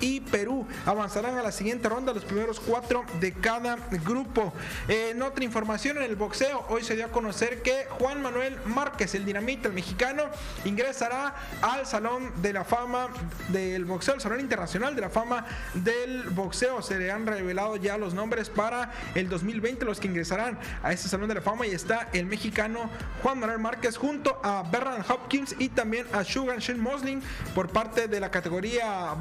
y 0.00 0.20
Perú. 0.20 0.66
Avanzarán 0.84 1.38
a 1.38 1.42
la 1.42 1.52
siguiente 1.52 1.88
ronda 1.88 2.12
los 2.12 2.24
primeros 2.24 2.60
cuatro 2.60 3.04
de 3.18 3.32
cada 3.32 3.76
grupo. 4.04 4.52
En 4.88 5.22
otra 5.22 5.42
información, 5.42 5.96
en 5.96 6.02
el 6.02 6.16
boxeo, 6.16 6.66
hoy 6.68 6.84
se 6.84 6.96
dio 6.96 7.06
a 7.06 7.08
conocer 7.08 7.62
que 7.62 7.86
Juan 7.98 8.20
Manuel 8.20 8.58
Márquez, 8.66 9.14
el 9.14 9.24
dinamita, 9.24 9.68
el 9.68 9.74
mexicano, 9.74 10.24
ingresará 10.66 11.34
al 11.62 11.86
Salón 11.86 12.30
de 12.42 12.52
la 12.52 12.64
Fama 12.64 13.08
del 13.48 13.86
Boxeo, 13.86 14.14
el 14.14 14.20
Salón 14.20 14.40
Internacional 14.40 14.94
de 14.94 15.00
la 15.00 15.08
Fama 15.08 15.46
del 15.72 16.24
Boxeo. 16.24 16.82
Se 16.82 16.98
le 16.98 17.10
han 17.10 17.26
revelado 17.26 17.76
ya 17.76 17.96
los 17.96 18.12
nombres 18.12 18.50
para 18.50 18.92
el 19.14 19.30
2020, 19.30 19.86
los 19.86 19.98
que 19.98 20.08
ingresarán 20.08 20.58
a 20.82 20.92
este 20.92 21.08
Salón 21.08 21.28
de 21.28 21.36
la 21.36 21.40
Fama 21.40 21.66
y 21.66 21.70
está 21.70 22.10
el 22.12 22.26
mexicano 22.26 22.90
Juan 23.22 23.40
Manuel 23.40 23.60
Márquez 23.60 23.96
junto 23.96 24.38
a 24.44 24.62
Bernard 24.70 25.10
Hopkins 25.10 25.56
y 25.58 25.70
también 25.70 26.06
a 26.12 26.22
Sugar 26.22 26.58
Shane 26.58 26.80
Mosling 26.80 27.22
por 27.54 27.70
parte 27.70 28.08
de 28.08 28.20
la 28.20 28.30
categoría 28.30 29.14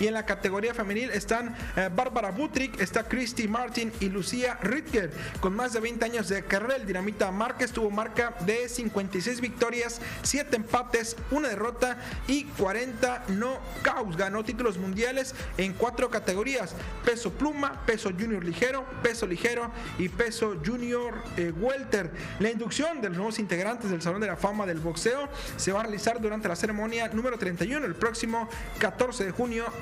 y 0.00 0.06
en 0.06 0.14
la 0.14 0.26
categoría 0.26 0.74
femenil 0.74 1.10
están 1.10 1.54
eh, 1.76 1.88
Bárbara 1.94 2.30
Butrick, 2.30 2.80
está 2.80 3.04
Christy 3.04 3.46
Martin 3.46 3.92
y 4.00 4.08
Lucía 4.08 4.58
Ritger 4.62 5.12
con 5.40 5.54
más 5.54 5.72
de 5.72 5.80
20 5.80 6.04
años 6.04 6.28
de 6.28 6.44
carrera. 6.44 6.76
El 6.76 6.86
dinamita 6.86 7.30
Márquez 7.30 7.70
tuvo 7.70 7.90
marca 7.90 8.34
de 8.40 8.68
56 8.68 9.40
victorias, 9.40 10.00
7 10.22 10.56
empates, 10.56 11.16
una 11.30 11.48
derrota 11.48 11.98
y 12.26 12.44
40 12.44 13.24
no 13.28 13.58
caos. 13.82 14.16
Ganó 14.16 14.42
títulos 14.42 14.76
mundiales 14.76 15.34
en 15.56 15.72
cuatro 15.72 16.10
categorías: 16.10 16.74
peso 17.04 17.30
pluma, 17.32 17.84
peso 17.86 18.10
junior 18.10 18.44
ligero, 18.44 18.84
peso 19.02 19.26
ligero 19.26 19.70
y 19.98 20.08
peso 20.08 20.56
junior 20.64 21.22
eh, 21.36 21.52
welter. 21.52 22.10
La 22.40 22.50
inducción 22.50 23.00
de 23.00 23.08
los 23.08 23.16
nuevos 23.16 23.38
integrantes 23.38 23.90
del 23.90 24.02
Salón 24.02 24.20
de 24.20 24.26
la 24.26 24.36
Fama 24.36 24.66
del 24.66 24.80
Boxeo 24.80 25.28
se 25.56 25.70
va 25.70 25.80
a 25.80 25.82
realizar 25.84 26.20
durante 26.20 26.48
la 26.48 26.56
ceremonia 26.56 27.08
número 27.08 27.38
31 27.38 27.86
el 27.86 27.94
próximo 27.94 28.48
14 28.78 29.26
de 29.26 29.30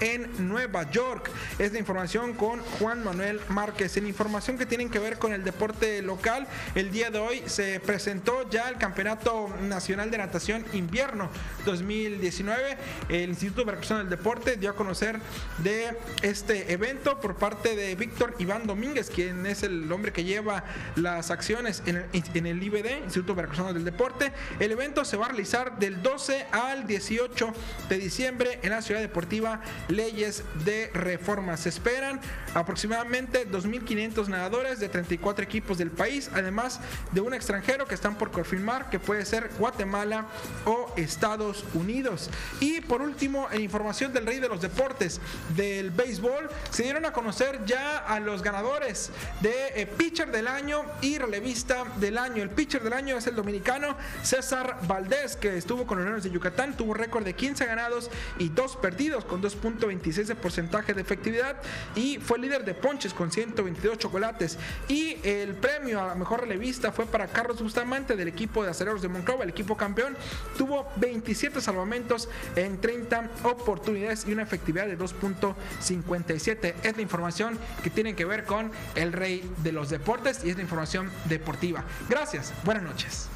en 0.00 0.48
Nueva 0.48 0.90
York. 0.90 1.30
Es 1.56 1.72
la 1.72 1.78
información 1.78 2.34
con 2.34 2.58
Juan 2.60 3.04
Manuel 3.04 3.40
Márquez. 3.48 3.96
En 3.96 4.08
información 4.08 4.58
que 4.58 4.66
tienen 4.66 4.90
que 4.90 4.98
ver 4.98 5.18
con 5.18 5.32
el 5.32 5.44
deporte 5.44 6.02
local, 6.02 6.48
el 6.74 6.90
día 6.90 7.10
de 7.10 7.20
hoy 7.20 7.42
se 7.46 7.78
presentó 7.78 8.50
ya 8.50 8.68
el 8.68 8.76
Campeonato 8.76 9.48
Nacional 9.62 10.10
de 10.10 10.18
Natación 10.18 10.64
Invierno 10.72 11.30
2019. 11.64 12.76
El 13.08 13.30
Instituto 13.30 13.64
Veracruzano 13.64 14.00
del 14.00 14.10
Deporte 14.10 14.56
dio 14.56 14.70
a 14.70 14.74
conocer 14.74 15.20
de 15.58 15.96
este 16.22 16.72
evento 16.72 17.20
por 17.20 17.36
parte 17.36 17.76
de 17.76 17.94
Víctor 17.94 18.34
Iván 18.40 18.66
Domínguez, 18.66 19.10
quien 19.10 19.46
es 19.46 19.62
el 19.62 19.90
hombre 19.92 20.12
que 20.12 20.24
lleva 20.24 20.64
las 20.96 21.30
acciones 21.30 21.84
en 21.86 21.98
el, 21.98 22.06
en 22.12 22.46
el 22.46 22.60
IBD, 22.60 23.04
Instituto 23.04 23.36
Veracruzano 23.36 23.72
del 23.72 23.84
Deporte. 23.84 24.32
El 24.58 24.72
evento 24.72 25.04
se 25.04 25.16
va 25.16 25.26
a 25.26 25.28
realizar 25.28 25.78
del 25.78 26.02
12 26.02 26.46
al 26.50 26.84
18 26.84 27.54
de 27.88 27.98
diciembre 27.98 28.58
en 28.62 28.70
la 28.70 28.82
Ciudad 28.82 29.00
Deportiva 29.00 29.41
Leyes 29.88 30.44
de 30.64 30.90
Reforma. 30.94 31.56
Se 31.56 31.68
esperan 31.68 32.20
aproximadamente 32.54 33.50
2.500 33.50 34.28
nadadores 34.28 34.80
de 34.80 34.88
34 34.88 35.44
equipos 35.44 35.78
del 35.78 35.90
país, 35.90 36.30
además 36.34 36.80
de 37.12 37.20
un 37.20 37.34
extranjero 37.34 37.86
que 37.86 37.94
están 37.94 38.16
por 38.16 38.30
confirmar 38.30 38.90
que 38.90 38.98
puede 38.98 39.24
ser 39.24 39.50
Guatemala 39.58 40.26
o 40.64 40.92
Estados 40.96 41.64
Unidos. 41.74 42.30
Y 42.60 42.80
por 42.80 43.02
último, 43.02 43.48
en 43.50 43.62
información 43.62 44.12
del 44.12 44.26
rey 44.26 44.38
de 44.38 44.48
los 44.48 44.60
deportes 44.60 45.20
del 45.56 45.90
béisbol, 45.90 46.48
se 46.70 46.84
dieron 46.84 47.04
a 47.04 47.12
conocer 47.12 47.64
ya 47.64 47.98
a 47.98 48.20
los 48.20 48.42
ganadores 48.42 49.10
de 49.40 49.72
eh, 49.74 49.86
pitcher 49.86 50.30
del 50.30 50.48
año 50.48 50.84
y 51.00 51.18
relevista 51.18 51.84
del 51.96 52.18
año. 52.18 52.42
El 52.42 52.50
pitcher 52.50 52.82
del 52.82 52.92
año 52.92 53.16
es 53.16 53.26
el 53.26 53.34
dominicano 53.34 53.96
César 54.22 54.78
Valdés, 54.86 55.36
que 55.36 55.56
estuvo 55.56 55.86
con 55.86 55.98
los 55.98 56.06
Leones 56.06 56.24
de 56.24 56.30
Yucatán, 56.30 56.76
tuvo 56.76 56.94
récord 56.94 57.24
de 57.24 57.34
15 57.34 57.66
ganados 57.66 58.10
y 58.38 58.48
2 58.48 58.76
perdidos 58.76 59.24
con 59.32 59.40
2.26 59.40 60.26
de 60.26 60.34
porcentaje 60.34 60.92
de 60.92 61.00
efectividad 61.00 61.56
y 61.96 62.18
fue 62.18 62.38
líder 62.38 62.66
de 62.66 62.74
ponches 62.74 63.14
con 63.14 63.32
122 63.32 63.96
chocolates. 63.96 64.58
Y 64.88 65.16
el 65.26 65.54
premio 65.54 66.02
a 66.02 66.08
la 66.08 66.14
mejor 66.14 66.42
relevista 66.42 66.92
fue 66.92 67.06
para 67.06 67.28
Carlos 67.28 67.62
Bustamante 67.62 68.14
del 68.14 68.28
equipo 68.28 68.62
de 68.62 68.68
aceleros 68.68 69.00
de 69.00 69.08
Monclova, 69.08 69.44
el 69.44 69.48
equipo 69.48 69.74
campeón. 69.74 70.18
Tuvo 70.58 70.86
27 70.96 71.62
salvamentos 71.62 72.28
en 72.56 72.78
30 72.78 73.30
oportunidades 73.44 74.26
y 74.28 74.34
una 74.34 74.42
efectividad 74.42 74.86
de 74.86 74.98
2.57. 74.98 76.74
Es 76.82 76.94
la 76.94 77.02
información 77.02 77.58
que 77.82 77.88
tiene 77.88 78.14
que 78.14 78.26
ver 78.26 78.44
con 78.44 78.70
el 78.96 79.14
rey 79.14 79.50
de 79.62 79.72
los 79.72 79.88
deportes 79.88 80.44
y 80.44 80.50
es 80.50 80.56
la 80.56 80.62
información 80.62 81.10
deportiva. 81.24 81.84
Gracias, 82.10 82.52
buenas 82.64 82.82
noches. 82.82 83.30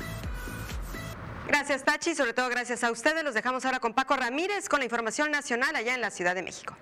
Gracias, 1.59 1.85
Tachi. 1.85 2.15
Sobre 2.15 2.35
todo 2.35 2.51
gracias 2.51 2.85
a 2.85 2.91
ustedes. 2.91 3.25
Los 3.25 3.33
dejamos 3.33 3.65
ahora 3.65 3.81
con 3.81 3.95
Paco 3.95 4.15
Ramírez 4.15 4.69
con 4.69 4.81
la 4.81 4.85
información 4.85 5.31
nacional 5.31 5.75
allá 5.75 5.95
en 5.95 6.03
la 6.03 6.11
Ciudad 6.11 6.35
de 6.35 6.43
México. 6.43 6.77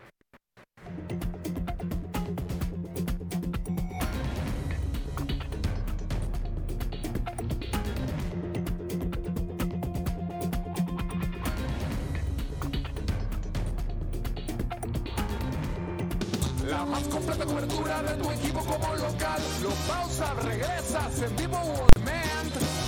La 16.66 16.84
más 16.84 17.04
completa 17.04 17.44
cobertura 17.44 18.02
de 18.02 18.14
tu 18.20 18.28
equipo 18.32 18.58
como 18.58 18.96
local. 18.96 19.40
Lo 19.62 19.70
pausa, 19.86 20.34
regresas 20.42 21.22
en 21.22 21.36
vivo 21.36 21.58
on. 21.58 21.94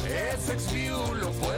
Es 0.08 0.62
XView, 0.62 1.14
lo 1.14 1.30
puedes. 1.30 1.55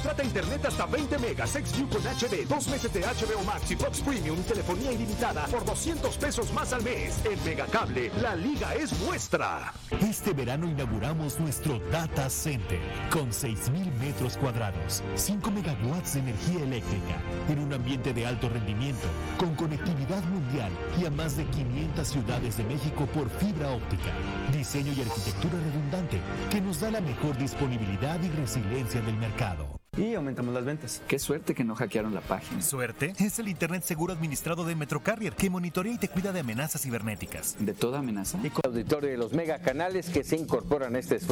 Contrata 0.00 0.24
internet 0.24 0.64
hasta 0.64 0.86
20 0.86 1.18
megas 1.18 1.50
XView 1.50 1.86
con 1.90 2.00
HD, 2.00 2.48
dos 2.48 2.68
meses 2.68 2.90
de 2.90 3.00
HBO 3.00 3.44
Max 3.44 3.70
y 3.70 3.76
Fox 3.76 4.00
Premium 4.00 4.42
telefonía 4.44 4.92
ilimitada 4.92 5.44
por 5.48 5.62
200 5.62 6.16
pesos 6.16 6.50
más 6.54 6.72
al 6.72 6.82
mes. 6.82 7.20
En 7.26 7.44
Megacable, 7.44 8.10
la 8.22 8.34
liga 8.34 8.74
es 8.74 8.98
nuestra. 9.00 9.74
Este 10.00 10.32
verano 10.32 10.66
inauguramos 10.66 11.38
nuestro 11.38 11.78
Data 11.90 12.30
Center 12.30 12.80
con 13.10 13.28
6.000 13.28 13.92
metros 13.98 14.38
cuadrados, 14.38 15.02
5 15.16 15.50
megawatts 15.50 16.14
de 16.14 16.20
energía 16.20 16.62
eléctrica, 16.62 17.20
en 17.50 17.58
un 17.58 17.74
ambiente 17.74 18.14
de 18.14 18.24
alto 18.24 18.48
rendimiento, 18.48 19.06
con 19.36 19.54
conectividad 19.54 20.24
mundial 20.24 20.72
y 20.98 21.04
a 21.04 21.10
más 21.10 21.36
de 21.36 21.44
500 21.44 22.08
ciudades 22.08 22.56
de 22.56 22.64
México 22.64 23.04
por 23.12 23.28
fibra 23.28 23.68
óptica. 23.72 24.14
Diseño 24.50 24.94
y 24.94 25.02
arquitectura 25.02 25.58
redundante 25.62 26.22
que 26.50 26.62
nos 26.62 26.80
da 26.80 26.90
la 26.90 27.02
mejor 27.02 27.36
disponibilidad 27.36 28.18
y 28.22 28.30
resiliencia 28.30 29.02
del 29.02 29.18
mercado. 29.18 29.80
Y 29.96 30.14
aumentamos 30.14 30.54
las 30.54 30.64
ventas. 30.64 31.02
Qué 31.08 31.18
suerte 31.18 31.52
que 31.52 31.64
no 31.64 31.74
hackearon 31.74 32.14
la 32.14 32.20
página. 32.20 32.62
¿Suerte? 32.62 33.12
Es 33.18 33.40
el 33.40 33.48
Internet 33.48 33.82
seguro 33.82 34.12
administrado 34.12 34.64
de 34.64 34.76
Metrocarrier 34.76 35.34
que 35.34 35.50
monitorea 35.50 35.92
y 35.92 35.98
te 35.98 36.08
cuida 36.08 36.32
de 36.32 36.40
amenazas 36.40 36.82
cibernéticas. 36.82 37.56
¿De 37.58 37.74
toda 37.74 37.98
amenaza? 37.98 38.38
Y 38.42 38.50
con 38.50 38.62
auditorio 38.64 39.10
de 39.10 39.16
los 39.16 39.32
megacanales 39.32 40.08
que 40.08 40.22
se 40.22 40.36
incorporan 40.36 40.94
a 40.94 41.00
este 41.00 41.16
esfuerzo. 41.16 41.28